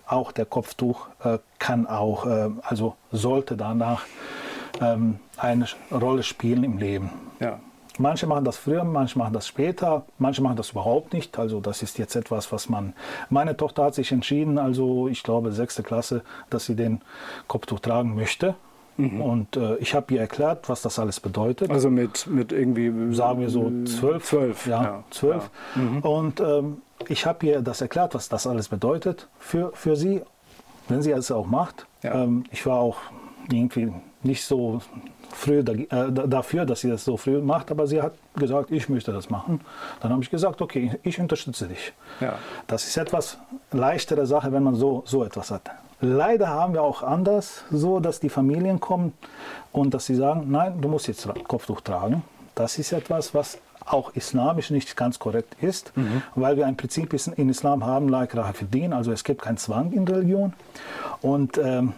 auch 0.06 0.32
der 0.32 0.44
Kopftuch 0.44 1.06
äh, 1.24 1.38
kann 1.58 1.86
auch, 1.86 2.26
äh, 2.26 2.50
also 2.62 2.94
sollte 3.10 3.56
danach 3.56 4.02
ähm, 4.80 5.18
eine 5.36 5.66
Rolle 5.90 6.22
spielen 6.22 6.64
im 6.64 6.78
Leben. 6.78 7.10
Ja. 7.40 7.60
Manche 7.98 8.28
machen 8.28 8.44
das 8.44 8.56
früher, 8.56 8.84
manche 8.84 9.18
machen 9.18 9.32
das 9.32 9.48
später, 9.48 10.04
manche 10.18 10.40
machen 10.40 10.56
das 10.56 10.70
überhaupt 10.70 11.12
nicht. 11.12 11.36
Also 11.38 11.60
das 11.60 11.82
ist 11.82 11.98
jetzt 11.98 12.14
etwas, 12.14 12.52
was 12.52 12.68
man. 12.68 12.94
Meine 13.28 13.56
Tochter 13.56 13.84
hat 13.84 13.94
sich 13.94 14.12
entschieden, 14.12 14.56
also 14.58 15.08
ich 15.08 15.24
glaube 15.24 15.50
sechste 15.50 15.82
Klasse, 15.82 16.22
dass 16.48 16.66
sie 16.66 16.76
den 16.76 17.00
Kopftuch 17.48 17.80
tragen 17.80 18.14
möchte. 18.14 18.54
Mhm. 18.98 19.20
Und 19.20 19.56
äh, 19.56 19.76
ich 19.76 19.94
habe 19.94 20.14
ihr 20.14 20.20
erklärt, 20.20 20.68
was 20.68 20.82
das 20.82 20.98
alles 20.98 21.20
bedeutet. 21.20 21.70
Also 21.70 21.90
mit, 21.90 22.26
mit 22.26 22.52
irgendwie. 22.52 23.14
Sagen 23.14 23.40
wir 23.40 23.48
so 23.48 23.70
zwölf. 23.84 24.24
Zwölf. 24.24 24.66
Ja, 24.66 24.82
ja. 24.82 25.04
zwölf. 25.10 25.50
Ja. 25.74 25.82
Mhm. 25.82 25.98
Und 26.00 26.40
ähm, 26.40 26.82
ich 27.08 27.26
habe 27.26 27.46
ihr 27.46 27.62
das 27.62 27.80
erklärt, 27.80 28.14
was 28.14 28.28
das 28.28 28.46
alles 28.46 28.68
bedeutet 28.68 29.28
für, 29.38 29.70
für 29.74 29.96
sie, 29.96 30.22
wenn 30.88 31.02
sie 31.02 31.12
es 31.12 31.30
auch 31.30 31.46
macht. 31.46 31.86
Ja. 32.02 32.22
Ähm, 32.22 32.44
ich 32.50 32.66
war 32.66 32.78
auch 32.78 32.96
irgendwie 33.50 33.92
nicht 34.22 34.44
so 34.44 34.80
früh 35.32 35.62
da, 35.62 35.72
äh, 35.72 36.12
dafür, 36.12 36.64
dass 36.64 36.80
sie 36.80 36.90
das 36.90 37.04
so 37.04 37.16
früh 37.16 37.40
macht, 37.40 37.70
aber 37.70 37.86
sie 37.86 38.02
hat 38.02 38.14
gesagt, 38.34 38.70
ich 38.70 38.88
möchte 38.88 39.12
das 39.12 39.30
machen. 39.30 39.60
Dann 40.00 40.12
habe 40.12 40.22
ich 40.22 40.30
gesagt, 40.30 40.60
okay, 40.60 40.98
ich 41.02 41.20
unterstütze 41.20 41.68
dich. 41.68 41.92
Ja. 42.20 42.38
Das 42.66 42.86
ist 42.86 42.96
etwas 42.96 43.38
leichtere 43.72 44.26
Sache, 44.26 44.52
wenn 44.52 44.62
man 44.62 44.74
so, 44.74 45.02
so 45.06 45.24
etwas 45.24 45.50
hat. 45.50 45.70
Leider 46.00 46.48
haben 46.48 46.74
wir 46.74 46.82
auch 46.82 47.02
anders 47.02 47.64
so, 47.70 47.98
dass 48.00 48.20
die 48.20 48.28
Familien 48.28 48.78
kommen 48.80 49.12
und 49.72 49.94
dass 49.94 50.06
sie 50.06 50.14
sagen, 50.14 50.46
nein, 50.48 50.80
du 50.80 50.88
musst 50.88 51.08
jetzt 51.08 51.28
Kopftuch 51.46 51.80
tragen. 51.80 52.22
Das 52.54 52.78
ist 52.78 52.92
etwas, 52.92 53.34
was 53.34 53.58
auch 53.84 54.14
islamisch 54.14 54.70
nicht 54.70 54.96
ganz 54.96 55.18
korrekt 55.18 55.56
ist, 55.60 55.96
mhm. 55.96 56.22
weil 56.34 56.56
wir 56.56 56.66
ein 56.66 56.76
Prinzip 56.76 57.12
in 57.12 57.48
Islam 57.48 57.84
haben, 57.84 58.08
la 58.08 58.24
ikraha 58.24 58.52
also 58.90 59.12
es 59.12 59.24
gibt 59.24 59.42
keinen 59.42 59.56
Zwang 59.56 59.92
in 59.92 60.06
Religion. 60.06 60.52
Und 61.20 61.58
ähm, 61.58 61.94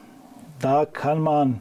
da 0.60 0.86
kann 0.86 1.20
man 1.20 1.60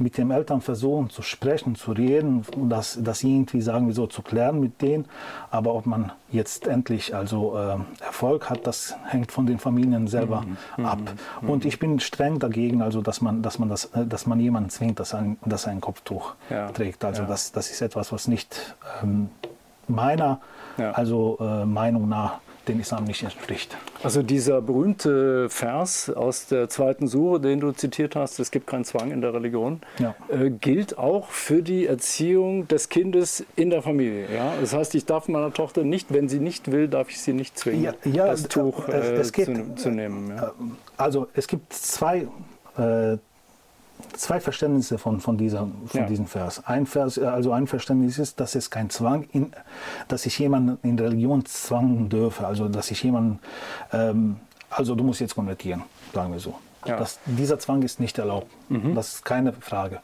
mit 0.00 0.18
den 0.18 0.30
Eltern 0.30 0.60
versuchen 0.60 1.10
zu 1.10 1.22
sprechen, 1.22 1.74
zu 1.74 1.92
reden, 1.92 2.44
das, 2.68 2.98
das 3.02 3.22
irgendwie, 3.22 3.60
sagen 3.60 3.86
wir 3.86 3.94
so, 3.94 4.06
zu 4.06 4.22
klären 4.22 4.60
mit 4.60 4.80
denen. 4.82 5.06
Aber 5.50 5.74
ob 5.74 5.86
man 5.86 6.12
jetzt 6.30 6.66
endlich 6.66 7.14
also 7.14 7.56
äh, 7.56 8.04
Erfolg 8.04 8.50
hat, 8.50 8.66
das 8.66 8.94
hängt 9.06 9.32
von 9.32 9.46
den 9.46 9.58
Familien 9.58 10.06
selber 10.06 10.44
mhm. 10.76 10.84
ab. 10.84 11.00
Mhm. 11.40 11.50
Und 11.50 11.64
ich 11.64 11.78
bin 11.78 12.00
streng 12.00 12.38
dagegen, 12.38 12.82
also 12.82 13.00
dass 13.00 13.20
man, 13.20 13.42
dass 13.42 13.58
man, 13.58 13.68
das, 13.68 13.86
äh, 13.86 14.06
dass 14.06 14.26
man 14.26 14.40
jemanden 14.40 14.70
zwingt, 14.70 15.00
dass 15.00 15.12
er 15.12 15.20
ein, 15.20 15.36
dass 15.44 15.66
ein 15.66 15.80
Kopftuch 15.80 16.34
ja. 16.50 16.70
trägt. 16.70 17.04
Also 17.04 17.22
ja. 17.22 17.28
das, 17.28 17.52
das 17.52 17.70
ist 17.70 17.80
etwas, 17.80 18.12
was 18.12 18.28
nicht 18.28 18.76
ähm, 19.02 19.30
meiner 19.88 20.40
ja. 20.78 20.90
also, 20.92 21.38
äh, 21.40 21.64
Meinung 21.64 22.08
nach 22.08 22.40
dem 22.68 22.80
Islam 22.80 23.04
nicht 23.04 23.22
entspricht. 23.22 23.76
Also 24.02 24.22
dieser 24.22 24.60
berühmte 24.60 25.48
Vers 25.48 26.10
aus 26.10 26.46
der 26.46 26.68
zweiten 26.68 27.06
Sure, 27.08 27.40
den 27.40 27.60
du 27.60 27.72
zitiert 27.72 28.16
hast, 28.16 28.38
es 28.40 28.50
gibt 28.50 28.66
keinen 28.66 28.84
Zwang 28.84 29.10
in 29.10 29.20
der 29.20 29.34
Religion, 29.34 29.80
ja. 29.98 30.14
äh, 30.28 30.50
gilt 30.50 30.98
auch 30.98 31.28
für 31.30 31.62
die 31.62 31.86
Erziehung 31.86 32.68
des 32.68 32.88
Kindes 32.88 33.44
in 33.56 33.70
der 33.70 33.82
Familie. 33.82 34.26
Ja? 34.34 34.54
Das 34.60 34.72
heißt, 34.72 34.94
ich 34.94 35.06
darf 35.06 35.28
meiner 35.28 35.52
Tochter 35.52 35.84
nicht, 35.84 36.12
wenn 36.12 36.28
sie 36.28 36.40
nicht 36.40 36.70
will, 36.72 36.88
darf 36.88 37.10
ich 37.10 37.20
sie 37.20 37.32
nicht 37.32 37.58
zwingen, 37.58 37.82
ja, 37.82 37.94
ja, 38.04 38.26
das 38.26 38.44
Tuch 38.48 38.88
äh, 38.88 38.92
es, 38.92 39.26
es 39.28 39.32
gibt, 39.32 39.56
zu, 39.56 39.74
zu, 39.74 39.90
nehmen. 39.90 40.30
Äh, 40.30 40.42
also 40.96 41.28
es 41.34 41.46
gibt 41.46 41.72
zwei 41.72 42.28
äh, 42.76 43.18
zwei 44.16 44.40
Verständnisse 44.40 44.98
von, 44.98 45.20
von, 45.20 45.36
dieser, 45.36 45.68
von 45.86 46.00
ja. 46.00 46.06
diesem 46.06 46.26
Vers. 46.26 46.62
Ein 46.66 46.86
Vers. 46.86 47.18
Also 47.18 47.52
ein 47.52 47.66
Verständnis 47.66 48.18
ist, 48.18 48.40
dass 48.40 48.54
es 48.54 48.70
kein 48.70 48.90
Zwang, 48.90 49.24
in, 49.32 49.52
dass 50.08 50.26
ich 50.26 50.38
jemanden 50.38 50.78
in 50.86 50.98
Religion 50.98 51.44
zwangen 51.44 52.08
dürfe. 52.08 52.46
Also 52.46 52.68
dass 52.68 52.90
ich 52.90 53.02
jemanden, 53.02 53.38
ähm, 53.92 54.36
also 54.70 54.94
du 54.94 55.04
musst 55.04 55.20
jetzt 55.20 55.34
konvertieren, 55.34 55.82
sagen 56.12 56.32
wir 56.32 56.40
so. 56.40 56.54
Ja. 56.84 56.96
Das, 56.96 57.18
dieser 57.24 57.58
Zwang 57.58 57.82
ist 57.82 58.00
nicht 58.00 58.18
erlaubt. 58.18 58.48
Mhm. 58.68 58.94
Das 58.94 59.14
ist 59.14 59.24
keine 59.24 59.52
Frage. 59.52 60.00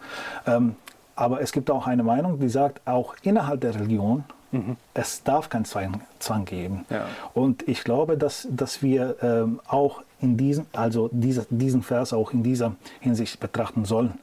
Ähm, 0.46 0.76
aber 1.14 1.40
es 1.40 1.52
gibt 1.52 1.70
auch 1.70 1.86
eine 1.86 2.02
Meinung, 2.02 2.40
die 2.40 2.48
sagt, 2.48 2.80
auch 2.86 3.14
innerhalb 3.22 3.60
der 3.60 3.74
Religion 3.74 4.24
Mhm. 4.52 4.76
Es 4.94 5.24
darf 5.24 5.48
keinen 5.48 5.64
Zwang, 5.64 6.02
Zwang 6.18 6.44
geben. 6.44 6.84
Ja. 6.90 7.06
Und 7.34 7.66
ich 7.68 7.84
glaube, 7.84 8.16
dass, 8.16 8.46
dass 8.50 8.82
wir 8.82 9.16
ähm, 9.22 9.60
auch 9.66 10.02
in 10.20 10.36
diesem, 10.36 10.66
also 10.72 11.08
diese, 11.10 11.46
diesen 11.50 11.82
Vers 11.82 12.12
auch 12.12 12.32
in 12.32 12.42
dieser 12.42 12.76
Hinsicht 13.00 13.40
betrachten 13.40 13.84
sollen, 13.86 14.18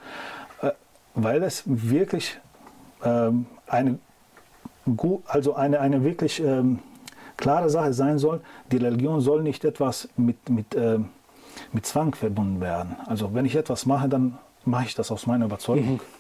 äh, 0.62 0.72
weil 1.16 1.44
es 1.44 1.64
wirklich 1.66 2.40
ähm, 3.04 3.48
eine, 3.68 4.00
also 5.26 5.56
eine, 5.56 5.80
eine 5.80 6.04
wirklich 6.04 6.42
ähm, 6.42 6.80
klare 7.36 7.70
Sache 7.70 7.94
sein 7.94 8.20
soll. 8.20 8.42
Die 8.72 8.78
Religion 8.78 9.22
soll 9.22 9.42
nicht 9.42 9.66
etwas 9.66 10.10
mit, 10.16 10.50
mit, 10.50 10.76
äh, 10.76 11.00
mit 11.74 11.86
Zwang 11.86 12.14
verbunden 12.14 12.62
werden. 12.62 12.98
Also 13.08 13.34
wenn 13.34 13.46
ich 13.46 13.56
etwas 13.56 13.86
mache, 13.88 14.08
dann 14.08 14.38
mache 14.64 14.86
ich 14.86 14.96
das 14.96 15.12
aus 15.12 15.26
meiner 15.26 15.46
Überzeugung. 15.46 15.94
Mhm. 15.94 16.19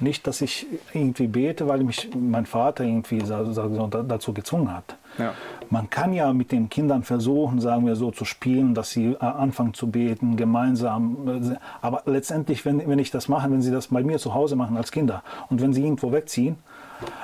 Nicht, 0.00 0.26
dass 0.26 0.40
ich 0.42 0.66
irgendwie 0.92 1.26
bete, 1.26 1.68
weil 1.68 1.82
mich 1.82 2.10
mein 2.14 2.46
Vater 2.46 2.84
irgendwie 2.84 3.18
dazu 3.18 4.32
gezwungen 4.32 4.74
hat. 4.74 4.96
Ja. 5.18 5.32
Man 5.70 5.88
kann 5.90 6.12
ja 6.12 6.32
mit 6.32 6.52
den 6.52 6.68
Kindern 6.68 7.02
versuchen, 7.02 7.60
sagen 7.60 7.86
wir 7.86 7.96
so, 7.96 8.10
zu 8.10 8.24
spielen, 8.24 8.74
dass 8.74 8.90
sie 8.90 9.12
äh, 9.12 9.18
anfangen 9.18 9.74
zu 9.74 9.90
beten, 9.90 10.36
gemeinsam. 10.36 11.58
Aber 11.80 12.02
letztendlich, 12.06 12.64
wenn, 12.64 12.86
wenn 12.86 12.98
ich 12.98 13.10
das 13.10 13.28
mache, 13.28 13.50
wenn 13.50 13.62
sie 13.62 13.70
das 13.70 13.88
bei 13.88 14.02
mir 14.02 14.18
zu 14.18 14.34
Hause 14.34 14.56
machen 14.56 14.76
als 14.76 14.92
Kinder 14.92 15.22
und 15.48 15.62
wenn 15.62 15.72
sie 15.72 15.82
irgendwo 15.82 16.12
wegziehen, 16.12 16.56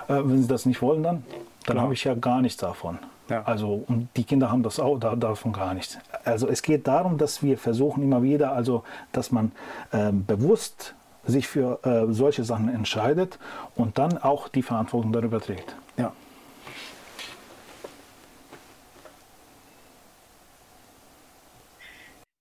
äh, 0.08 0.14
wenn 0.14 0.42
sie 0.42 0.48
das 0.48 0.66
nicht 0.66 0.82
wollen, 0.82 1.02
dann, 1.02 1.24
dann 1.66 1.80
habe 1.80 1.94
ich 1.94 2.04
ja 2.04 2.14
gar 2.14 2.40
nichts 2.40 2.58
davon. 2.58 2.98
Ja. 3.28 3.42
Also, 3.44 3.84
und 3.86 4.08
die 4.16 4.24
Kinder 4.24 4.50
haben 4.50 4.62
das 4.62 4.80
auch 4.80 4.98
da, 4.98 5.14
davon 5.14 5.52
gar 5.52 5.74
nichts. 5.74 5.98
Also 6.24 6.48
es 6.48 6.62
geht 6.62 6.86
darum, 6.86 7.18
dass 7.18 7.42
wir 7.42 7.56
versuchen 7.56 8.02
immer 8.02 8.22
wieder, 8.22 8.52
also 8.52 8.82
dass 9.12 9.30
man 9.30 9.52
äh, 9.92 10.10
bewusst 10.12 10.94
sich 11.24 11.48
für 11.48 11.80
äh, 11.84 12.12
solche 12.12 12.44
Sachen 12.44 12.68
entscheidet 12.68 13.38
und 13.74 13.98
dann 13.98 14.18
auch 14.18 14.48
die 14.48 14.62
Verantwortung 14.62 15.12
darüber 15.12 15.40
trägt. 15.40 15.76
Ja. 15.96 16.12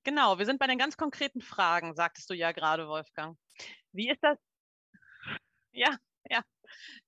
Genau, 0.03 0.39
wir 0.39 0.45
sind 0.45 0.57
bei 0.57 0.67
den 0.67 0.79
ganz 0.79 0.97
konkreten 0.97 1.41
Fragen, 1.41 1.93
sagtest 1.93 2.29
du 2.29 2.33
ja 2.33 2.51
gerade, 2.51 2.87
Wolfgang. 2.87 3.37
Wie 3.91 4.09
ist 4.09 4.23
das? 4.23 4.37
Ja, 5.71 5.95
ja. 6.29 6.41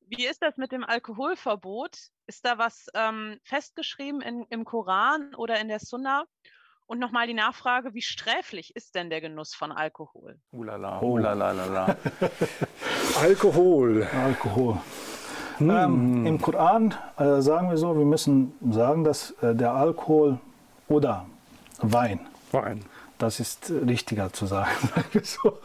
Wie 0.01 0.27
ist 0.27 0.41
das 0.43 0.57
mit 0.57 0.71
dem 0.71 0.83
Alkoholverbot? 0.83 1.97
Ist 2.27 2.45
da 2.45 2.57
was 2.57 2.87
ähm, 2.93 3.39
festgeschrieben 3.43 4.21
in, 4.21 4.45
im 4.49 4.63
Koran 4.63 5.33
oder 5.35 5.59
in 5.59 5.69
der 5.69 5.79
Sunna? 5.79 6.25
Und 6.85 6.99
nochmal 6.99 7.27
die 7.27 7.33
Nachfrage, 7.33 7.93
wie 7.93 8.01
sträflich 8.01 8.75
ist 8.75 8.95
denn 8.95 9.09
der 9.09 9.21
Genuss 9.21 9.53
von 9.53 9.71
Alkohol? 9.71 10.37
Ulala, 10.51 10.99
oh. 11.01 11.13
ulalalala. 11.13 11.95
Alkohol. 13.21 14.07
Alkohol. 14.13 14.77
Hm. 15.57 15.69
Ähm, 15.69 16.25
Im 16.25 16.41
Koran 16.41 16.93
äh, 17.17 17.41
sagen 17.41 17.69
wir 17.69 17.77
so, 17.77 17.97
wir 17.97 18.05
müssen 18.05 18.53
sagen, 18.71 19.03
dass 19.03 19.31
äh, 19.41 19.55
der 19.55 19.73
Alkohol 19.73 20.39
oder 20.87 21.25
Wein, 21.79 22.19
Wein. 22.51 22.83
das 23.17 23.39
ist 23.39 23.71
richtiger 23.71 24.31
zu 24.33 24.45
sagen. 24.45 24.71
so. 25.23 25.57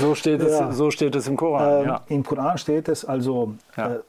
so, 0.00 0.14
steht 0.14 0.40
es, 0.40 0.58
ja. 0.58 0.72
so 0.72 0.90
steht 0.90 1.14
es 1.16 1.26
im 1.26 1.36
Koran. 1.36 1.82
Ähm, 1.82 1.86
ja. 1.86 2.00
Im 2.08 2.24
Koran 2.24 2.58
steht 2.58 2.88
es 2.88 3.04
also, 3.04 3.54
ja. 3.76 3.94
äh, 3.94 4.00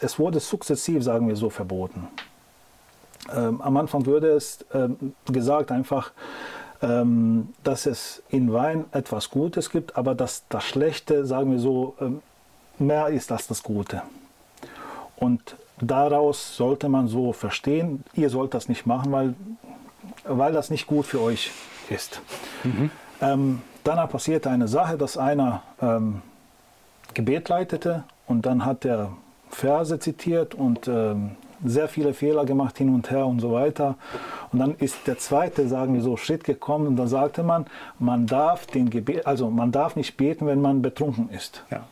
es 0.00 0.18
wurde 0.18 0.40
sukzessiv, 0.40 1.02
sagen 1.02 1.28
wir 1.28 1.36
so, 1.36 1.50
verboten. 1.50 2.08
Ähm, 3.34 3.60
am 3.60 3.76
Anfang 3.76 4.06
wurde 4.06 4.28
es 4.28 4.64
ähm, 4.72 5.14
gesagt 5.26 5.70
einfach, 5.70 6.12
ähm, 6.82 7.48
dass 7.64 7.86
es 7.86 8.22
in 8.28 8.52
Wein 8.52 8.84
etwas 8.92 9.30
Gutes 9.30 9.70
gibt, 9.70 9.96
aber 9.96 10.14
dass 10.14 10.44
das 10.48 10.64
Schlechte, 10.64 11.26
sagen 11.26 11.50
wir 11.50 11.58
so, 11.58 11.94
ähm, 12.00 12.22
mehr 12.78 13.08
ist 13.08 13.32
als 13.32 13.46
das 13.46 13.62
Gute. 13.62 14.02
Und 15.16 15.56
daraus 15.80 16.56
sollte 16.56 16.88
man 16.88 17.08
so 17.08 17.32
verstehen, 17.32 18.04
ihr 18.14 18.30
sollt 18.30 18.54
das 18.54 18.68
nicht 18.68 18.86
machen, 18.86 19.10
weil, 19.10 19.34
weil 20.24 20.52
das 20.52 20.70
nicht 20.70 20.86
gut 20.86 21.06
für 21.06 21.20
euch 21.20 21.50
ist. 21.90 22.20
Mhm. 22.62 22.90
Ähm, 23.20 23.62
dann 23.82 24.08
passierte 24.08 24.50
eine 24.50 24.68
Sache, 24.68 24.96
dass 24.96 25.16
einer 25.16 25.62
ähm, 25.80 26.22
Gebet 27.14 27.48
leitete 27.48 28.04
und 28.26 28.46
dann 28.46 28.64
hat 28.64 28.84
er 28.84 29.12
Verse 29.50 29.98
zitiert 29.98 30.54
und 30.54 30.86
sehr 31.64 31.88
viele 31.88 32.14
Fehler 32.14 32.44
gemacht 32.44 32.78
hin 32.78 32.94
und 32.94 33.10
her 33.10 33.26
und 33.26 33.40
so 33.40 33.52
weiter. 33.52 33.96
Und 34.52 34.58
dann 34.58 34.74
ist 34.76 35.06
der 35.06 35.18
zweite, 35.18 35.68
sagen 35.68 35.94
wir 35.94 36.02
so, 36.02 36.16
Schritt 36.16 36.44
gekommen 36.44 36.86
und 36.86 36.96
da 36.96 37.06
sagte 37.06 37.42
man, 37.42 37.66
man 37.98 38.26
darf 38.26 38.66
den 38.66 38.90
Gebet, 38.90 39.26
also 39.26 39.50
man 39.50 39.72
darf 39.72 39.96
nicht 39.96 40.16
beten, 40.16 40.46
wenn 40.46 40.60
man 40.60 40.82
betrunken 40.82 41.30
ist. 41.30 41.64
Ja. 41.70 41.84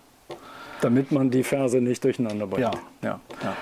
Damit 0.81 1.11
man 1.11 1.31
die 1.31 1.43
Verse 1.43 1.81
nicht 1.81 2.05
durcheinander 2.05 2.47
bringt. 2.47 2.75
Ja. 2.75 2.81
ja. 3.03 3.21
ja. 3.43 3.57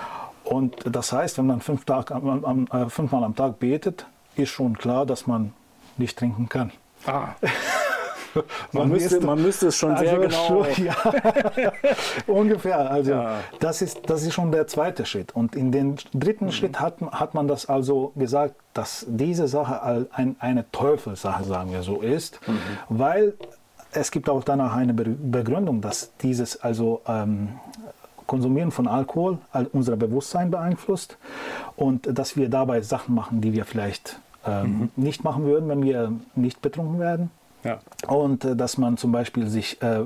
Und 0.45 0.77
das 0.85 1.13
heißt, 1.13 1.39
wenn 1.39 1.47
man 1.47 1.61
fünf 1.61 1.85
Tag, 1.85 2.11
am, 2.11 2.45
am, 2.45 2.67
äh, 2.67 2.89
fünfmal 2.91 3.25
am 3.25 3.35
Tag 3.35 3.59
betet, 3.59 4.07
ist 4.37 4.51
schon 4.51 4.77
klar, 4.77 5.07
dass 5.07 5.27
man 5.27 5.53
nicht 5.97 6.19
trinken 6.19 6.49
kann. 6.49 6.73
Ah. 7.07 7.29
man, 8.73 8.89
müsste, 8.89 9.21
man 9.21 9.43
müsste 9.43 9.69
es 9.69 9.77
schon 9.77 9.93
also 9.93 10.05
sehr 10.05 10.19
genau. 10.19 10.65
Schon, 10.65 10.85
ja, 10.85 11.73
ungefähr. 12.27 12.91
Also 12.91 13.13
ja. 13.13 13.37
das, 13.61 13.83
ist, 13.83 14.01
das 14.07 14.23
ist 14.23 14.35
schon 14.35 14.53
der 14.53 14.67
zweite 14.67 15.07
Schritt. 15.07 15.35
Und 15.35 15.57
in 15.57 15.73
den 15.73 15.97
dritten 16.13 16.47
mhm. 16.47 16.53
Schritt 16.53 16.81
hat, 16.81 17.01
hat 17.01 17.35
man 17.35 17.49
das 17.49 17.67
also 17.67 18.13
gesagt, 18.17 18.55
dass 18.73 19.07
diese 19.09 19.49
Sache 19.49 20.09
ein, 20.13 20.37
eine 20.39 20.71
Teufelssache, 20.73 21.45
sagen 21.45 21.73
wir 21.73 21.83
so, 21.83 22.01
ist, 22.01 22.41
mhm. 22.47 22.59
weil 22.89 23.35
es 23.93 24.11
gibt 24.11 24.29
auch 24.29 24.43
danach 24.43 24.75
eine 24.75 24.93
Begründung, 24.93 25.81
dass 25.81 26.11
dieses 26.21 26.61
also 26.61 27.03
ähm, 27.07 27.51
Konsumieren 28.27 28.71
von 28.71 28.89
Alkohol 28.89 29.39
unser 29.73 29.97
Bewusstsein 29.97 30.51
beeinflusst 30.51 31.19
und 31.77 32.09
dass 32.19 32.37
wir 32.37 32.49
dabei 32.49 32.81
Sachen 32.81 33.15
machen, 33.15 33.43
die 33.43 33.53
wir 33.53 33.67
vielleicht 33.67 34.19
ähm, 34.47 34.91
mhm. 34.97 35.05
nicht 35.05 35.25
machen 35.25 35.45
würden, 35.45 35.69
wenn 35.69 35.83
wir 35.83 36.13
nicht 36.35 36.63
betrunken 36.63 36.99
werden. 36.99 37.31
Ja. 37.65 37.79
Und 38.07 38.45
äh, 38.45 38.55
dass 38.55 38.77
man 38.77 38.99
zum 38.99 39.11
Beispiel 39.11 39.49
sich 39.49 39.81
äh, 39.83 40.01
äh, 40.01 40.05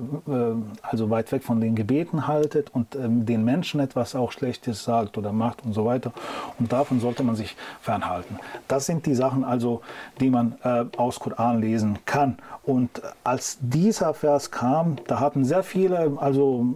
also 0.82 1.10
weit 1.10 1.30
weg 1.32 1.42
von 1.42 1.60
den 1.60 1.74
Gebeten 1.74 2.28
haltet 2.28 2.70
und 2.72 2.94
ähm, 2.94 3.26
den 3.26 3.44
Menschen 3.44 3.80
etwas 3.80 4.14
auch 4.14 4.30
Schlechtes 4.30 4.84
sagt 4.84 5.18
oder 5.18 5.32
macht 5.32 5.64
und 5.64 5.72
so 5.72 5.84
weiter. 5.84 6.12
Und 6.60 6.72
davon 6.72 7.00
sollte 7.00 7.24
man 7.24 7.34
sich 7.34 7.56
fernhalten. 7.80 8.38
Das 8.68 8.86
sind 8.86 9.06
die 9.06 9.14
Sachen 9.14 9.42
also, 9.42 9.82
die 10.20 10.30
man 10.30 10.54
äh, 10.62 10.84
aus 10.96 11.18
Koran 11.18 11.60
lesen 11.60 11.98
kann. 12.06 12.38
Und 12.62 13.02
als 13.24 13.58
dieser 13.60 14.14
Vers 14.14 14.50
kam, 14.50 14.96
da 15.06 15.18
hatten 15.18 15.44
sehr 15.44 15.62
viele, 15.62 16.12
also, 16.18 16.66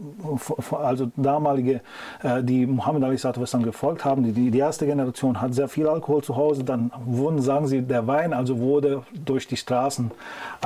also 0.73 1.13
damalige, 1.17 1.81
äh, 2.23 2.43
die 2.43 2.67
Muhammad 2.67 3.05
Ali 3.05 3.19
gefolgt 3.63 4.05
haben, 4.05 4.23
die, 4.25 4.51
die 4.51 4.59
erste 4.59 4.87
Generation 4.87 5.41
hat 5.41 5.55
sehr 5.55 5.69
viel 5.69 5.87
Alkohol 5.87 6.25
zu 6.25 6.35
Hause, 6.35 6.65
dann 6.65 6.91
wurden, 7.05 7.41
sagen 7.41 7.69
sie, 7.69 7.83
der 7.83 8.07
Wein 8.07 8.33
also 8.33 8.59
wurde 8.59 9.03
durch 9.13 9.47
die 9.47 9.57
Straßen 9.57 10.11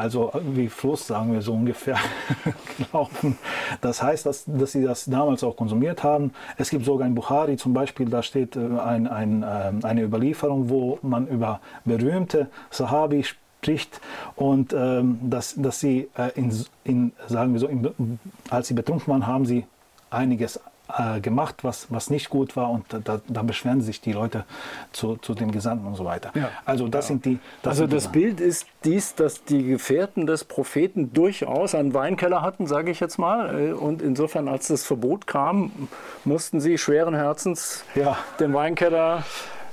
also 0.07 0.31
wie 0.55 0.69
Fluss, 0.69 1.09
sagen 1.09 1.33
wir 1.33 1.43
so 1.43 1.53
ungefähr, 1.53 1.99
gelaufen. 2.79 3.37
Das 3.81 4.03
heißt, 4.03 4.25
dass, 4.25 4.45
dass 4.47 4.71
sie 4.71 4.85
das 4.85 5.07
damals 5.07 5.43
auch 5.43 5.57
konsumiert 5.57 6.05
haben. 6.05 6.33
Es 6.59 6.71
gibt 6.71 6.85
sogar 6.85 7.09
in 7.09 7.15
Bukhari 7.17 7.57
zum 7.57 7.75
Beispiel, 7.75 8.09
da 8.09 8.23
steht 8.23 8.55
äh, 8.55 8.61
ein, 8.61 9.09
ein, 9.09 9.43
äh, 9.43 9.73
eine 9.83 10.03
Überlieferung, 10.03 10.69
wo 10.71 11.01
man 11.03 11.27
über 11.27 11.61
berühmte 11.85 12.49
Sahabi 12.71 13.25
spricht 13.25 14.01
und 14.37 14.73
ähm, 14.73 15.19
dass, 15.23 15.55
dass 15.57 15.81
sie 15.81 16.09
äh, 16.17 16.31
in, 16.37 16.53
in, 16.85 17.13
sagen 17.27 17.53
wir 17.53 17.59
so, 17.59 17.67
in, 17.67 18.21
als 18.49 18.69
sie 18.69 18.75
betrunken 18.75 19.09
waren, 19.09 19.27
haben 19.27 19.45
sie 19.45 19.67
einiges 20.09 20.61
äh, 20.97 21.21
gemacht, 21.21 21.65
was, 21.65 21.89
was 21.91 22.11
nicht 22.11 22.31
gut 22.31 22.57
war 22.57 22.71
und 22.71 22.85
da, 23.05 23.21
da 23.27 23.43
beschweren 23.43 23.81
sich 23.81 24.01
die 24.01 24.13
Leute 24.13 24.45
zu, 24.93 25.17
zu 25.17 25.35
den 25.35 25.51
Gesandten 25.51 25.87
und 25.87 25.97
so 25.97 26.05
weiter. 26.05 26.31
Ja. 26.35 26.51
Also 26.65 26.89
das 26.89 27.07
ja. 27.07 27.09
sind 27.09 27.25
die. 27.25 27.39
Das 27.63 27.73
also 27.73 27.83
sind 27.83 27.93
das 27.93 28.11
die 28.13 28.19
Bild 28.19 28.41
ist 28.41 28.67
dies, 28.85 29.15
dass 29.15 29.45
die 29.45 29.65
Gefährten 29.65 30.27
des 30.27 30.45
Propheten 30.45 31.13
durchaus 31.13 31.75
einen 31.75 31.95
Weinkeller 31.95 32.43
hatten, 32.43 32.67
sage 32.67 32.91
ich 32.91 33.01
jetzt 33.01 33.19
mal. 33.19 33.69
Äh, 33.69 33.73
und 33.73 34.03
insofern, 34.03 34.49
als 34.49 34.69
das 34.69 34.85
Verbot 34.85 35.27
kam, 35.27 35.89
mussten 36.25 36.61
sie 36.61 36.79
schweren 36.79 37.15
Herzens 37.15 37.85
ja. 37.95 38.17
den 38.39 38.55
Weinkeller 38.55 39.25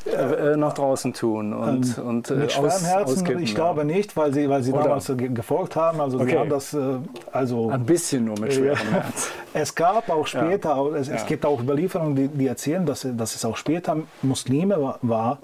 äh, 0.06 0.52
äh, 0.52 0.58
nach 0.58 0.74
draußen 0.74 1.14
tun 1.14 1.54
und, 1.54 1.98
ähm, 1.98 2.06
und 2.06 2.30
äh, 2.30 2.36
mit 2.36 2.58
aus, 2.58 2.84
Herzen, 2.86 3.40
Ich 3.40 3.56
glaube 3.56 3.86
nicht, 3.86 4.18
weil 4.18 4.34
sie, 4.34 4.50
weil 4.50 4.62
sie 4.62 4.74
damals 4.74 5.10
gefolgt 5.16 5.78
haben. 5.78 6.02
Also 6.02 6.20
okay. 6.20 6.32
sie 6.32 6.38
haben 6.40 6.50
das 6.50 6.74
äh, 6.74 6.98
also 7.32 7.70
ein 7.70 7.86
bisschen 7.86 8.26
nur 8.26 8.38
mit 8.38 8.54
schwerem 8.54 8.78
Herz. 8.92 9.32
Es 9.54 9.76
gab 9.76 10.10
auch 10.10 10.26
später, 10.28 10.76
ja. 10.76 10.98
es, 10.98 11.08
es, 11.08 11.26
gibt 11.28 11.46
auch 11.46 11.62
Überlieferungen, 11.62 12.16
die, 12.16 12.28
die 12.28 12.48
erzählen, 12.48 12.86
dass, 12.86 13.08
dass 13.16 13.36
es 13.36 13.46
auch 13.46 13.56
später 13.56 13.98
Muslime 14.24 14.82
war, 14.82 14.98
war 15.04 15.38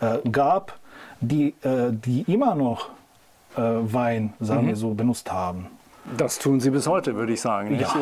äh, 0.00 0.28
gab, 0.30 0.78
die, 1.20 1.54
äh, 1.62 1.90
die 1.90 2.22
immer 2.32 2.54
noch 2.54 2.88
Wein, 3.56 4.32
sagen 4.38 4.62
mhm. 4.62 4.68
wir 4.68 4.76
so, 4.76 4.94
benutzt 4.94 5.30
haben. 5.32 5.66
Das 6.16 6.38
tun 6.38 6.60
sie 6.60 6.70
bis 6.70 6.86
heute, 6.86 7.14
würde 7.14 7.32
ich 7.32 7.40
sagen. 7.40 7.78
Ja. 7.78 7.94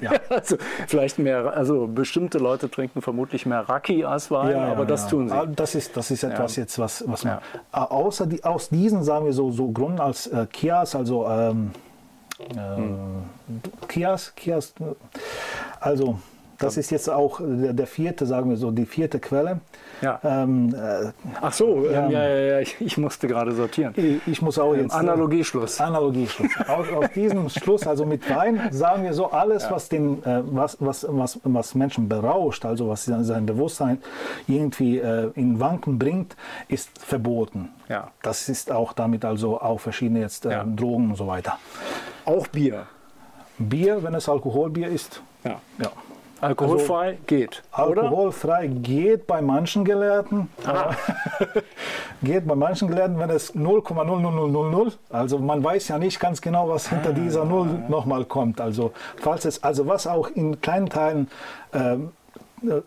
ja. 0.00 0.12
also 0.28 0.56
vielleicht 0.86 1.18
mehr, 1.18 1.52
also 1.54 1.86
bestimmte 1.86 2.38
Leute 2.38 2.70
trinken 2.70 3.02
vermutlich 3.02 3.46
mehr 3.46 3.68
Raki 3.68 4.04
als 4.04 4.30
Wein, 4.30 4.50
ja, 4.50 4.72
aber 4.72 4.84
das 4.84 5.08
tun 5.08 5.28
sie. 5.28 5.34
Ah, 5.34 5.46
das 5.46 5.74
ist, 5.74 5.96
das 5.96 6.10
ist 6.10 6.22
etwas 6.22 6.56
jetzt, 6.56 6.78
was, 6.78 7.04
was 7.06 7.24
man. 7.24 7.38
Außer 7.72 8.26
die, 8.26 8.44
aus 8.44 8.68
diesen, 8.68 9.02
sagen 9.02 9.24
wir 9.24 9.32
so, 9.32 9.50
so 9.50 9.70
Gründen 9.70 10.00
als 10.00 10.26
äh, 10.26 10.46
Kias, 10.52 10.94
also 10.94 11.26
ähm, 11.26 11.70
äh, 12.38 12.76
hm. 12.76 13.22
Kias, 13.88 14.34
Kias, 14.34 14.74
also 15.80 16.18
das 16.60 16.76
ist 16.76 16.90
jetzt 16.90 17.08
auch 17.08 17.40
der, 17.42 17.86
vierte, 17.86 18.26
sagen 18.26 18.50
wir 18.50 18.56
so, 18.56 18.70
die 18.70 18.86
vierte 18.86 19.18
Quelle. 19.18 19.60
Ja. 20.02 20.20
Ähm, 20.22 20.74
äh, 20.74 21.10
Ach 21.40 21.52
so, 21.52 21.86
ähm, 21.86 22.10
ja, 22.10 22.22
ja, 22.22 22.38
ja, 22.38 22.60
ich, 22.60 22.80
ich 22.80 22.96
musste 22.98 23.28
gerade 23.28 23.52
sortieren. 23.52 23.92
Ich, 23.96 24.20
ich, 24.26 24.42
muss 24.42 24.58
auch 24.58 24.74
jetzt. 24.74 24.92
Analogieschluss. 24.92 25.80
Analogieschluss. 25.80 26.50
aus, 26.68 26.86
aus 26.92 27.10
diesem 27.14 27.48
Schluss, 27.48 27.86
also 27.86 28.06
mit 28.06 28.28
Wein, 28.30 28.60
sagen 28.70 29.04
wir 29.04 29.12
so, 29.12 29.30
alles, 29.30 29.64
ja. 29.64 29.70
was, 29.72 29.88
den, 29.88 30.22
äh, 30.24 30.42
was, 30.44 30.76
was, 30.80 31.06
was, 31.08 31.40
was 31.44 31.74
Menschen 31.74 32.08
berauscht, 32.08 32.64
also 32.64 32.88
was 32.88 33.04
sein 33.04 33.46
Bewusstsein 33.46 33.98
irgendwie 34.46 34.98
äh, 34.98 35.30
in 35.34 35.60
Wanken 35.60 35.98
bringt, 35.98 36.36
ist 36.68 36.90
verboten. 36.98 37.70
Ja. 37.88 38.10
Das 38.22 38.48
ist 38.48 38.70
auch 38.70 38.92
damit 38.92 39.24
also 39.24 39.60
auch 39.60 39.80
verschiedene 39.80 40.20
jetzt 40.20 40.46
äh, 40.46 40.64
Drogen 40.76 41.10
und 41.10 41.16
so 41.16 41.26
weiter. 41.26 41.58
Auch 42.24 42.46
Bier. 42.46 42.86
Bier, 43.58 44.02
wenn 44.02 44.14
es 44.14 44.28
Alkoholbier 44.28 44.88
ist. 44.88 45.22
Ja. 45.44 45.60
ja. 45.78 45.90
Alkoholfrei 46.40 47.08
also, 47.08 47.22
geht. 47.26 47.62
Alkoholfrei 47.72 48.66
oder? 48.66 48.74
geht 48.80 49.26
bei 49.26 49.42
manchen 49.42 49.84
Gelehrten. 49.84 50.48
geht 52.22 52.46
bei 52.46 52.54
manchen 52.54 52.88
Gelehrten, 52.88 53.18
wenn 53.18 53.30
es 53.30 53.54
0,00000. 53.54 54.92
Also 55.10 55.38
man 55.38 55.62
weiß 55.62 55.88
ja 55.88 55.98
nicht 55.98 56.18
ganz 56.18 56.40
genau, 56.40 56.68
was 56.68 56.88
hinter 56.88 57.12
dieser 57.12 57.44
Null 57.44 57.68
nochmal 57.88 58.24
kommt. 58.24 58.60
Also 58.60 58.92
falls 59.16 59.44
es, 59.44 59.62
also 59.62 59.86
was 59.86 60.06
auch 60.06 60.28
in 60.28 60.60
kleinen 60.60 60.88
Teilen 60.88 61.28
äh, 61.72 61.96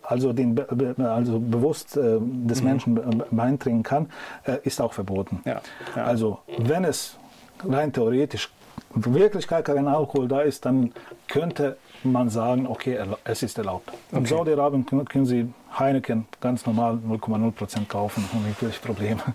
also, 0.02 0.32
den, 0.32 0.56
also 1.00 1.40
bewusst 1.40 1.96
äh, 1.96 2.18
des 2.20 2.60
mhm. 2.60 2.68
Menschen 2.68 3.24
beeinträchtigen 3.30 3.82
kann, 3.82 4.08
äh, 4.44 4.58
ist 4.62 4.80
auch 4.80 4.92
verboten. 4.92 5.40
Ja, 5.44 5.60
ja. 5.96 6.04
Also 6.04 6.38
wenn 6.58 6.84
es 6.84 7.16
rein 7.68 7.92
theoretisch 7.92 8.50
wirklich 8.94 9.48
gar 9.48 9.62
kein 9.62 9.88
Alkohol 9.88 10.28
da 10.28 10.40
ist, 10.40 10.64
dann 10.64 10.92
könnte 11.28 11.76
man 12.02 12.28
sagen, 12.28 12.66
okay, 12.66 12.98
es 13.24 13.42
ist 13.42 13.58
erlaubt. 13.58 13.88
Okay. 13.88 14.18
In 14.18 14.26
Saudi-Arabien 14.26 14.86
können 14.86 15.26
Sie 15.26 15.52
Heineken 15.78 16.26
ganz 16.40 16.66
normal 16.66 16.98
0,0% 17.06 17.86
kaufen, 17.88 18.28
ohne 18.34 18.46
wirklich 18.46 18.80
Probleme. 18.80 19.20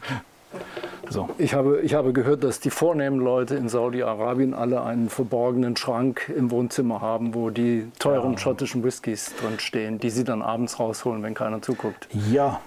So. 1.11 1.29
Ich, 1.37 1.53
habe, 1.55 1.81
ich 1.81 1.95
habe 1.95 2.13
gehört, 2.13 2.43
dass 2.43 2.59
die 2.59 2.69
vornehmen 2.69 3.19
Leute 3.19 3.55
in 3.55 3.67
Saudi-Arabien 3.67 4.53
alle 4.53 4.83
einen 4.83 5.09
verborgenen 5.09 5.75
Schrank 5.75 6.31
im 6.35 6.51
Wohnzimmer 6.51 7.01
haben, 7.01 7.33
wo 7.33 7.49
die 7.49 7.87
teuren 7.97 8.33
ja. 8.33 8.37
schottischen 8.37 8.83
Whiskys 8.83 9.33
drin 9.39 9.59
stehen, 9.59 9.99
die 9.99 10.09
sie 10.11 10.23
dann 10.23 10.41
abends 10.41 10.79
rausholen, 10.79 11.23
wenn 11.23 11.33
keiner 11.33 11.61
zuguckt. 11.61 12.07
Ja, 12.31 12.61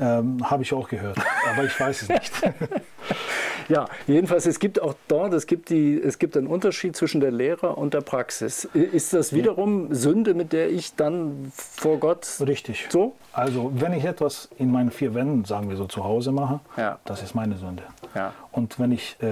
ähm, 0.00 0.38
habe 0.48 0.62
ich 0.62 0.74
auch 0.74 0.88
gehört, 0.88 1.18
aber 1.50 1.64
ich 1.64 1.78
weiß 1.78 2.02
es 2.02 2.08
nicht. 2.08 2.32
ja, 3.68 3.86
jedenfalls, 4.06 4.46
es 4.46 4.58
gibt 4.58 4.80
auch 4.80 4.94
dort, 5.08 5.32
es 5.32 5.46
gibt, 5.46 5.70
die, 5.70 6.00
es 6.00 6.18
gibt 6.18 6.36
einen 6.36 6.46
Unterschied 6.46 6.96
zwischen 6.96 7.20
der 7.20 7.30
Lehre 7.30 7.74
und 7.74 7.94
der 7.94 8.00
Praxis. 8.00 8.64
Ist 8.72 9.12
das 9.12 9.32
wiederum 9.32 9.94
Sünde, 9.94 10.34
mit 10.34 10.52
der 10.52 10.70
ich 10.70 10.94
dann 10.94 11.50
vor 11.54 11.98
Gott 11.98 12.26
Richtig. 12.40 12.86
So? 12.90 13.14
Also, 13.32 13.72
wenn 13.74 13.92
ich 13.92 14.04
etwas 14.04 14.48
in 14.58 14.70
meinen 14.70 14.90
vier 14.90 15.14
Wänden, 15.14 15.44
sagen 15.44 15.68
wir 15.68 15.76
so, 15.76 15.86
zu 15.86 16.04
Hause 16.04 16.32
mache, 16.32 16.60
ja. 16.76 16.98
das 17.04 17.22
ist 17.22 17.34
meine 17.34 17.56
Sünde. 17.56 17.82
Ja. 18.14 18.32
Und 18.52 18.78
wenn 18.78 18.92
ich, 18.92 19.16
äh, 19.20 19.26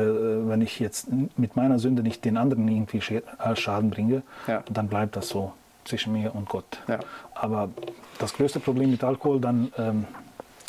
wenn 0.49 0.61
ich 0.61 0.81
jetzt 0.81 1.09
mit 1.37 1.57
meiner 1.57 1.79
Sünde 1.79 2.03
nicht 2.03 2.25
den 2.25 2.37
anderen 2.37 2.69
irgendwie 2.69 3.01
Schaden 3.01 3.91
bringe, 3.91 4.23
ja. 4.47 4.63
dann 4.71 4.89
bleibt 4.89 5.17
das 5.17 5.29
so 5.29 5.53
zwischen 5.85 6.13
mir 6.13 6.35
und 6.35 6.49
Gott. 6.49 6.81
Aber 7.35 7.71
das 8.19 8.35
größte 8.35 8.61
Problem 8.61 8.91
mit 8.91 9.05
Alkohol 9.05 9.41
dann 9.41 9.73
ähm, 9.79 10.07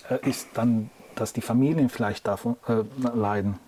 äh, 0.10 0.30
ist 0.30 0.50
dann, 0.54 0.90
dass 1.16 1.34
die 1.34 1.42
Familien 1.42 1.90
vielleicht 1.90 2.28
davon 2.28 2.58
äh, 2.68 2.84
leiden 3.16 3.60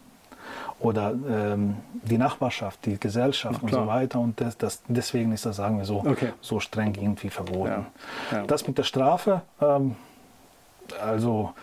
oder 0.79 1.13
ähm, 1.29 1.77
die 2.03 2.17
Nachbarschaft, 2.17 2.85
die 2.85 2.99
Gesellschaft 2.99 3.63
und 3.63 3.71
so 3.71 3.87
weiter. 3.87 4.19
Und 4.19 4.39
das, 4.39 4.57
das, 4.57 4.81
deswegen 4.87 5.31
ist 5.31 5.45
das, 5.45 5.55
sagen 5.55 5.79
wir 5.79 5.85
so, 5.85 6.03
okay. 6.05 6.33
so 6.41 6.59
streng 6.59 6.93
irgendwie 6.95 7.29
verboten. 7.29 7.87
Ja. 8.31 8.37
Ja. 8.37 8.43
Das 8.45 8.67
mit 8.67 8.77
der 8.77 8.83
Strafe, 8.83 9.41
ähm, 9.59 9.95
also 11.01 11.53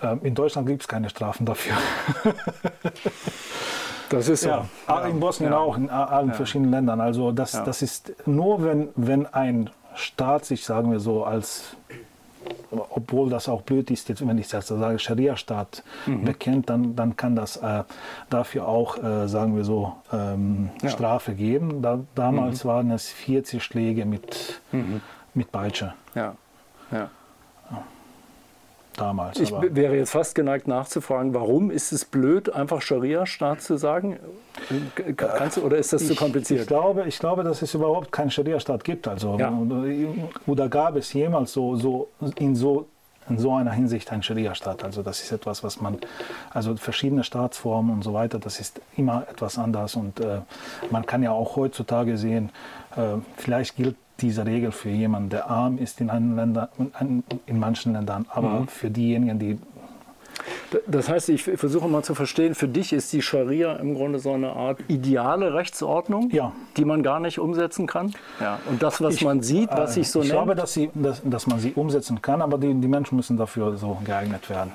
äh, 0.00 0.16
in 0.22 0.34
Deutschland 0.34 0.68
gibt 0.68 0.82
es 0.82 0.88
keine 0.88 1.10
Strafen 1.10 1.46
dafür. 1.46 1.74
Das 4.12 4.28
ist 4.28 4.42
so. 4.42 4.50
Ja, 4.50 4.66
ja. 4.88 5.06
In 5.06 5.20
Bosnien 5.20 5.54
auch, 5.54 5.74
in 5.76 5.88
allen 5.88 6.34
verschiedenen 6.34 6.70
Ländern. 6.70 7.00
Also 7.00 7.32
das, 7.32 7.52
das 7.52 7.80
ist 7.80 8.12
nur, 8.26 8.62
wenn, 8.62 8.90
wenn 8.94 9.26
ein 9.26 9.70
Staat 9.94 10.44
sich, 10.44 10.64
sagen 10.64 10.92
wir 10.92 11.00
so, 11.00 11.24
als 11.24 11.76
obwohl 12.70 13.30
das 13.30 13.48
auch 13.48 13.62
blöd 13.62 13.90
ist, 13.90 14.08
jetzt, 14.08 14.26
wenn 14.26 14.38
ich 14.38 14.48
das 14.48 14.68
sage, 14.68 14.98
Scharia-Staat 14.98 15.82
mhm. 16.06 16.24
bekennt, 16.24 16.70
dann, 16.70 16.96
dann 16.96 17.16
kann 17.16 17.36
das 17.36 17.56
äh, 17.58 17.84
dafür 18.30 18.66
auch, 18.66 19.02
äh, 19.02 19.28
sagen 19.28 19.56
wir 19.56 19.64
so, 19.64 19.94
ähm, 20.12 20.70
ja. 20.82 20.88
Strafe 20.88 21.34
geben. 21.34 21.82
Da, 21.82 22.00
damals 22.14 22.64
mhm. 22.64 22.68
waren 22.68 22.90
es 22.90 23.08
40 23.08 23.62
Schläge 23.62 24.04
mit, 24.06 24.60
mhm. 24.72 25.00
mit 25.34 25.52
Peitsche. 25.52 25.94
Ja. 26.14 26.36
ja 26.90 27.10
damals. 28.96 29.38
Ich 29.38 29.52
wäre 29.52 29.96
jetzt 29.96 30.10
fast 30.10 30.34
geneigt 30.34 30.68
nachzufragen, 30.68 31.34
warum 31.34 31.70
ist 31.70 31.92
es 31.92 32.04
blöd, 32.04 32.52
einfach 32.52 32.82
Scharia-Staat 32.82 33.62
zu 33.62 33.76
sagen? 33.76 34.18
Kannst 35.16 35.56
du, 35.56 35.62
oder 35.62 35.78
ist 35.78 35.92
das 35.92 36.02
ich, 36.02 36.08
zu 36.08 36.14
kompliziert? 36.14 36.62
Ich 36.62 36.66
glaube, 36.66 37.04
ich 37.06 37.18
glaube, 37.18 37.44
dass 37.44 37.62
es 37.62 37.74
überhaupt 37.74 38.12
keinen 38.12 38.30
Scharia-Staat 38.30 38.84
gibt. 38.84 39.08
Also, 39.08 39.38
ja. 39.38 39.52
Oder 40.46 40.68
gab 40.68 40.96
es 40.96 41.12
jemals 41.12 41.52
so, 41.52 41.76
so 41.76 42.08
in 42.36 42.54
so 42.54 42.86
in 43.28 43.38
so 43.38 43.54
einer 43.54 43.72
Hinsicht 43.72 44.10
ein 44.12 44.22
Scharia-Staat. 44.22 44.84
Also 44.84 45.02
das 45.02 45.22
ist 45.22 45.32
etwas, 45.32 45.62
was 45.62 45.80
man, 45.80 45.98
also 46.50 46.76
verschiedene 46.76 47.24
Staatsformen 47.24 47.94
und 47.94 48.02
so 48.02 48.12
weiter, 48.12 48.38
das 48.38 48.60
ist 48.60 48.80
immer 48.96 49.24
etwas 49.30 49.58
anders 49.58 49.94
und 49.94 50.20
äh, 50.20 50.40
man 50.90 51.06
kann 51.06 51.22
ja 51.22 51.30
auch 51.30 51.56
heutzutage 51.56 52.16
sehen, 52.16 52.50
äh, 52.96 53.20
vielleicht 53.36 53.76
gilt 53.76 53.96
diese 54.22 54.46
Regel 54.46 54.72
für 54.72 54.90
jemanden, 54.90 55.30
der 55.30 55.50
arm 55.50 55.78
ist 55.78 56.00
in, 56.00 56.08
Länder, 56.36 56.70
in 57.46 57.58
manchen 57.58 57.92
Ländern, 57.92 58.26
aber 58.30 58.60
mhm. 58.60 58.68
für 58.68 58.90
diejenigen, 58.90 59.38
die 59.38 59.58
das 60.86 61.08
heißt, 61.08 61.28
ich 61.28 61.42
versuche 61.42 61.86
mal 61.88 62.02
zu 62.02 62.14
verstehen, 62.14 62.54
für 62.54 62.68
dich 62.68 62.92
ist 62.92 63.12
die 63.12 63.22
Scharia 63.22 63.74
im 63.74 63.94
Grunde 63.94 64.18
so 64.18 64.32
eine 64.32 64.52
Art 64.52 64.78
ideale 64.88 65.54
Rechtsordnung, 65.54 66.30
ja. 66.30 66.52
die 66.76 66.84
man 66.84 67.02
gar 67.02 67.20
nicht 67.20 67.38
umsetzen 67.38 67.86
kann. 67.86 68.14
Ja. 68.40 68.58
Und 68.68 68.82
das, 68.82 69.00
was 69.00 69.16
ich, 69.16 69.24
man 69.24 69.42
sieht, 69.42 69.70
was 69.70 69.94
sich 69.94 70.10
so 70.10 70.20
ich 70.20 70.28
nennt. 70.28 70.38
Ich 70.38 70.44
glaube, 70.44 70.54
dass, 70.54 70.72
sie, 70.72 70.90
dass, 70.94 71.22
dass, 71.24 71.46
man 71.46 71.60
sie 71.60 71.72
umsetzen 71.72 72.22
kann, 72.22 72.42
aber 72.42 72.58
die, 72.58 72.74
die 72.74 72.88
Menschen 72.88 73.16
müssen 73.16 73.36
dafür 73.36 73.76
so 73.76 73.98
geeignet 74.04 74.48
werden. 74.48 74.72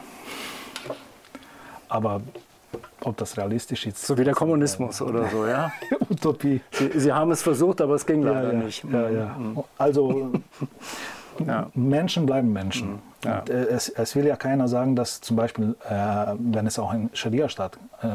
Aber 1.89 2.21
ob 3.01 3.17
das 3.17 3.37
realistisch 3.37 3.85
ist. 3.87 4.05
So 4.05 4.17
wie 4.17 4.23
der 4.23 4.33
Kommunismus 4.33 5.01
oder 5.01 5.27
so, 5.29 5.45
ja? 5.45 5.71
Utopie. 6.09 6.61
Sie, 6.71 6.99
Sie, 6.99 7.13
haben 7.13 7.31
es 7.31 7.41
versucht, 7.41 7.81
aber 7.81 7.95
es 7.95 8.05
ging 8.05 8.23
ja, 8.23 8.31
leider 8.31 8.53
ja, 8.53 8.59
nicht. 8.59 8.83
Ja, 8.91 9.09
ja. 9.09 9.35
Mhm. 9.37 9.63
Also 9.77 10.31
Menschen 11.73 12.25
bleiben 12.25 12.51
Menschen. 12.51 12.99
Mhm. 13.23 13.31
Und, 13.31 13.49
äh, 13.49 13.65
es, 13.65 13.89
es, 13.89 14.15
will 14.15 14.25
ja 14.25 14.35
keiner 14.35 14.67
sagen, 14.67 14.95
dass 14.95 15.21
zum 15.21 15.35
Beispiel, 15.35 15.75
äh, 15.89 16.33
wenn 16.37 16.65
es 16.67 16.79
auch 16.79 16.93
in 16.93 17.09
Scharia-Staat, 17.13 17.77
äh, 18.01 18.07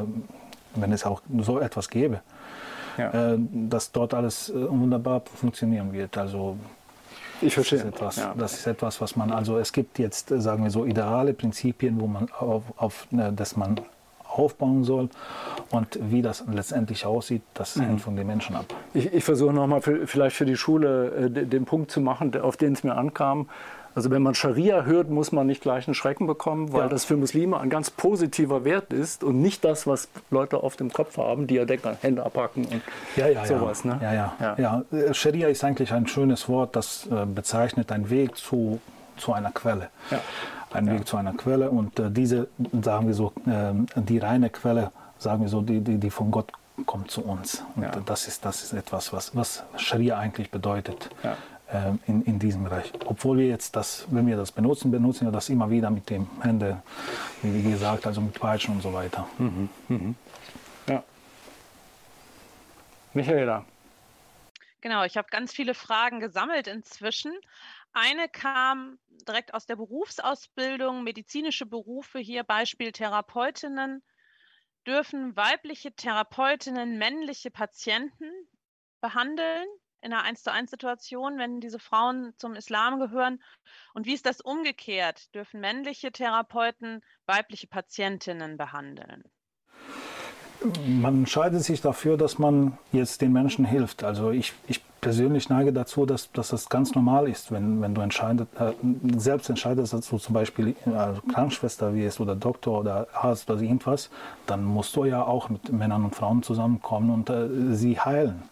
wenn 0.75 0.93
es 0.93 1.05
auch 1.05 1.23
so 1.39 1.59
etwas 1.59 1.89
gäbe. 1.89 2.21
Äh, 2.99 3.39
dass 3.69 3.91
dort 3.91 4.13
alles 4.15 4.51
äh, 4.51 4.71
wunderbar 4.71 5.23
funktionieren 5.35 5.93
wird. 5.93 6.19
Also 6.19 6.59
ich 7.41 7.55
verstehe. 7.55 7.79
Das 7.79 7.87
ist, 7.87 7.95
etwas, 7.95 8.17
ja. 8.17 8.35
das 8.37 8.53
ist 8.53 8.67
etwas, 8.67 9.01
was 9.01 9.17
man, 9.17 9.33
also 9.33 9.59
es 9.59 9.73
gibt 9.73 9.99
jetzt, 9.99 10.29
sagen 10.29 10.63
wir 10.63 10.71
so, 10.71 10.85
ideale 10.85 11.33
Prinzipien, 11.33 12.01
wo 12.01 12.07
man 12.07 12.31
auf, 12.39 12.63
auf 12.77 13.07
dass 13.11 13.57
man 13.57 13.81
aufbauen 14.39 14.85
soll. 14.85 15.09
Und 15.71 15.99
wie 16.01 16.23
das 16.23 16.45
letztendlich 16.51 17.07
aussieht, 17.07 17.43
das 17.55 17.77
mhm. 17.77 17.83
hängt 17.83 18.01
von 18.01 18.17
den 18.17 18.27
Menschen 18.27 18.57
ab. 18.57 18.67
Ich, 18.95 19.13
ich 19.13 19.25
versuche 19.25 19.53
nochmal 19.53 19.81
vielleicht 19.81 20.37
für 20.37 20.47
die 20.47 20.57
Schule 20.57 21.31
äh, 21.35 21.47
den 21.47 21.65
Punkt 21.65 21.91
zu 21.91 22.01
machen, 22.01 22.39
auf 22.41 22.57
den 22.57 22.73
es 22.73 22.85
mir 22.85 22.97
ankam. 22.97 23.49
Also 23.95 24.11
wenn 24.11 24.23
man 24.23 24.35
Scharia 24.35 24.85
hört, 24.85 25.11
muss 25.11 25.33
man 25.33 25.47
nicht 25.47 25.61
gleich 25.61 25.87
einen 25.87 25.95
Schrecken 25.95 26.27
bekommen, 26.27 26.73
weil 26.73 26.83
ja. 26.83 26.89
das 26.89 27.05
für 27.05 27.17
Muslime 27.17 27.61
ein 27.61 27.69
ganz 27.69 27.91
positiver 27.91 28.65
Wert 28.65 28.93
ist 28.93 29.23
und 29.23 29.43
nicht 29.43 29.65
das, 29.65 29.87
was 29.87 30.09
Leute 30.31 30.63
auf 30.63 30.77
dem 30.77 30.91
Kopf 30.93 31.19
haben, 31.19 31.47
die 31.47 31.57
ja 31.57 31.67
denken, 31.67 31.97
Hände 32.01 32.25
abhacken 32.25 32.65
und 32.65 32.83
ja, 33.17 33.29
ja, 33.29 33.45
sowas. 33.45 33.85
Ja. 33.85 33.95
Ne? 33.95 34.01
Ja, 34.03 34.15
ja. 34.15 34.57
Ja. 34.57 34.83
ja. 34.91 35.15
Scharia 35.15 35.49
ist 35.49 35.63
eigentlich 35.63 35.93
ein 35.93 36.07
schönes 36.07 36.49
Wort, 36.49 36.75
das 36.75 37.07
äh, 37.07 37.27
bezeichnet 37.27 37.93
einen 37.93 38.09
Weg 38.09 38.37
zu, 38.37 38.81
zu 39.19 39.35
einer 39.35 39.51
Quelle. 39.51 39.91
Ja 40.11 40.21
ein 40.75 40.87
ja. 40.87 40.95
Weg 40.95 41.07
zu 41.07 41.17
einer 41.17 41.33
Quelle. 41.35 41.71
Und 41.71 41.99
äh, 41.99 42.11
diese, 42.11 42.49
sagen 42.83 43.07
wir 43.07 43.15
so, 43.15 43.33
äh, 43.47 43.73
die 44.01 44.19
reine 44.19 44.51
Quelle, 44.51 44.93
sagen 45.19 45.43
wir 45.43 45.49
so, 45.49 45.63
die, 45.63 45.81
die, 45.81 45.99
die 45.99 46.11
von 46.11 46.31
Gott 46.31 46.53
kommt 46.87 47.11
zu 47.11 47.23
uns. 47.25 47.65
Und 47.77 47.83
ja. 47.83 47.91
das, 48.05 48.27
ist, 48.29 48.45
das 48.45 48.63
ist 48.63 48.73
etwas, 48.73 49.13
was, 49.13 49.37
was 49.37 49.65
Scharia 49.77 50.19
eigentlich 50.19 50.51
bedeutet. 50.51 51.11
Ja. 51.23 51.37
Äh, 51.73 51.93
in, 52.07 52.23
in 52.25 52.39
diesem 52.39 52.65
Bereich. 52.65 52.93
Obwohl 53.07 53.39
wir 53.39 53.47
jetzt 53.47 53.77
das, 53.77 54.07
wenn 54.11 54.27
wir 54.27 54.37
das 54.37 54.53
benutzen, 54.53 54.91
benutzen 54.91 55.27
wir 55.27 55.33
das 55.33 55.49
immer 55.49 55.71
wieder 55.71 55.89
mit 55.89 56.11
dem 56.11 56.29
Hände, 56.43 56.83
wie 57.41 57.63
gesagt, 57.63 58.07
also 58.07 58.21
mit 58.21 58.39
Peitschen 58.39 58.75
und 58.75 58.83
so 58.83 58.93
weiter. 58.93 59.27
Mhm. 59.39 59.71
Mhm. 59.89 60.15
Ja. 60.87 61.03
Michaela. 63.15 63.65
Genau, 64.83 65.05
ich 65.05 65.17
habe 65.17 65.29
ganz 65.31 65.53
viele 65.53 65.73
Fragen 65.73 66.21
gesammelt 66.21 66.67
inzwischen. 66.67 67.33
Eine 67.93 68.29
kam 68.29 68.99
direkt 69.29 69.55
aus 69.55 69.67
der 69.67 69.77
Berufsausbildung, 69.77 71.03
medizinische 71.03 71.67
Berufe 71.67 72.19
hier, 72.19 72.43
Beispiel 72.43 72.93
Therapeutinnen. 72.93 74.03
Dürfen 74.87 75.37
weibliche 75.37 75.93
Therapeutinnen 75.93 76.99
männliche 76.99 77.51
Patienten 77.51 78.31
behandeln? 79.01 79.67
in 80.03 80.13
einer 80.13 80.25
1 80.25 80.43
zu 80.43 80.53
1 80.53 80.71
Situation, 80.71 81.39
wenn 81.39 81.61
diese 81.61 81.79
Frauen 81.79 82.35
zum 82.37 82.55
Islam 82.55 82.99
gehören? 82.99 83.41
Und 83.95 84.05
wie 84.05 84.15
ist 84.15 84.27
das 84.27 84.41
umgekehrt? 84.41 85.33
Dürfen 85.35 85.61
männliche 85.61 86.11
Therapeuten 86.11 87.03
weibliche 87.27 87.69
Patientinnen 87.69 88.57
behandeln? 88.57 89.23
Man 90.87 91.19
entscheidet 91.19 91.63
sich 91.63 91.81
dafür, 91.81 92.17
dass 92.17 92.39
man 92.39 92.79
jetzt 92.93 93.21
den 93.21 93.33
Menschen 93.33 93.65
hilft. 93.65 94.05
Also 94.05 94.31
ich, 94.31 94.53
ich 94.67 94.81
persönlich 95.03 95.49
neige 95.49 95.73
dazu, 95.73 96.07
dass, 96.07 96.31
dass 96.31 96.51
das 96.51 96.69
ganz 96.69 96.95
normal 96.95 97.29
ist, 97.29 97.51
wenn, 97.51 97.83
wenn 97.83 97.93
du 97.93 98.01
entscheidet, 98.01 98.49
äh, 98.59 98.73
selbst 99.19 99.51
entscheidest, 99.51 99.93
dass 99.93 100.09
du 100.09 100.17
zum 100.17 100.33
Beispiel 100.33 100.69
äh, 100.69 101.33
Krankenschwester 101.33 101.93
wirst 101.95 102.21
oder 102.21 102.37
Doktor 102.37 102.79
oder 102.81 103.09
Arzt 103.13 103.51
oder 103.51 103.61
irgendwas, 103.61 104.11
dann 104.47 104.65
musst 104.65 104.95
du 104.95 105.05
ja 105.05 105.25
auch 105.25 105.49
mit 105.49 105.73
Männern 105.73 106.05
und 106.05 106.15
Frauen 106.15 106.43
zusammenkommen 106.45 107.11
und 107.11 107.31
äh, 107.31 107.75
sie 107.75 107.99
heilen. 107.99 108.43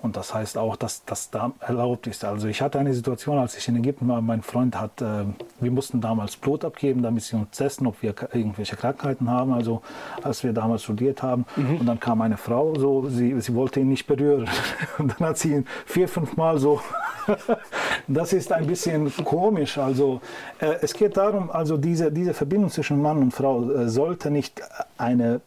Und 0.00 0.16
das 0.16 0.32
heißt 0.32 0.58
auch, 0.58 0.76
dass 0.76 1.04
das 1.04 1.30
da 1.30 1.50
erlaubt 1.58 2.06
ist. 2.06 2.24
Also 2.24 2.46
ich 2.46 2.62
hatte 2.62 2.78
eine 2.78 2.94
Situation, 2.94 3.38
als 3.38 3.56
ich 3.56 3.66
in 3.66 3.74
Ägypten 3.74 4.06
war, 4.06 4.20
mein 4.20 4.42
Freund 4.42 4.80
hat, 4.80 5.02
äh, 5.02 5.24
wir 5.58 5.70
mussten 5.72 6.00
damals 6.00 6.36
Blut 6.36 6.64
abgeben, 6.64 7.02
damit 7.02 7.24
sie 7.24 7.34
uns 7.34 7.50
testen, 7.56 7.86
ob 7.88 8.00
wir 8.02 8.14
irgendwelche 8.32 8.76
Krankheiten 8.76 9.28
haben, 9.28 9.52
also 9.52 9.82
als 10.22 10.44
wir 10.44 10.52
damals 10.52 10.84
studiert 10.84 11.24
haben. 11.24 11.46
Mhm. 11.56 11.78
Und 11.78 11.86
dann 11.86 11.98
kam 11.98 12.20
eine 12.20 12.36
Frau, 12.36 12.78
so, 12.78 13.08
sie, 13.08 13.40
sie 13.40 13.54
wollte 13.56 13.80
ihn 13.80 13.88
nicht 13.88 14.06
berühren. 14.06 14.48
Und 14.98 15.18
dann 15.18 15.30
hat 15.30 15.38
sie 15.38 15.52
ihn 15.52 15.66
vier, 15.96 16.08
fünf 16.08 16.36
Mal 16.36 16.58
so. 16.58 16.78
das 18.06 18.34
ist 18.34 18.52
ein 18.52 18.66
bisschen 18.66 19.10
komisch. 19.24 19.78
Also 19.78 20.20
äh, 20.58 20.74
es 20.82 20.92
geht 20.92 21.16
darum, 21.16 21.50
also 21.50 21.78
diese, 21.78 22.12
diese 22.12 22.34
Verbindung 22.34 22.70
zwischen 22.70 23.00
Mann 23.00 23.16
und 23.22 23.30
Frau 23.32 23.70
äh, 23.70 23.88
sollte 23.88 24.30
nicht 24.30 24.60
eine 24.98 25.40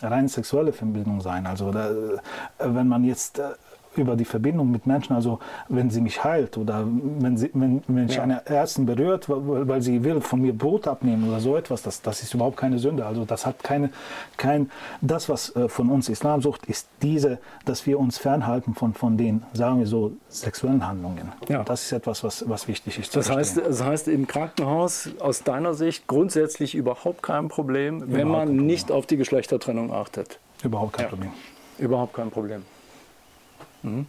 rein 0.00 0.26
sexuelle 0.26 0.72
Verbindung 0.72 1.20
sein. 1.20 1.46
Also 1.46 1.70
da, 1.70 1.90
äh, 1.90 2.18
wenn 2.60 2.88
man 2.88 3.04
jetzt 3.04 3.40
äh, 3.40 3.50
über 3.96 4.16
die 4.16 4.24
Verbindung 4.24 4.70
mit 4.70 4.86
Menschen, 4.86 5.14
also 5.14 5.38
wenn 5.68 5.90
sie 5.90 6.00
mich 6.00 6.22
heilt 6.22 6.56
oder 6.56 6.84
wenn, 6.86 7.36
sie, 7.36 7.50
wenn, 7.54 7.82
wenn 7.86 8.06
mich 8.06 8.16
ja. 8.16 8.22
eine 8.22 8.46
Ärztin 8.46 8.86
berührt, 8.86 9.28
weil, 9.28 9.68
weil, 9.68 9.82
sie 9.82 10.04
will 10.04 10.20
von 10.20 10.40
mir 10.40 10.52
Brot 10.52 10.86
abnehmen 10.86 11.28
oder 11.28 11.40
so 11.40 11.56
etwas, 11.56 11.82
das, 11.82 12.02
das 12.02 12.22
ist 12.22 12.34
überhaupt 12.34 12.56
keine 12.56 12.78
Sünde. 12.78 13.06
Also 13.06 13.24
das 13.24 13.46
hat 13.46 13.62
keine, 13.62 13.90
kein, 14.36 14.70
das 15.00 15.28
was 15.28 15.54
äh, 15.56 15.68
von 15.68 15.90
uns 15.90 16.08
Islam 16.08 16.42
sucht, 16.42 16.66
ist 16.66 16.88
diese, 17.02 17.38
dass 17.64 17.86
wir 17.86 17.98
uns 17.98 18.18
fernhalten 18.18 18.74
von, 18.74 18.94
von 18.94 19.16
den, 19.16 19.42
sagen 19.52 19.80
wir 19.80 19.86
so, 19.86 20.12
sexuellen 20.28 20.86
Handlungen. 20.86 21.32
Ja. 21.48 21.64
Das 21.64 21.84
ist 21.84 21.92
etwas, 21.92 22.22
was, 22.24 22.48
was 22.48 22.68
wichtig 22.68 22.98
ist. 22.98 23.16
Das 23.16 23.30
heißt, 23.30 23.58
das 23.58 23.82
heißt, 23.82 24.08
im 24.08 24.26
Krankenhaus 24.26 25.10
aus 25.18 25.42
deiner 25.42 25.74
Sicht 25.74 26.06
grundsätzlich 26.06 26.74
überhaupt 26.74 27.22
kein 27.22 27.48
Problem, 27.48 28.00
wenn 28.00 28.08
überhaupt 28.08 28.30
man 28.30 28.48
Problem. 28.48 28.66
nicht 28.66 28.92
auf 28.92 29.06
die 29.06 29.16
Geschlechtertrennung 29.16 29.92
achtet. 29.92 30.38
Überhaupt 30.62 30.94
kein 30.94 31.04
ja. 31.04 31.08
Problem. 31.08 31.30
Überhaupt 31.78 32.14
kein 32.14 32.30
Problem. 32.30 32.64
Mhm. 33.82 34.06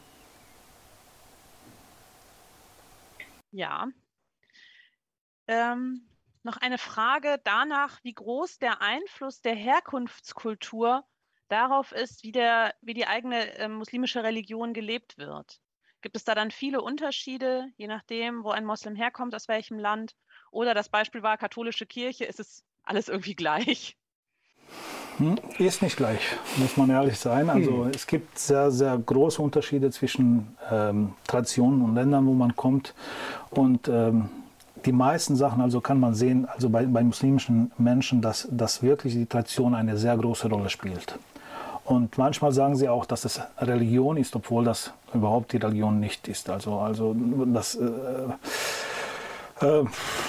Ja. 3.52 3.88
Ähm, 5.48 6.08
noch 6.44 6.58
eine 6.58 6.78
Frage 6.78 7.40
danach, 7.44 8.04
wie 8.04 8.14
groß 8.14 8.60
der 8.60 8.82
Einfluss 8.82 9.42
der 9.42 9.56
Herkunftskultur 9.56 11.04
darauf 11.48 11.92
ist, 11.92 12.24
wie, 12.24 12.32
der, 12.32 12.76
wie 12.82 12.94
die 12.94 13.08
eigene 13.08 13.58
äh, 13.58 13.68
muslimische 13.68 14.24
Religion 14.24 14.74
gelebt 14.74 15.18
wird. 15.18 15.60
Gibt 16.02 16.16
es 16.16 16.24
da 16.24 16.36
dann 16.36 16.52
viele 16.52 16.82
Unterschiede, 16.82 17.68
je 17.76 17.88
nachdem, 17.88 18.44
wo 18.44 18.52
ein 18.52 18.64
Moslem 18.64 18.96
herkommt, 18.96 19.36
aus 19.36 19.48
welchem 19.48 19.80
Land? 19.80 20.16
Oder 20.52 20.74
das 20.74 20.88
Beispiel 20.88 21.24
war 21.24 21.38
katholische 21.38 21.86
Kirche, 21.86 22.26
ist 22.26 22.40
es 22.40 22.64
alles 22.84 23.10
irgendwie 23.10 23.36
gleich? 23.36 23.98
Hm? 25.20 25.36
Ist 25.58 25.82
nicht 25.82 25.98
gleich, 25.98 26.22
muss 26.58 26.78
man 26.78 26.90
ehrlich 26.90 27.20
sein. 27.20 27.50
Also 27.50 27.86
hm. 27.86 27.92
es 27.94 28.08
gibt 28.08 28.40
sehr, 28.40 28.72
sehr 28.72 28.98
große 28.98 29.42
Unterschiede 29.42 29.92
zwischen 29.92 30.56
ähm, 30.72 31.14
Traditionen 31.28 31.82
und 31.82 31.96
Ländern, 31.96 32.26
wo 32.26 32.34
man 32.34 32.56
kommt. 32.56 32.94
Und 33.50 33.90
ähm, 33.90 34.30
die 34.86 34.94
meisten 34.94 35.36
Sachen, 35.36 35.62
also 35.62 35.82
kann 35.82 36.00
man 36.00 36.16
sehen, 36.16 36.48
also 36.48 36.70
bei, 36.70 36.86
bei 36.86 37.04
muslimischen 37.04 37.72
Menschen, 37.78 38.22
dass, 38.22 38.48
dass 38.50 38.82
wirklich 38.82 39.14
die 39.14 39.26
Tradition 39.26 39.76
eine 39.76 39.98
sehr 39.98 40.16
große 40.16 40.48
Rolle 40.50 40.70
spielt. 40.70 41.20
Und 41.84 42.18
manchmal 42.18 42.52
sagen 42.52 42.76
sie 42.76 42.88
auch, 42.88 43.06
dass 43.06 43.26
es 43.26 43.42
Religion 43.58 44.16
ist, 44.16 44.36
obwohl 44.36 44.64
das 44.64 44.94
überhaupt 45.14 45.52
die 45.54 45.58
Religion 45.58 46.00
nicht 46.00 46.28
ist. 46.28 46.50
Also, 46.50 46.80
also 46.80 47.16
das. 47.46 47.76
Äh, 47.76 47.90
äh, 49.62 49.84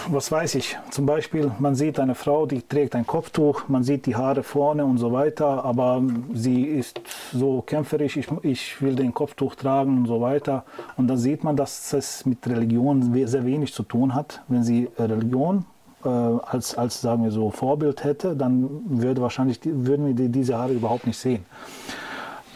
was 0.09 0.33
weiß 0.33 0.55
ich, 0.57 0.77
zum 0.91 1.07
Beispiel, 1.07 1.51
man 1.59 1.75
sieht 1.75 1.99
eine 1.99 2.15
Frau, 2.15 2.47
die 2.47 2.63
trägt 2.63 2.95
ein 2.95 3.07
Kopftuch, 3.07 3.69
man 3.69 3.83
sieht 3.83 4.07
die 4.07 4.17
Haare 4.17 4.43
vorne 4.43 4.85
und 4.85 4.99
so 4.99 5.13
weiter, 5.13 5.65
aber 5.65 6.03
sie 6.33 6.65
ist 6.65 7.01
so 7.33 7.63
kämpferisch, 7.63 8.17
ich, 8.17 8.29
ich 8.43 8.83
will 8.83 8.97
den 8.97 9.15
Kopftuch 9.15 9.55
tragen 9.55 9.99
und 9.99 10.07
so 10.07 10.21
weiter. 10.21 10.65
Und 10.97 11.09
dann 11.09 11.19
sieht 11.19 11.45
man, 11.45 11.57
dass 11.57 11.93
es 11.93 12.27
mit 12.27 12.47
Religion 12.47 13.15
sehr 13.27 13.45
wenig 13.45 13.73
zu 13.73 13.83
tun 13.83 14.15
hat. 14.15 14.43
Wenn 14.49 14.65
sie 14.65 14.89
Religion 14.99 15.65
äh, 16.05 16.09
als, 16.09 16.77
als, 16.77 17.01
sagen 17.01 17.25
wir 17.25 17.31
so, 17.31 17.51
Vorbild 17.51 18.05
hätte, 18.05 18.35
dann 18.35 18.69
würde 18.87 19.21
wahrscheinlich, 19.23 19.61
würden 19.65 20.17
wir 20.17 20.29
diese 20.29 20.57
Haare 20.57 20.73
überhaupt 20.73 21.07
nicht 21.07 21.19
sehen 21.19 21.45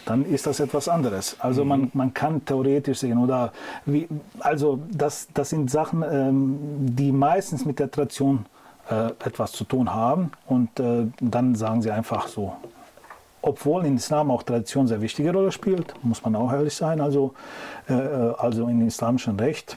dann 0.07 0.25
ist 0.25 0.47
das 0.47 0.61
etwas 0.61 0.89
anderes. 0.89 1.37
Also 1.39 1.63
mhm. 1.63 1.69
man, 1.69 1.91
man 1.95 2.15
kann 2.15 2.45
theoretisch 2.45 2.99
sehen 2.99 3.19
oder 3.19 3.53
wie, 3.87 4.09
also 4.41 4.81
das, 4.91 5.29
das 5.35 5.51
sind 5.51 5.71
Sachen, 5.71 6.05
ähm, 6.09 6.59
die 6.81 7.13
meistens 7.13 7.65
mit 7.65 7.79
der 7.79 7.91
Tradition 7.91 8.47
äh, 8.91 9.07
etwas 9.25 9.53
zu 9.53 9.65
tun 9.65 9.93
haben 9.93 10.33
und 10.47 10.79
äh, 10.79 11.07
dann 11.21 11.55
sagen 11.55 11.83
sie 11.83 11.91
einfach 11.91 12.29
so. 12.29 12.55
Obwohl 13.43 13.85
in 13.85 13.97
Islam 13.97 14.31
auch 14.31 14.43
Tradition 14.43 14.87
sehr 14.87 15.01
wichtige 15.01 15.33
Rolle 15.33 15.53
spielt, 15.53 15.95
muss 16.03 16.23
man 16.25 16.35
auch 16.37 16.53
ehrlich 16.53 16.75
sein, 16.75 17.01
also, 17.01 17.35
äh, 17.89 17.95
äh 17.95 18.35
also 18.39 18.69
im 18.69 18.87
islamischen 18.87 19.39
Recht 19.39 19.77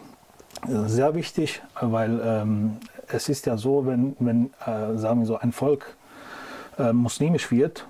äh, 0.67 0.87
sehr 0.87 1.15
wichtig, 1.15 1.61
weil 1.79 2.19
ähm, 2.23 2.77
es 3.07 3.29
ist 3.29 3.45
ja 3.45 3.57
so, 3.57 3.85
wenn, 3.85 4.15
wenn 4.19 4.51
äh, 4.65 4.97
sagen 4.97 5.21
wir 5.21 5.25
so, 5.25 5.37
ein 5.37 5.51
Volk 5.51 5.95
muslimisch 6.93 7.49
wird, 7.49 7.87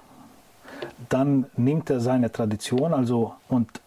dann 1.10 1.46
nimmt 1.56 1.90
er 1.90 2.00
seine 2.00 2.32
Tradition, 2.32 2.94
also 2.94 3.34
und 3.50 3.82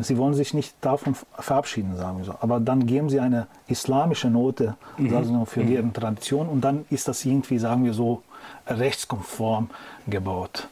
Sie 0.00 0.16
wollen 0.16 0.34
sich 0.34 0.54
nicht 0.54 0.76
davon 0.80 1.16
verabschieden, 1.38 1.96
sagen 1.96 2.18
wir 2.18 2.24
so. 2.24 2.34
Aber 2.40 2.60
dann 2.60 2.86
geben 2.86 3.08
Sie 3.08 3.18
eine 3.18 3.48
islamische 3.66 4.30
Note 4.30 4.76
mhm. 4.96 5.46
für 5.46 5.60
mhm. 5.62 5.66
deren 5.66 5.92
Tradition 5.92 6.48
und 6.48 6.60
dann 6.60 6.84
ist 6.90 7.08
das 7.08 7.24
irgendwie, 7.24 7.58
sagen 7.58 7.84
wir 7.84 7.94
so, 7.94 8.22
rechtskonform 8.68 9.70
gebaut. 10.06 10.68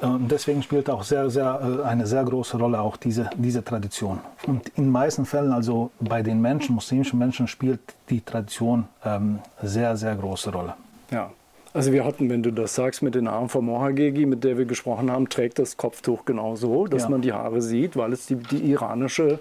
Und 0.00 0.30
deswegen 0.30 0.62
spielt 0.62 0.88
auch 0.88 1.02
sehr, 1.02 1.28
sehr, 1.28 1.60
äh, 1.60 1.84
eine 1.84 2.06
sehr 2.06 2.24
große 2.24 2.56
Rolle 2.56 2.80
auch 2.80 2.96
diese, 2.96 3.30
diese 3.36 3.64
Tradition. 3.64 4.20
Und 4.46 4.68
in 4.76 4.84
den 4.84 4.92
meisten 4.92 5.26
Fällen, 5.26 5.52
also 5.52 5.90
bei 5.98 6.22
den 6.22 6.40
Menschen, 6.40 6.76
muslimischen 6.76 7.18
Menschen, 7.18 7.48
spielt 7.48 7.80
die 8.08 8.20
Tradition 8.20 8.86
ähm, 9.04 9.40
sehr, 9.60 9.96
sehr 9.96 10.14
große 10.14 10.52
Rolle. 10.52 10.74
Ja. 11.10 11.30
Also 11.74 11.92
wir 11.92 12.04
hatten, 12.04 12.30
wenn 12.30 12.42
du 12.42 12.50
das 12.50 12.74
sagst, 12.74 13.02
mit 13.02 13.14
den 13.14 13.28
Haaren 13.28 13.48
von 13.48 13.64
Mohagegi, 13.64 14.26
mit 14.26 14.42
der 14.42 14.56
wir 14.58 14.64
gesprochen 14.64 15.10
haben, 15.10 15.28
trägt 15.28 15.58
das 15.58 15.76
Kopftuch 15.76 16.24
genauso, 16.24 16.86
dass 16.86 17.04
ja. 17.04 17.08
man 17.10 17.20
die 17.20 17.32
Haare 17.32 17.60
sieht, 17.60 17.96
weil 17.96 18.12
es 18.12 18.26
die, 18.26 18.36
die 18.36 18.70
iranische 18.70 19.38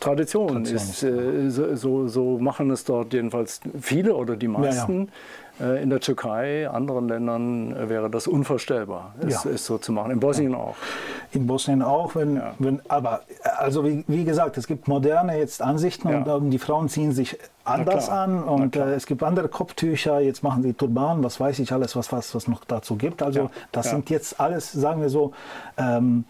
Tradition, 0.00 0.64
Tradition 0.64 0.76
ist. 0.76 1.02
Äh, 1.02 1.76
so, 1.76 2.06
so, 2.06 2.38
machen 2.38 2.70
es 2.70 2.84
dort 2.84 3.12
jedenfalls 3.12 3.60
viele 3.80 4.14
oder 4.14 4.36
die 4.36 4.48
meisten. 4.48 4.98
Ja, 4.98 5.04
ja. 5.04 5.10
Äh, 5.58 5.82
in 5.82 5.88
der 5.88 6.00
Türkei, 6.00 6.68
anderen 6.68 7.08
Ländern 7.08 7.74
äh, 7.74 7.88
wäre 7.88 8.10
das 8.10 8.26
unvorstellbar, 8.26 9.14
es, 9.20 9.44
ja. 9.44 9.50
es 9.50 9.64
so 9.64 9.78
zu 9.78 9.90
machen. 9.90 10.10
In 10.10 10.20
Bosnien 10.20 10.52
ja. 10.52 10.58
auch. 10.58 10.76
In 11.32 11.46
Bosnien 11.46 11.82
auch, 11.82 12.14
wenn, 12.14 12.36
ja. 12.36 12.54
wenn 12.58 12.80
aber 12.88 13.22
also 13.56 13.84
wie, 13.84 14.04
wie, 14.06 14.24
gesagt, 14.24 14.58
es 14.58 14.66
gibt 14.66 14.86
moderne 14.86 15.38
jetzt 15.38 15.62
Ansichten 15.62 16.08
und 16.08 16.28
um, 16.28 16.50
die 16.50 16.58
Frauen 16.58 16.88
ziehen 16.88 17.12
sich 17.12 17.38
anders 17.64 18.10
an 18.10 18.42
und 18.42 18.76
äh, 18.76 18.94
es 18.94 19.06
gibt 19.06 19.22
andere 19.22 19.48
Kopftücher, 19.48 20.20
jetzt 20.20 20.42
machen 20.42 20.62
sie 20.62 20.74
Turban, 20.74 21.24
was 21.24 21.40
weiß 21.40 21.58
ich 21.58 21.72
alles, 21.72 21.96
was 21.96 22.12
was, 22.12 22.34
was 22.34 22.48
noch 22.48 22.64
dazu 22.64 22.96
gibt. 22.96 23.22
Also 23.22 23.50
das 23.72 23.90
sind 23.90 24.10
jetzt 24.10 24.38
alles, 24.38 24.72
sagen 24.72 25.00
wir 25.00 25.08
so, 25.08 25.32
ähm, 25.78 26.24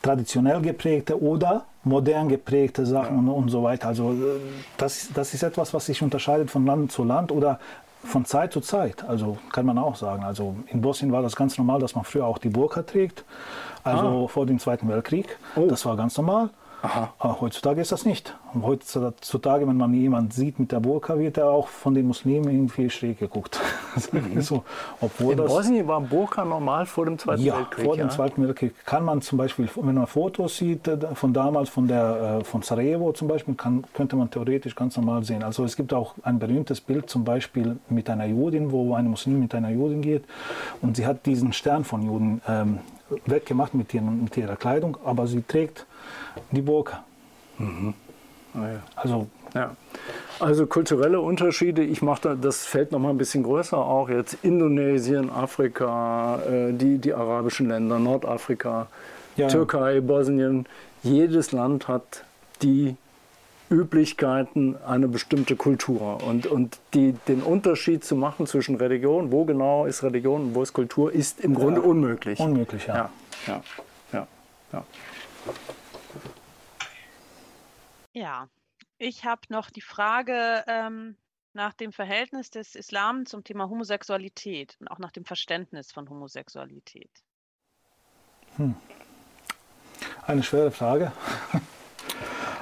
traditionell 0.00 0.60
geprägte 0.60 1.22
oder 1.22 1.64
modern 1.84 2.28
geprägte 2.28 2.86
Sachen 2.86 3.26
ja. 3.26 3.32
und, 3.32 3.44
und, 3.44 3.48
so 3.48 3.62
weiter. 3.62 3.88
Also 3.88 4.14
das, 4.76 5.08
das 5.14 5.34
ist 5.34 5.42
etwas, 5.42 5.72
was 5.74 5.86
sich 5.86 6.02
unterscheidet 6.02 6.50
von 6.50 6.66
Land 6.66 6.92
zu 6.92 7.04
Land 7.04 7.32
oder 7.32 7.58
von 8.04 8.24
Zeit 8.24 8.52
zu 8.52 8.60
Zeit, 8.60 9.04
also 9.04 9.38
kann 9.52 9.66
man 9.66 9.78
auch 9.78 9.96
sagen. 9.96 10.24
Also 10.24 10.56
in 10.68 10.80
Bosnien 10.80 11.12
war 11.12 11.22
das 11.22 11.36
ganz 11.36 11.56
normal, 11.58 11.80
dass 11.80 11.94
man 11.94 12.04
früher 12.04 12.26
auch 12.26 12.38
die 12.38 12.48
Burka 12.48 12.82
trägt, 12.82 13.24
also 13.84 14.24
ah. 14.24 14.28
vor 14.28 14.46
dem 14.46 14.58
Zweiten 14.58 14.88
Weltkrieg. 14.88 15.38
Oh. 15.56 15.66
Das 15.66 15.84
war 15.86 15.96
ganz 15.96 16.16
normal. 16.16 16.50
Aha. 16.82 17.14
Aber 17.20 17.40
heutzutage 17.40 17.80
ist 17.80 17.92
das 17.92 18.04
nicht. 18.04 18.36
Heutzutage, 18.60 19.68
wenn 19.68 19.76
man 19.76 19.94
jemanden 19.94 20.32
sieht 20.32 20.58
mit 20.58 20.72
der 20.72 20.80
Burka, 20.80 21.16
wird 21.16 21.38
er 21.38 21.48
auch 21.48 21.68
von 21.68 21.94
den 21.94 22.08
Muslimen 22.08 22.50
irgendwie 22.50 22.90
schräg 22.90 23.18
geguckt. 23.18 23.60
Mhm. 24.12 24.40
so, 24.40 24.64
obwohl 25.02 25.32
In 25.32 25.38
das, 25.38 25.48
Bosnien 25.48 25.86
war 25.86 26.00
Burka 26.00 26.46
normal 26.46 26.86
vor 26.86 27.04
dem 27.04 27.18
Zweiten 27.18 27.42
ja, 27.42 27.58
Weltkrieg? 27.58 27.84
vor 27.84 27.96
dem 27.96 28.08
Zweiten 28.08 28.42
Weltkrieg 28.42 28.74
kann 28.86 29.04
man 29.04 29.20
zum 29.20 29.36
Beispiel, 29.36 29.68
wenn 29.76 29.94
man 29.94 30.06
Fotos 30.06 30.56
sieht 30.56 30.88
äh, 30.88 31.14
von 31.14 31.34
damals, 31.34 31.68
von, 31.68 31.86
der, 31.86 32.38
äh, 32.40 32.44
von 32.44 32.62
Sarajevo 32.62 33.12
zum 33.12 33.28
Beispiel, 33.28 33.54
kann, 33.54 33.84
könnte 33.92 34.16
man 34.16 34.30
theoretisch 34.30 34.74
ganz 34.74 34.96
normal 34.96 35.24
sehen. 35.24 35.42
Also 35.42 35.64
es 35.64 35.76
gibt 35.76 35.92
auch 35.92 36.14
ein 36.22 36.38
berühmtes 36.38 36.80
Bild 36.80 37.10
zum 37.10 37.24
Beispiel 37.24 37.76
mit 37.90 38.08
einer 38.08 38.24
Judin, 38.24 38.72
wo 38.72 38.94
ein 38.94 39.08
Muslim 39.08 39.40
mit 39.40 39.54
einer 39.54 39.70
Judin 39.70 40.00
geht 40.00 40.24
und 40.80 40.96
sie 40.96 41.06
hat 41.06 41.26
diesen 41.26 41.52
Stern 41.52 41.84
von 41.84 42.02
Juden 42.02 42.40
ähm, 42.48 42.78
weggemacht 43.26 43.74
mit, 43.74 43.92
ihren, 43.94 44.24
mit 44.24 44.36
ihrer 44.36 44.56
Kleidung, 44.56 44.96
aber 45.04 45.26
sie 45.26 45.42
trägt 45.42 45.86
die 46.50 46.62
Burka. 46.62 47.04
Mhm. 47.58 47.94
Ah. 48.54 48.68
Also 48.96 49.28
ja. 49.54 49.76
Also 50.40 50.66
kulturelle 50.66 51.20
Unterschiede, 51.20 51.82
ich 51.82 52.02
mache 52.02 52.36
das 52.36 52.64
Feld 52.64 52.90
noch 52.90 52.98
mal 52.98 53.10
ein 53.10 53.18
bisschen 53.18 53.42
größer, 53.42 53.76
auch 53.76 54.08
jetzt 54.08 54.38
Indonesien, 54.42 55.30
Afrika, 55.30 56.40
äh, 56.42 56.72
die, 56.72 56.98
die 56.98 57.14
arabischen 57.14 57.68
Länder, 57.68 57.98
Nordafrika, 57.98 58.88
ja. 59.36 59.48
Türkei, 59.48 60.00
Bosnien. 60.00 60.66
Jedes 61.02 61.52
Land 61.52 61.88
hat 61.88 62.24
die 62.62 62.96
Üblichkeiten, 63.72 64.80
eine 64.82 65.08
bestimmte 65.08 65.56
Kultur. 65.56 66.22
Und, 66.22 66.46
und 66.46 66.78
die, 66.94 67.12
den 67.26 67.42
Unterschied 67.42 68.04
zu 68.04 68.14
machen 68.14 68.46
zwischen 68.46 68.76
Religion, 68.76 69.32
wo 69.32 69.44
genau 69.44 69.86
ist 69.86 70.02
Religion 70.02 70.42
und 70.42 70.54
wo 70.54 70.62
ist 70.62 70.72
Kultur, 70.72 71.12
ist 71.12 71.40
im 71.40 71.54
Grunde 71.54 71.80
ja. 71.80 71.86
unmöglich. 71.86 72.38
Unmöglich, 72.38 72.86
ja. 72.86 72.94
ja. 72.94 73.10
ja. 73.46 73.62
ja. 74.12 74.26
ja. 74.72 74.84
Ja, 78.14 78.48
ich 78.98 79.24
habe 79.24 79.40
noch 79.48 79.70
die 79.70 79.80
Frage 79.80 80.64
ähm, 80.66 81.16
nach 81.54 81.72
dem 81.72 81.92
Verhältnis 81.92 82.50
des 82.50 82.74
Islam 82.74 83.24
zum 83.24 83.42
Thema 83.42 83.70
Homosexualität 83.70 84.76
und 84.80 84.88
auch 84.88 84.98
nach 84.98 85.12
dem 85.12 85.24
Verständnis 85.24 85.92
von 85.92 86.08
Homosexualität. 86.10 87.10
Hm. 88.56 88.74
Eine 90.26 90.42
schwere 90.42 90.70
Frage. 90.70 91.12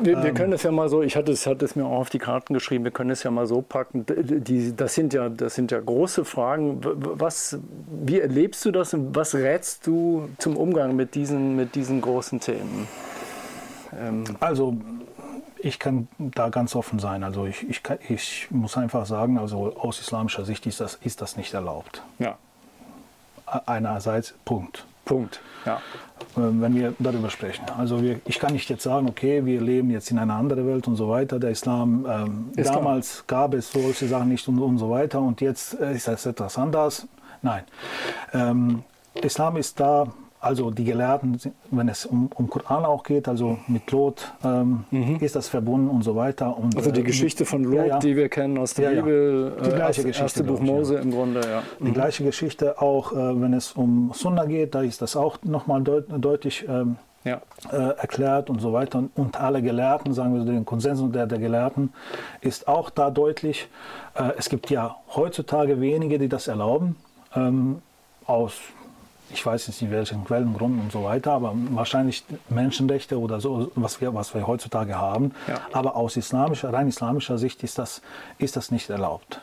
Wir, 0.03 0.23
wir, 0.23 0.31
ähm. 0.31 0.35
können 0.35 0.53
es 0.53 0.63
ja 0.63 0.71
mal 0.71 0.89
so, 0.89 1.03
ich 1.03 1.17
hatte 1.17 1.33
es, 1.33 1.47
hatte 1.47 1.65
es 1.65 1.77
mir 1.77 1.85
auch 1.85 2.01
auf 2.01 2.11
die 2.11 2.19
Karten 2.19 2.55
geschrieben, 2.55 2.85
wir 2.85 2.91
können 2.91 3.11
es 3.11 3.23
ja 3.23 3.31
mal 3.31 3.47
so 3.47 3.63
packen. 3.63 4.05
Die, 4.07 4.75
das, 4.75 4.95
sind 4.95 5.13
ja, 5.13 5.29
das 5.29 5.55
sind 5.55 5.71
ja 5.71 5.81
große 5.81 6.25
Fragen. 6.25 6.81
Was, 6.83 7.59
wie 8.05 8.21
erlebst 8.21 8.65
du 8.65 8.71
das 8.71 8.95
und 8.95 9.15
was 9.15 9.35
rätst 9.35 9.87
du 9.87 10.29
zum 10.39 10.57
Umgang 10.57 10.97
mit 10.97 11.15
diesen, 11.15 11.57
mit 11.57 11.75
diesen 11.75 12.01
großen 12.01 12.41
Themen? 12.41 12.89
Ähm. 13.99 14.25
Also 14.41 14.77
ich 15.63 15.79
kann 15.79 16.09
da 16.19 16.49
ganz 16.49 16.75
offen 16.75 16.99
sein. 16.99 17.23
Also 17.23 17.47
ich, 17.47 17.69
ich, 17.69 17.83
ich 18.09 18.51
muss 18.51 18.77
einfach 18.77 19.07
sagen, 19.07 19.39
also 19.39 19.77
aus 19.77 20.01
islamischer 20.01 20.45
Sicht 20.45 20.67
ist 20.67 20.81
das, 20.81 20.97
ist 21.03 21.21
das 21.21 21.37
nicht 21.37 21.53
erlaubt. 21.55 22.03
Ja. 22.19 22.39
Einerseits, 23.67 24.35
Punkt. 24.45 24.87
Punkt, 25.11 25.41
ja. 25.67 25.81
Ähm, 26.37 26.63
wenn 26.63 26.73
wir 26.77 26.95
darüber 27.01 27.31
sprechen. 27.31 27.65
Also 27.77 28.01
wir, 28.01 28.21
ich 28.27 28.39
kann 28.39 28.53
nicht 28.53 28.71
jetzt 28.71 28.85
sagen, 28.85 29.09
okay, 29.09 29.45
wir 29.45 29.61
leben 29.61 29.91
jetzt 29.91 30.09
in 30.13 30.21
einer 30.21 30.35
anderen 30.37 30.69
Welt 30.69 30.87
und 30.87 30.95
so 30.95 31.09
weiter. 31.09 31.41
Der 31.41 31.51
Islam, 31.51 32.07
ähm, 32.09 32.53
damals 32.55 33.25
gab 33.27 33.55
es 33.55 33.73
solche 33.73 34.07
Sachen 34.07 34.29
nicht 34.29 34.47
und, 34.47 34.61
und 34.61 34.79
so 34.79 34.89
weiter 34.89 35.21
und 35.21 35.41
jetzt 35.41 35.75
ist 35.75 36.07
das 36.07 36.27
etwas 36.27 36.57
anders. 36.57 37.09
Nein. 37.43 37.65
Ähm, 38.33 38.85
Islam 39.15 39.57
ist 39.57 39.81
da 39.81 40.07
also 40.41 40.71
die 40.71 40.85
Gelehrten, 40.85 41.39
wenn 41.71 41.89
es 41.89 42.07
um, 42.07 42.31
um 42.35 42.49
Koran 42.49 42.87
auch 42.87 43.03
geht, 43.03 43.29
also 43.29 43.59
mit 43.69 43.91
Lot 43.91 44.33
ähm, 44.43 44.85
mhm. 44.91 45.17
ist 45.21 45.37
das 45.37 45.49
verbunden 45.49 45.89
und 45.89 46.03
so 46.03 46.17
weiter. 46.17 46.57
Und, 46.57 46.77
also 46.77 46.91
die 46.91 47.01
äh, 47.01 47.05
Geschichte 47.05 47.45
von 47.45 47.63
Lot, 47.63 47.75
ja, 47.75 47.85
ja. 47.87 47.99
die 47.99 48.17
wir 48.17 48.31
kennen 48.31 48.57
aus 48.57 48.73
der 48.73 48.93
ja, 48.93 49.03
Bibel, 49.03 49.53
die 49.65 49.71
gleiche 49.71 50.01
äh, 50.01 50.05
Geschichte, 50.05 50.23
erste 50.23 50.45
Buch 50.45 50.61
Mose 50.61 50.97
im 50.97 51.11
Grunde. 51.11 51.41
Ja. 51.41 51.63
Die 51.79 51.85
mhm. 51.85 51.93
gleiche 51.93 52.25
Geschichte 52.25 52.81
auch, 52.81 53.13
äh, 53.13 53.41
wenn 53.41 53.53
es 53.53 53.73
um 53.73 54.13
Sunna 54.15 54.47
geht, 54.47 54.75
da 54.75 54.81
ist 54.81 55.03
das 55.03 55.15
auch 55.15 55.37
nochmal 55.43 55.83
deut 55.83 56.07
deutlich 56.09 56.65
ähm, 56.67 56.97
äh, 57.25 57.37
erklärt 57.71 58.49
und 58.49 58.61
so 58.61 58.73
weiter. 58.73 58.99
Und, 58.99 59.11
und, 59.17 59.39
alle 59.39 59.61
Gelehrten, 59.61 60.15
sagen 60.15 60.33
wir 60.33 60.41
so, 60.41 60.47
den 60.47 60.65
Konsens 60.65 61.03
der, 61.13 61.27
der 61.27 61.39
Gelehrten 61.39 61.93
ist 62.41 62.67
auch 62.67 62.89
da 62.89 63.11
deutlich. 63.11 63.69
Äh, 64.15 64.33
es 64.39 64.49
gibt 64.49 64.71
ja 64.71 64.97
heutzutage 65.15 65.83
wenige, 65.83 66.19
die 66.19 66.31
das 66.31 66.49
erlauben. 66.49 66.97
Ähm, 67.37 67.83
aus 68.25 68.55
ich 69.33 69.45
weiß 69.45 69.67
jetzt 69.69 69.81
nicht 69.83 69.91
welchen 69.91 70.25
Quellengrund 70.25 70.81
und 70.81 70.93
so 70.93 71.05
weiter, 71.05 71.33
aber 71.33 71.53
wahrscheinlich 71.71 72.25
Menschenrechte 72.49 73.19
oder 73.19 73.41
so, 73.41 73.71
was 73.75 74.01
wir, 74.01 74.15
was 74.15 74.35
wir 74.35 74.47
heutzutage 74.47 74.97
haben. 74.97 75.33
Ja. 75.47 75.61
Aber 75.73 75.97
aus 75.97 76.17
islamischer, 76.17 76.73
rein 76.73 76.89
islamischer 76.89 77.39
Sicht 77.39 77.63
ist 77.63 77.79
das, 77.79 78.03
ist 78.39 78.57
das 78.57 78.71
nicht 78.71 78.91
erlaubt. 78.91 79.41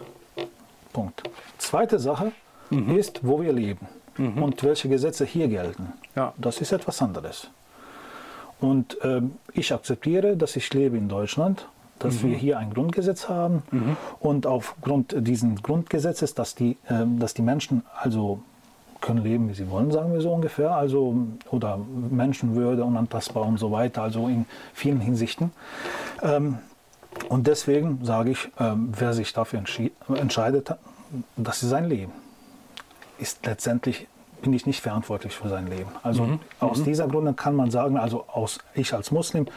Punkt. 0.94 1.24
Zweite 1.58 2.00
Sache 2.00 2.32
mhm. 2.70 2.98
ist, 2.98 3.22
wo 3.24 3.42
wir 3.42 3.54
leben 3.54 3.88
mhm. 4.18 4.42
und 4.44 4.64
welche 4.64 4.90
Gesetze 4.90 5.26
hier 5.26 5.48
gelten. 5.48 5.94
Ja. 6.16 6.34
Das 6.38 6.62
ist 6.62 6.72
etwas 6.72 7.02
anderes. 7.02 7.50
Und 8.60 9.00
äh, 9.04 9.22
ich 9.54 9.74
akzeptiere, 9.74 10.36
dass 10.36 10.56
ich 10.56 10.74
lebe 10.74 10.98
in 10.98 11.10
Deutschland, 11.10 11.68
dass 12.00 12.22
mhm. 12.22 12.30
wir 12.30 12.38
hier 12.38 12.58
ein 12.58 12.74
Grundgesetz 12.74 13.30
haben 13.30 13.64
mhm. 13.72 13.98
und 14.20 14.48
aufgrund 14.48 15.16
dieses 15.18 15.62
Grundgesetzes, 15.62 16.34
dass 16.34 16.56
die, 16.56 16.78
äh, 16.88 17.06
dass 17.20 17.34
die 17.34 17.44
Menschen 17.44 17.84
also 18.00 18.42
können 19.02 19.24
leben, 19.24 19.50
wie 19.50 19.54
sie 19.54 19.70
wollen, 19.70 19.92
sagen 19.92 20.14
wir 20.14 20.22
so 20.22 20.32
ungefähr. 20.32 20.72
Also, 20.72 21.16
oder 21.52 21.80
Menschenwürde, 22.10 22.84
unantastbar 22.84 23.46
und 23.46 23.58
so 23.58 23.72
weiter, 23.72 24.04
also 24.04 24.28
in 24.28 24.46
vielen 24.74 25.00
Hinsichten. 25.00 25.52
Ähm, 26.22 26.58
und 27.30 27.48
deswegen 27.48 28.04
sage 28.04 28.32
ich, 28.32 28.50
ähm, 28.60 28.92
wer 28.98 29.14
sich 29.14 29.34
dafür 29.34 29.64
entscheidet, 30.10 30.76
das 31.36 31.64
ist 31.64 31.70
sein 31.70 31.86
Leben. 31.86 32.12
Ist 33.18 33.46
letztendlich 33.46 34.08
bin 34.42 34.54
ich 34.54 34.66
nicht 34.66 34.82
verantwortlich 34.82 35.36
für 35.36 35.50
sein 35.50 35.68
Leben. 35.68 35.90
Also 36.04 36.24
mhm. 36.24 36.40
aus 36.60 36.80
mhm. 36.80 36.84
dieser 36.86 37.08
Grunde 37.08 37.34
kann 37.34 37.56
man 37.56 37.72
sagen, 37.72 37.98
also 37.98 38.26
aus, 38.28 38.60
ich 38.76 38.94
als 38.94 39.12
Muslim 39.12 39.48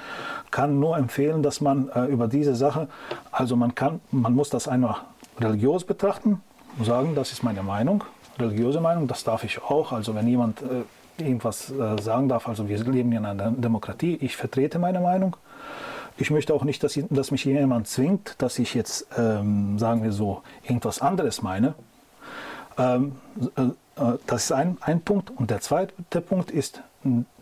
kann 0.51 0.81
nur 0.81 0.97
empfehlen, 0.97 1.43
dass 1.43 1.61
man 1.61 1.91
äh, 1.91 2.07
über 2.07 2.29
diese 2.29 2.55
Sache, 2.55 2.89
also 3.31 3.57
man 3.57 3.75
kann, 3.75 4.01
man 4.11 4.35
muss 4.35 4.49
das 4.49 4.69
einfach 4.69 5.03
religiös 5.39 5.85
betrachten, 5.85 6.41
sagen, 6.83 7.15
das 7.15 7.33
ist 7.33 7.43
meine 7.43 7.63
Meinung, 7.63 8.05
religiöse 8.41 8.81
Meinung, 8.81 9.07
das 9.07 9.25
darf 9.25 9.45
ich 9.45 9.63
auch. 9.63 9.93
Also 9.93 10.15
wenn 10.15 10.27
jemand 10.27 10.63
äh, 10.63 11.23
irgendwas 11.23 11.71
äh, 11.71 12.01
sagen 12.01 12.29
darf, 12.29 12.49
also 12.49 12.69
wir 12.69 12.79
leben 12.79 13.13
in 13.13 13.25
einer 13.25 13.51
Demokratie, 13.51 14.17
ich 14.21 14.37
vertrete 14.37 14.79
meine 14.79 15.01
Meinung. 15.01 15.37
Ich 16.17 16.31
möchte 16.31 16.53
auch 16.53 16.65
nicht, 16.65 16.83
dass, 16.83 16.99
dass 17.09 17.31
mich 17.31 17.45
jemand 17.45 17.89
zwingt, 17.89 18.35
dass 18.39 18.59
ich 18.59 18.75
jetzt, 18.75 19.07
ähm, 19.17 19.79
sagen 19.79 20.03
wir 20.03 20.13
so, 20.13 20.43
irgendwas 20.65 21.01
anderes 21.01 21.41
meine. 21.43 21.75
Ähm, 22.77 23.17
äh, 23.57 23.63
äh, 23.63 24.19
das 24.27 24.45
ist 24.45 24.53
ein, 24.53 24.77
ein 24.81 25.01
Punkt. 25.01 25.31
Und 25.31 25.51
der 25.51 25.61
zweite 25.61 26.21
Punkt 26.21 26.51
ist, 26.51 26.83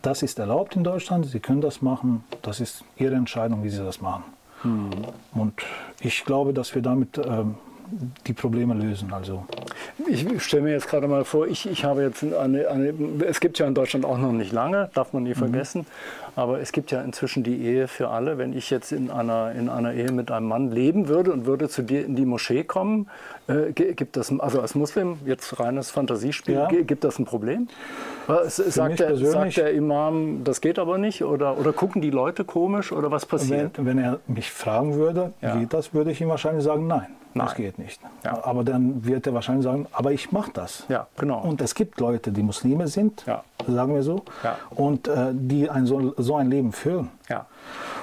das 0.02 0.22
ist 0.22 0.38
erlaubt 0.38 0.76
in 0.76 0.84
Deutschland, 0.84 1.26
Sie 1.26 1.40
können 1.40 1.60
das 1.60 1.82
machen, 1.82 2.24
das 2.42 2.60
ist 2.60 2.84
Ihre 2.96 3.16
Entscheidung, 3.16 3.64
wie 3.64 3.70
Sie 3.70 3.82
das 3.82 4.00
machen. 4.00 4.24
Hm. 4.62 4.90
Und 5.34 5.54
ich 6.00 6.24
glaube, 6.24 6.52
dass 6.52 6.74
wir 6.74 6.82
damit 6.82 7.18
ähm, 7.18 7.56
die 8.26 8.32
Probleme 8.32 8.74
lösen. 8.74 9.12
Also. 9.12 9.44
Ich 10.06 10.26
stelle 10.42 10.62
mir 10.62 10.72
jetzt 10.72 10.88
gerade 10.88 11.08
mal 11.08 11.24
vor, 11.24 11.46
ich, 11.46 11.68
ich 11.68 11.84
habe 11.84 12.02
jetzt 12.02 12.22
eine, 12.22 12.68
eine, 12.68 12.94
es 13.26 13.40
gibt 13.40 13.58
ja 13.58 13.66
in 13.66 13.74
Deutschland 13.74 14.04
auch 14.04 14.18
noch 14.18 14.32
nicht 14.32 14.52
lange, 14.52 14.90
darf 14.94 15.12
man 15.12 15.24
nie 15.24 15.30
mhm. 15.30 15.34
vergessen, 15.34 15.86
aber 16.36 16.60
es 16.60 16.72
gibt 16.72 16.90
ja 16.90 17.02
inzwischen 17.02 17.42
die 17.42 17.60
Ehe 17.60 17.88
für 17.88 18.08
alle. 18.08 18.38
Wenn 18.38 18.52
ich 18.52 18.70
jetzt 18.70 18.92
in 18.92 19.10
einer, 19.10 19.52
in 19.52 19.68
einer 19.68 19.92
Ehe 19.92 20.12
mit 20.12 20.30
einem 20.30 20.46
Mann 20.46 20.70
leben 20.70 21.08
würde 21.08 21.32
und 21.32 21.46
würde 21.46 21.68
zu 21.68 21.82
dir 21.82 22.04
in 22.04 22.16
die 22.16 22.26
Moschee 22.26 22.64
kommen, 22.64 23.08
äh, 23.48 23.72
gibt 23.72 24.16
das, 24.16 24.32
also 24.38 24.60
als 24.60 24.74
Muslim, 24.74 25.18
jetzt 25.24 25.58
reines 25.58 25.90
Fantasiespiel, 25.90 26.54
ja. 26.54 26.68
gibt 26.68 27.04
das 27.04 27.18
ein 27.18 27.24
Problem? 27.24 27.68
Sagt 28.46 29.00
der, 29.00 29.16
sagt 29.16 29.56
der, 29.56 29.72
Imam, 29.72 30.44
das 30.44 30.60
geht 30.60 30.78
aber 30.78 30.98
nicht? 30.98 31.24
Oder, 31.24 31.58
oder 31.58 31.72
gucken 31.72 32.02
die 32.02 32.10
Leute 32.10 32.44
komisch 32.44 32.92
oder 32.92 33.10
was 33.10 33.26
passiert? 33.26 33.78
Wenn, 33.78 33.86
wenn 33.86 33.98
er 33.98 34.20
mich 34.26 34.50
fragen 34.50 34.94
würde, 34.94 35.32
ja. 35.40 35.58
wie 35.58 35.66
das, 35.66 35.94
würde 35.94 36.12
ich 36.12 36.20
ihm 36.20 36.28
wahrscheinlich 36.28 36.64
sagen, 36.64 36.86
nein. 36.86 37.17
Nein. 37.34 37.46
Das 37.46 37.56
geht 37.56 37.78
nicht. 37.78 38.00
Ja. 38.24 38.44
Aber 38.44 38.64
dann 38.64 39.04
wird 39.04 39.26
er 39.26 39.34
wahrscheinlich 39.34 39.64
sagen, 39.64 39.86
aber 39.92 40.12
ich 40.12 40.32
mache 40.32 40.50
das. 40.52 40.84
Ja, 40.88 41.06
genau. 41.16 41.40
Und 41.40 41.60
es 41.60 41.74
gibt 41.74 42.00
Leute, 42.00 42.32
die 42.32 42.42
Muslime 42.42 42.88
sind, 42.88 43.24
ja. 43.26 43.44
sagen 43.66 43.94
wir 43.94 44.02
so, 44.02 44.24
ja. 44.42 44.58
und 44.70 45.08
äh, 45.08 45.30
die 45.32 45.68
ein, 45.68 45.86
so, 45.86 46.14
so, 46.16 46.36
ein 46.36 46.50
Leben 46.50 46.72
führen. 46.72 47.10
Ja. 47.28 47.46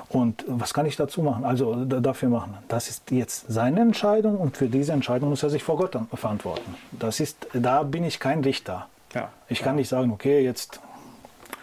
Und 0.09 0.45
was 0.47 0.73
kann 0.73 0.85
ich 0.85 0.95
dazu 0.95 1.21
machen? 1.21 1.43
Also 1.43 1.85
dafür 1.85 2.29
machen. 2.29 2.55
Das 2.67 2.87
ist 2.89 3.09
jetzt 3.11 3.45
seine 3.47 3.81
Entscheidung 3.81 4.37
und 4.37 4.55
für 4.55 4.67
diese 4.67 4.93
Entscheidung 4.93 5.29
muss 5.29 5.43
er 5.43 5.49
sich 5.49 5.63
vor 5.63 5.77
Gott 5.77 5.97
verantworten. 6.13 6.75
Das 6.91 7.19
ist, 7.19 7.47
da 7.53 7.83
bin 7.83 8.03
ich 8.03 8.19
kein 8.19 8.41
Richter. 8.41 8.87
Ja. 9.13 9.29
Ich 9.47 9.61
kann 9.61 9.77
nicht 9.77 9.89
sagen, 9.89 10.11
okay, 10.11 10.43
jetzt 10.43 10.79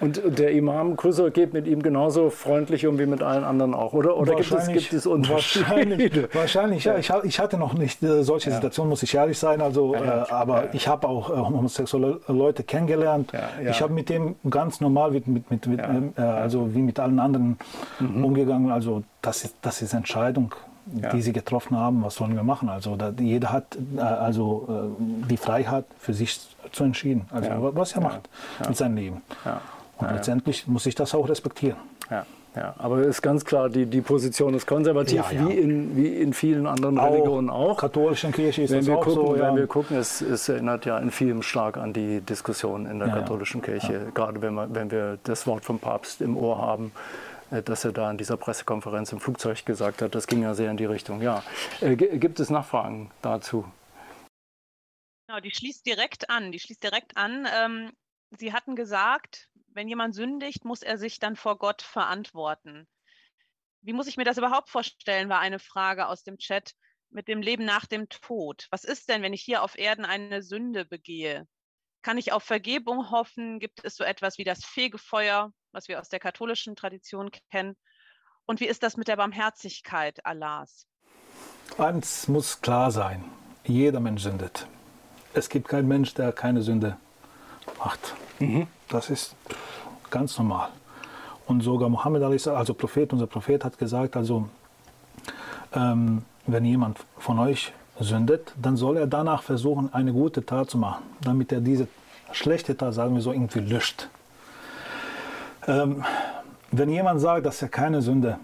und 0.03 0.21
der 0.39 0.51
Imam 0.51 0.97
Kusser 0.97 1.31
geht 1.31 1.53
mit 1.53 1.67
ihm 1.67 1.81
genauso 1.83 2.29
freundlich 2.29 2.87
um 2.89 2.99
wie 2.99 3.07
mit 3.07 3.23
allen 3.23 3.45
anderen 3.45 3.73
auch, 3.73 3.93
oder? 3.93 4.17
Oder 4.17 4.35
gibt 4.35 4.51
es, 4.51 4.67
gibt 4.67 4.93
es 4.93 5.07
Unterschiede? 5.07 5.65
Wahrscheinlich, 5.65 6.35
wahrscheinlich 6.35 6.85
ja. 6.85 6.99
Ich, 6.99 7.13
ich, 7.23 7.39
hatte 7.39 7.57
noch 7.57 7.75
nicht 7.75 8.03
äh, 8.03 8.25
solche 8.25 8.51
ja. 8.51 8.57
Situationen, 8.57 8.91
muss 8.91 9.05
ich 9.05 9.15
ehrlich 9.15 9.39
sein. 9.39 9.61
Also, 9.61 9.95
ja, 9.95 10.25
äh, 10.25 10.31
aber 10.31 10.75
ich 10.75 10.89
habe 10.89 11.09
auch 11.09 11.31
äh, 11.31 11.35
homosexuelle 11.35 12.21
Leute 12.27 12.65
kennengelernt. 12.65 13.33
Ich 13.69 13.81
habe 13.81 13.93
mit 13.93 14.09
dem 14.09 14.35
ganz 14.51 14.81
normal, 14.81 15.13
mit, 15.13 15.29
mit, 15.29 15.49
mit, 15.51 15.67
mit 15.67 15.81
äh, 15.81 16.21
also 16.21 16.75
wie 16.75 16.83
mit 16.83 16.99
allen 16.99 17.21
anderen 17.21 17.59
mhm. 18.01 18.25
umgegangen. 18.25 18.73
Also 18.73 19.05
das 19.21 19.45
ist, 19.45 19.55
das 19.63 19.83
ist 19.83 19.95
Entscheidung. 19.95 20.53
die 20.85 21.23
sie 21.23 21.33
getroffen 21.33 21.77
haben, 21.77 22.03
was 22.03 22.17
sollen 22.17 22.35
wir 22.35 22.43
machen? 22.43 22.69
Also 22.69 22.97
da, 22.97 23.13
jeder 23.17 23.53
hat 23.53 23.79
äh, 23.97 24.01
also 24.01 24.97
äh, 24.99 25.29
die 25.31 25.37
Freiheit 25.37 25.85
für 25.97 26.13
sich 26.13 26.41
zu 26.73 26.83
entscheiden, 26.83 27.27
also 27.31 27.71
was 27.75 27.93
er 27.93 28.01
macht 28.01 28.29
mit 28.67 28.77
seinem 28.77 28.97
Leben. 28.97 29.23
Und 30.03 30.09
ja. 30.09 30.17
letztendlich 30.17 30.67
muss 30.67 30.87
ich 30.87 30.95
das 30.95 31.15
auch 31.15 31.29
respektieren. 31.29 31.79
Ja. 32.11 32.27
Ja, 32.55 32.75
aber 32.77 32.99
es 32.99 33.07
ist 33.07 33.23
ganz 33.23 33.47
klar, 33.47 33.71
die, 33.71 33.87
die 33.87 34.03
Position 34.03 34.53
ist 34.53 34.67
konservativ, 34.67 35.25
ja, 35.33 35.41
ja. 35.41 35.49
Wie, 35.49 35.55
in, 35.55 35.97
wie 35.97 36.09
in 36.09 36.35
vielen 36.35 36.67
anderen 36.67 36.99
auch, 36.99 37.11
Religionen 37.11 37.49
auch. 37.49 37.79
Katholischen 37.79 38.31
Kirche 38.31 38.63
ist 38.63 38.71
wenn 38.71 38.81
das 38.81 38.89
wir 38.89 38.99
auch 38.99 39.05
gucken, 39.05 39.27
so. 39.27 39.41
Wenn 39.41 39.57
wir 39.57 39.67
gucken, 39.67 39.97
es, 39.97 40.21
es, 40.21 40.51
erinnert 40.51 40.85
ja 40.85 40.99
in 40.99 41.11
vielem 41.11 41.41
stark 41.41 41.79
an 41.79 41.95
die 41.95 42.21
Diskussion 42.21 42.85
in 42.85 42.99
der 42.99 43.09
katholischen 43.09 43.63
Kirche, 43.63 44.09
gerade 44.13 44.43
wenn, 44.43 44.53
man, 44.53 44.75
wenn 44.75 44.91
wir 44.91 45.19
das 45.25 45.47
Wort 45.47 45.65
vom 45.65 45.79
Papst 45.79 46.21
im 46.21 46.37
Ohr 46.37 46.59
haben 46.59 46.93
äh, 47.51 47.63
dass 47.63 47.87
er 47.87 47.93
da 47.93 48.11
in 48.11 48.19
dieser 48.19 48.37
Pressekonferenz 48.37 49.13
im 49.13 49.21
Flugzeug 49.21 49.65
gesagt 49.65 50.03
hat, 50.03 50.15
das 50.15 50.27
ging 50.27 50.43
ja 50.43 50.53
sehr 50.53 50.71
in 50.71 50.77
die 50.77 50.85
Richtung. 50.85 51.23
Ja, 51.23 51.43
äh, 51.81 51.97
gibt 51.97 52.39
es 52.39 52.51
Nachfragen 52.51 53.11
dazu? 53.23 53.65
Genau, 55.27 55.41
die 55.41 55.51
schließt 55.51 55.87
direkt 55.87 56.29
an. 56.29 56.53
Die 56.53 56.59
schließt 56.59 56.83
direkt 56.83 57.17
an. 57.17 57.47
Ähm, 57.55 57.93
Sie 58.39 58.53
hatten 58.53 58.77
gesagt, 58.77 59.49
wenn 59.75 59.89
jemand 59.89 60.15
sündigt, 60.15 60.65
muss 60.65 60.83
er 60.83 60.99
sich 60.99 61.19
dann 61.19 61.37
vor 61.37 61.59
Gott 61.59 61.83
verantworten. 61.83 62.87
Wie 63.81 63.93
muss 63.93 64.07
ich 64.07 64.17
mir 64.17 64.25
das 64.25 64.39
überhaupt 64.39 64.71
vorstellen, 64.71 65.29
war 65.29 65.41
eine 65.41 65.59
Frage 65.59 66.07
aus 66.07 66.23
dem 66.23 66.39
Chat 66.39 66.75
mit 67.11 67.29
dem 67.29 67.43
Leben 67.43 67.65
nach 67.65 67.87
dem 67.87 68.09
Tod. 68.09 68.67
Was 68.71 68.85
ist 68.85 69.09
denn, 69.09 69.23
wenn 69.23 69.33
ich 69.33 69.43
hier 69.43 69.63
auf 69.63 69.77
Erden 69.77 70.05
eine 70.05 70.43
Sünde 70.43 70.85
begehe? 70.85 71.47
Kann 72.03 72.19
ich 72.19 72.33
auf 72.33 72.43
Vergebung 72.43 73.11
hoffen? 73.11 73.61
Gibt 73.61 73.85
es 73.85 73.97
so 73.97 74.05
etwas 74.05 74.39
wie 74.39 74.45
das 74.45 74.65
Fegefeuer, 74.65 75.53
was 75.73 75.89
wir 75.89 76.01
aus 76.01 76.09
der 76.09 76.21
katholischen 76.21 76.75
Tradition 76.75 77.31
kennen? 77.51 77.77
Und 78.47 78.61
wie 78.61 78.67
ist 78.67 78.83
das 78.83 78.97
mit 78.97 79.09
der 79.09 79.17
Barmherzigkeit 79.17 80.25
Allahs? 80.25 80.87
Eins 81.79 82.29
muss 82.29 82.61
klar 82.61 82.91
sein, 82.91 83.25
jeder 83.65 84.01
Mensch 84.01 84.23
sündet. 84.23 84.67
Es 85.33 85.49
gibt 85.49 85.69
keinen 85.69 85.89
Mensch, 85.89 86.13
der 86.15 86.33
keine 86.33 86.63
Sünde 86.63 86.99
macht. 87.79 88.15
Mhm. 88.39 88.67
Das 88.93 89.09
ist 89.09 89.35
ganz 90.11 90.37
normal. 90.37 90.69
Und 91.47 91.63
sogar 91.63 91.89
Mohammed, 91.89 92.23
also 92.47 92.75
Prophet, 92.75 93.11
unser 93.13 93.27
Prophet 93.27 93.65
hat 93.65 93.79
gesagt, 93.79 94.17
also 94.17 94.49
ähm, 95.75 96.23
wenn 96.47 96.65
jemand 96.67 96.99
von 97.19 97.39
euch 97.39 97.73
sündet, 97.99 98.53
dann 98.61 98.77
soll 98.77 98.99
er 98.99 99.07
danach 99.07 99.43
versuchen, 99.43 99.93
eine 99.95 100.13
gute 100.13 100.45
Tat 100.45 100.69
zu 100.69 100.77
machen, 100.77 101.05
damit 101.23 101.53
er 101.53 101.63
diese 101.63 101.89
schlechte 102.33 102.77
Tat, 102.77 102.93
sagen 102.93 103.15
wir 103.15 103.23
so, 103.23 103.33
irgendwie 103.33 103.61
löscht. 103.61 104.09
Ähm, 105.67 106.05
wenn 106.71 106.91
jemand 106.91 107.23
sagt, 107.23 107.47
dass 107.47 107.63
er 107.63 107.69
keine 107.69 108.03
Sünde 108.03 108.39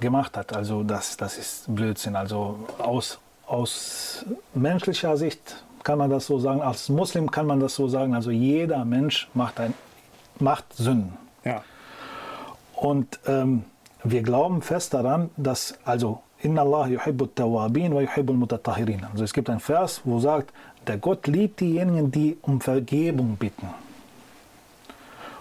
gemacht 0.00 0.36
hat, 0.36 0.56
also 0.56 0.82
das, 0.82 1.16
das 1.16 1.38
ist 1.38 1.64
Blödsinn. 1.68 2.16
Also 2.16 2.66
aus, 2.78 3.20
aus 3.46 4.24
menschlicher 4.54 5.16
Sicht 5.16 5.64
kann 5.84 5.98
man 5.98 6.10
das 6.10 6.26
so 6.26 6.38
sagen, 6.38 6.62
als 6.62 6.88
Muslim 6.88 7.30
kann 7.30 7.46
man 7.46 7.60
das 7.60 7.74
so 7.74 7.86
sagen, 7.88 8.14
also 8.14 8.30
jeder 8.30 8.84
Mensch 8.84 9.28
macht, 9.34 9.60
ein, 9.60 9.74
macht 10.40 10.64
Sünden. 10.72 11.12
Ja. 11.44 11.62
Und 12.74 13.20
ähm, 13.26 13.64
wir 14.02 14.22
glauben 14.22 14.62
fest 14.62 14.94
daran, 14.94 15.30
dass, 15.36 15.74
also, 15.84 16.20
Inna 16.40 16.62
Allah 16.62 16.88
yuhibbu 16.88 17.26
tawabin 17.26 17.94
wa 17.94 18.00
yuhibbu 18.00 18.32
mutatahirin. 18.32 19.04
Also 19.10 19.24
es 19.24 19.32
gibt 19.32 19.48
ein 19.48 19.60
Vers, 19.60 20.00
wo 20.04 20.18
sagt, 20.18 20.52
der 20.86 20.98
Gott 20.98 21.26
liebt 21.26 21.60
diejenigen, 21.60 22.10
die 22.10 22.36
um 22.42 22.60
Vergebung 22.60 23.36
bitten. 23.36 23.68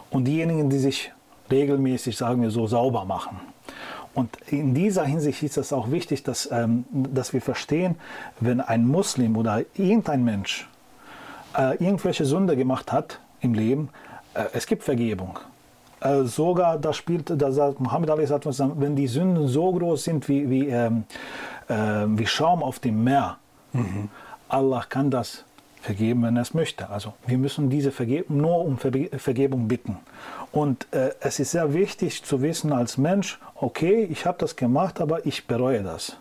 Und 0.09 0.25
diejenigen, 0.25 0.69
die 0.69 0.77
sich 0.77 1.11
regelmäßig, 1.51 2.15
sagen 2.15 2.41
wir 2.41 2.51
so, 2.51 2.67
sauber 2.67 3.03
machen. 3.03 3.39
Und 4.13 4.37
in 4.47 4.73
dieser 4.75 5.05
Hinsicht 5.05 5.41
ist 5.43 5.57
es 5.57 5.73
auch 5.73 5.89
wichtig, 5.91 6.23
dass, 6.23 6.49
ähm, 6.51 6.85
dass 6.91 7.33
wir 7.33 7.41
verstehen, 7.41 7.95
wenn 8.39 8.61
ein 8.61 8.87
Muslim 8.87 9.37
oder 9.37 9.63
irgendein 9.73 10.23
Mensch 10.23 10.69
äh, 11.57 11.75
irgendwelche 11.83 12.25
Sünde 12.25 12.55
gemacht 12.55 12.91
hat 12.91 13.19
im 13.41 13.53
Leben, 13.53 13.89
äh, 14.33 14.45
es 14.53 14.67
gibt 14.67 14.83
Vergebung. 14.83 15.39
Äh, 15.99 16.23
sogar, 16.23 16.77
da 16.77 16.93
spielt, 16.93 17.33
da 17.41 17.51
sagt 17.51 17.79
Muhammad 17.79 18.09
Ali, 18.09 18.27
wenn 18.27 18.95
die 18.95 19.07
Sünden 19.07 19.47
so 19.47 19.71
groß 19.71 20.03
sind 20.03 20.27
wie, 20.27 20.49
wie, 20.49 20.67
ähm, 20.67 21.05
äh, 21.67 21.73
wie 22.07 22.27
Schaum 22.27 22.61
auf 22.61 22.79
dem 22.79 23.03
Meer, 23.03 23.37
mhm. 23.71 24.09
Allah 24.47 24.83
kann 24.87 25.09
das 25.09 25.43
vergeben, 25.83 26.23
wenn 26.23 26.37
er 26.37 26.43
es 26.43 26.53
möchte. 26.53 26.89
Also 26.89 27.13
wir 27.27 27.37
müssen 27.37 27.69
diese 27.69 27.91
Vergebung 27.91 28.37
nur 28.37 28.59
um 28.59 28.77
Vergebung 28.77 29.67
bitten. 29.67 29.97
Und 30.51 30.87
äh, 30.91 31.11
es 31.19 31.39
ist 31.39 31.51
sehr 31.51 31.73
wichtig 31.73 32.23
zu 32.23 32.41
wissen 32.41 32.71
als 32.71 32.97
Mensch, 32.97 33.39
okay, 33.55 34.07
ich 34.09 34.25
habe 34.25 34.37
das 34.39 34.55
gemacht, 34.55 35.01
aber 35.01 35.25
ich 35.25 35.45
bereue 35.45 35.83
das. 35.83 36.17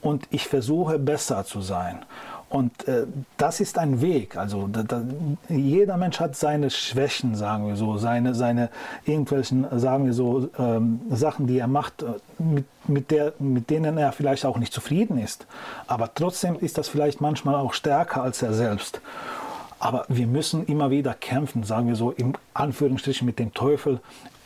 Und 0.00 0.26
ich 0.30 0.46
versuche 0.46 0.98
besser 0.98 1.44
zu 1.44 1.60
sein. 1.60 2.04
Und 2.50 2.88
äh, 2.88 3.06
das 3.36 3.60
ist 3.60 3.76
ein 3.76 4.00
Weg. 4.00 4.36
Also 4.36 4.68
da, 4.68 4.82
da, 4.82 5.02
jeder 5.48 5.98
Mensch 5.98 6.18
hat 6.18 6.34
seine 6.34 6.70
Schwächen, 6.70 7.34
sagen 7.34 7.66
wir 7.66 7.76
so, 7.76 7.98
seine, 7.98 8.34
seine 8.34 8.70
irgendwelchen, 9.04 9.66
sagen 9.78 10.06
wir 10.06 10.14
so, 10.14 10.48
ähm, 10.58 11.00
Sachen, 11.10 11.46
die 11.46 11.58
er 11.58 11.66
macht, 11.66 12.02
äh, 12.02 12.06
mit, 12.38 12.64
mit, 12.86 13.10
der, 13.10 13.34
mit 13.38 13.68
denen 13.68 13.98
er 13.98 14.12
vielleicht 14.12 14.46
auch 14.46 14.56
nicht 14.56 14.72
zufrieden 14.72 15.18
ist. 15.18 15.46
Aber 15.86 16.14
trotzdem 16.14 16.56
ist 16.58 16.78
das 16.78 16.88
vielleicht 16.88 17.20
manchmal 17.20 17.54
auch 17.54 17.74
stärker 17.74 18.22
als 18.22 18.40
er 18.40 18.54
selbst. 18.54 19.02
Aber 19.78 20.06
wir 20.08 20.26
müssen 20.26 20.64
immer 20.66 20.90
wieder 20.90 21.12
kämpfen, 21.14 21.64
sagen 21.64 21.88
wir 21.88 21.96
so, 21.96 22.12
im 22.12 22.32
Anführungsstrichen 22.54 23.26
mit 23.26 23.38
dem 23.38 23.52
Teufel, 23.52 24.00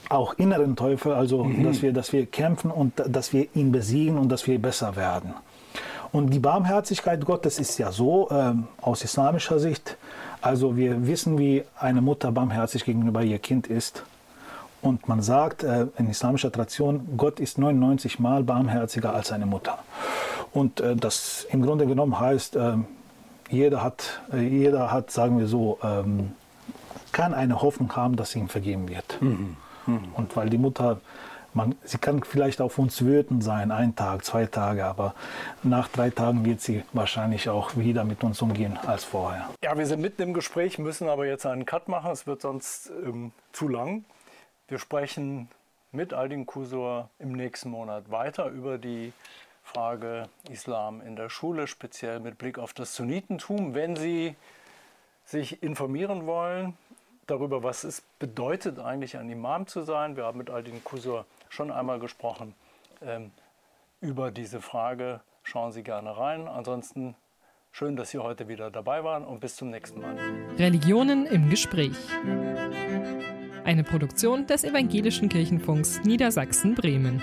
auch 0.09 0.34
inneren 0.34 0.74
Teufel, 0.76 1.12
also 1.12 1.44
mhm. 1.44 1.64
dass, 1.64 1.82
wir, 1.82 1.92
dass 1.92 2.12
wir 2.12 2.26
kämpfen 2.26 2.70
und 2.70 3.03
dass 3.07 3.32
wir 3.32 3.46
ihn 3.55 3.70
besiegen 3.70 4.18
und 4.18 4.28
dass 4.28 4.46
wir 4.46 4.61
besser 4.61 4.96
werden. 4.96 5.34
Und 6.12 6.30
die 6.30 6.38
Barmherzigkeit 6.38 7.24
Gottes 7.24 7.58
ist 7.58 7.78
ja 7.78 7.90
so 7.90 8.30
ähm, 8.30 8.68
aus 8.80 9.02
islamischer 9.02 9.58
Sicht, 9.58 9.96
also 10.42 10.76
wir 10.76 11.06
wissen, 11.06 11.38
wie 11.38 11.64
eine 11.78 12.02
Mutter 12.02 12.32
barmherzig 12.32 12.84
gegenüber 12.84 13.22
ihr 13.22 13.38
Kind 13.38 13.66
ist. 13.66 14.02
Und 14.82 15.08
man 15.08 15.22
sagt 15.22 15.62
äh, 15.62 15.86
in 15.96 16.10
islamischer 16.10 16.52
Tradition, 16.52 17.16
Gott 17.16 17.40
ist 17.40 17.56
99 17.56 18.18
Mal 18.18 18.42
barmherziger 18.42 19.14
als 19.14 19.32
eine 19.32 19.46
Mutter. 19.46 19.78
Und 20.52 20.80
äh, 20.80 20.96
das 20.96 21.46
im 21.50 21.62
Grunde 21.62 21.86
genommen 21.86 22.18
heißt, 22.18 22.56
äh, 22.56 22.74
jeder 23.48 23.82
hat, 23.82 24.20
äh, 24.32 24.40
jeder 24.40 24.90
hat, 24.90 25.10
sagen 25.10 25.38
wir 25.38 25.46
so, 25.46 25.78
ähm, 25.82 26.32
kann 27.12 27.32
eine 27.32 27.62
Hoffnung 27.62 27.94
haben, 27.94 28.16
dass 28.16 28.34
ihm 28.34 28.48
vergeben 28.48 28.88
wird. 28.88 29.18
Mhm. 29.20 29.56
Mhm. 29.86 30.00
Und 30.14 30.36
weil 30.36 30.50
die 30.50 30.58
Mutter, 30.58 31.00
man, 31.55 31.74
sie 31.84 31.98
kann 31.98 32.22
vielleicht 32.24 32.61
auf 32.61 32.78
uns 32.78 33.05
wütend 33.05 33.44
sein, 33.44 33.70
ein 33.70 33.94
Tag, 33.94 34.24
zwei 34.24 34.46
Tage, 34.46 34.84
aber 34.84 35.14
nach 35.62 35.88
drei 35.88 36.11
Tagen 36.11 36.44
wird 36.44 36.61
sie 36.61 36.82
wahrscheinlich 36.92 37.48
auch 37.48 37.76
wieder 37.76 38.05
mit 38.05 38.24
uns 38.24 38.40
umgehen 38.42 38.78
als 38.86 39.05
vorher. 39.05 39.48
Ja, 39.62 39.76
wir 39.76 39.86
sind 39.86 40.00
mitten 40.00 40.22
im 40.22 40.34
Gespräch, 40.34 40.78
müssen 40.78 41.09
aber 41.09 41.26
jetzt 41.26 41.46
einen 41.46 41.66
Cut 41.66 41.88
machen, 41.88 42.11
es 42.11 42.26
wird 42.26 42.42
sonst 42.42 42.90
ähm, 43.05 43.32
zu 43.53 43.68
lang. 43.68 44.05
Wir 44.68 44.78
sprechen 44.78 45.48
mit 45.90 46.14
Aldin 46.14 46.46
Kusur 46.46 47.11
im 47.18 47.32
nächsten 47.32 47.70
Monat 47.70 48.11
weiter 48.11 48.46
über 48.46 48.78
die 48.78 49.12
Frage 49.62 50.28
Islam 50.50 51.00
in 51.03 51.16
der 51.16 51.28
Schule, 51.28 51.66
speziell 51.66 52.20
mit 52.20 52.38
Blick 52.38 52.59
auf 52.59 52.72
das 52.72 52.94
Sunnitentum. 52.94 53.74
Wenn 53.74 53.96
Sie 53.96 54.34
sich 55.24 55.62
informieren 55.62 56.26
wollen 56.26 56.76
darüber, 57.26 57.62
was 57.62 57.84
es 57.84 58.03
bedeutet, 58.18 58.78
eigentlich 58.78 59.16
ein 59.16 59.30
Imam 59.30 59.66
zu 59.66 59.82
sein, 59.82 60.16
wir 60.16 60.24
haben 60.24 60.38
mit 60.38 60.50
Aldin 60.50 60.82
Kusur 60.82 61.26
schon 61.53 61.70
einmal 61.70 61.98
gesprochen 61.98 62.55
ähm, 63.03 63.30
über 64.00 64.30
diese 64.30 64.61
Frage. 64.61 65.20
Schauen 65.42 65.72
Sie 65.72 65.82
gerne 65.82 66.16
rein. 66.16 66.48
Ansonsten 66.48 67.14
schön, 67.72 67.94
dass 67.94 68.11
Sie 68.11 68.18
heute 68.18 68.48
wieder 68.48 68.70
dabei 68.70 69.05
waren 69.05 69.24
und 69.24 69.40
bis 69.40 69.57
zum 69.57 69.70
nächsten 69.70 70.00
Mal. 70.00 70.16
Religionen 70.57 71.26
im 71.26 71.50
Gespräch. 71.50 71.96
Eine 73.64 73.84
Produktion 73.84 74.46
des 74.46 74.64
Evangelischen 74.64 75.28
Kirchenfunks 75.28 76.03
Niedersachsen-Bremen. 76.05 77.22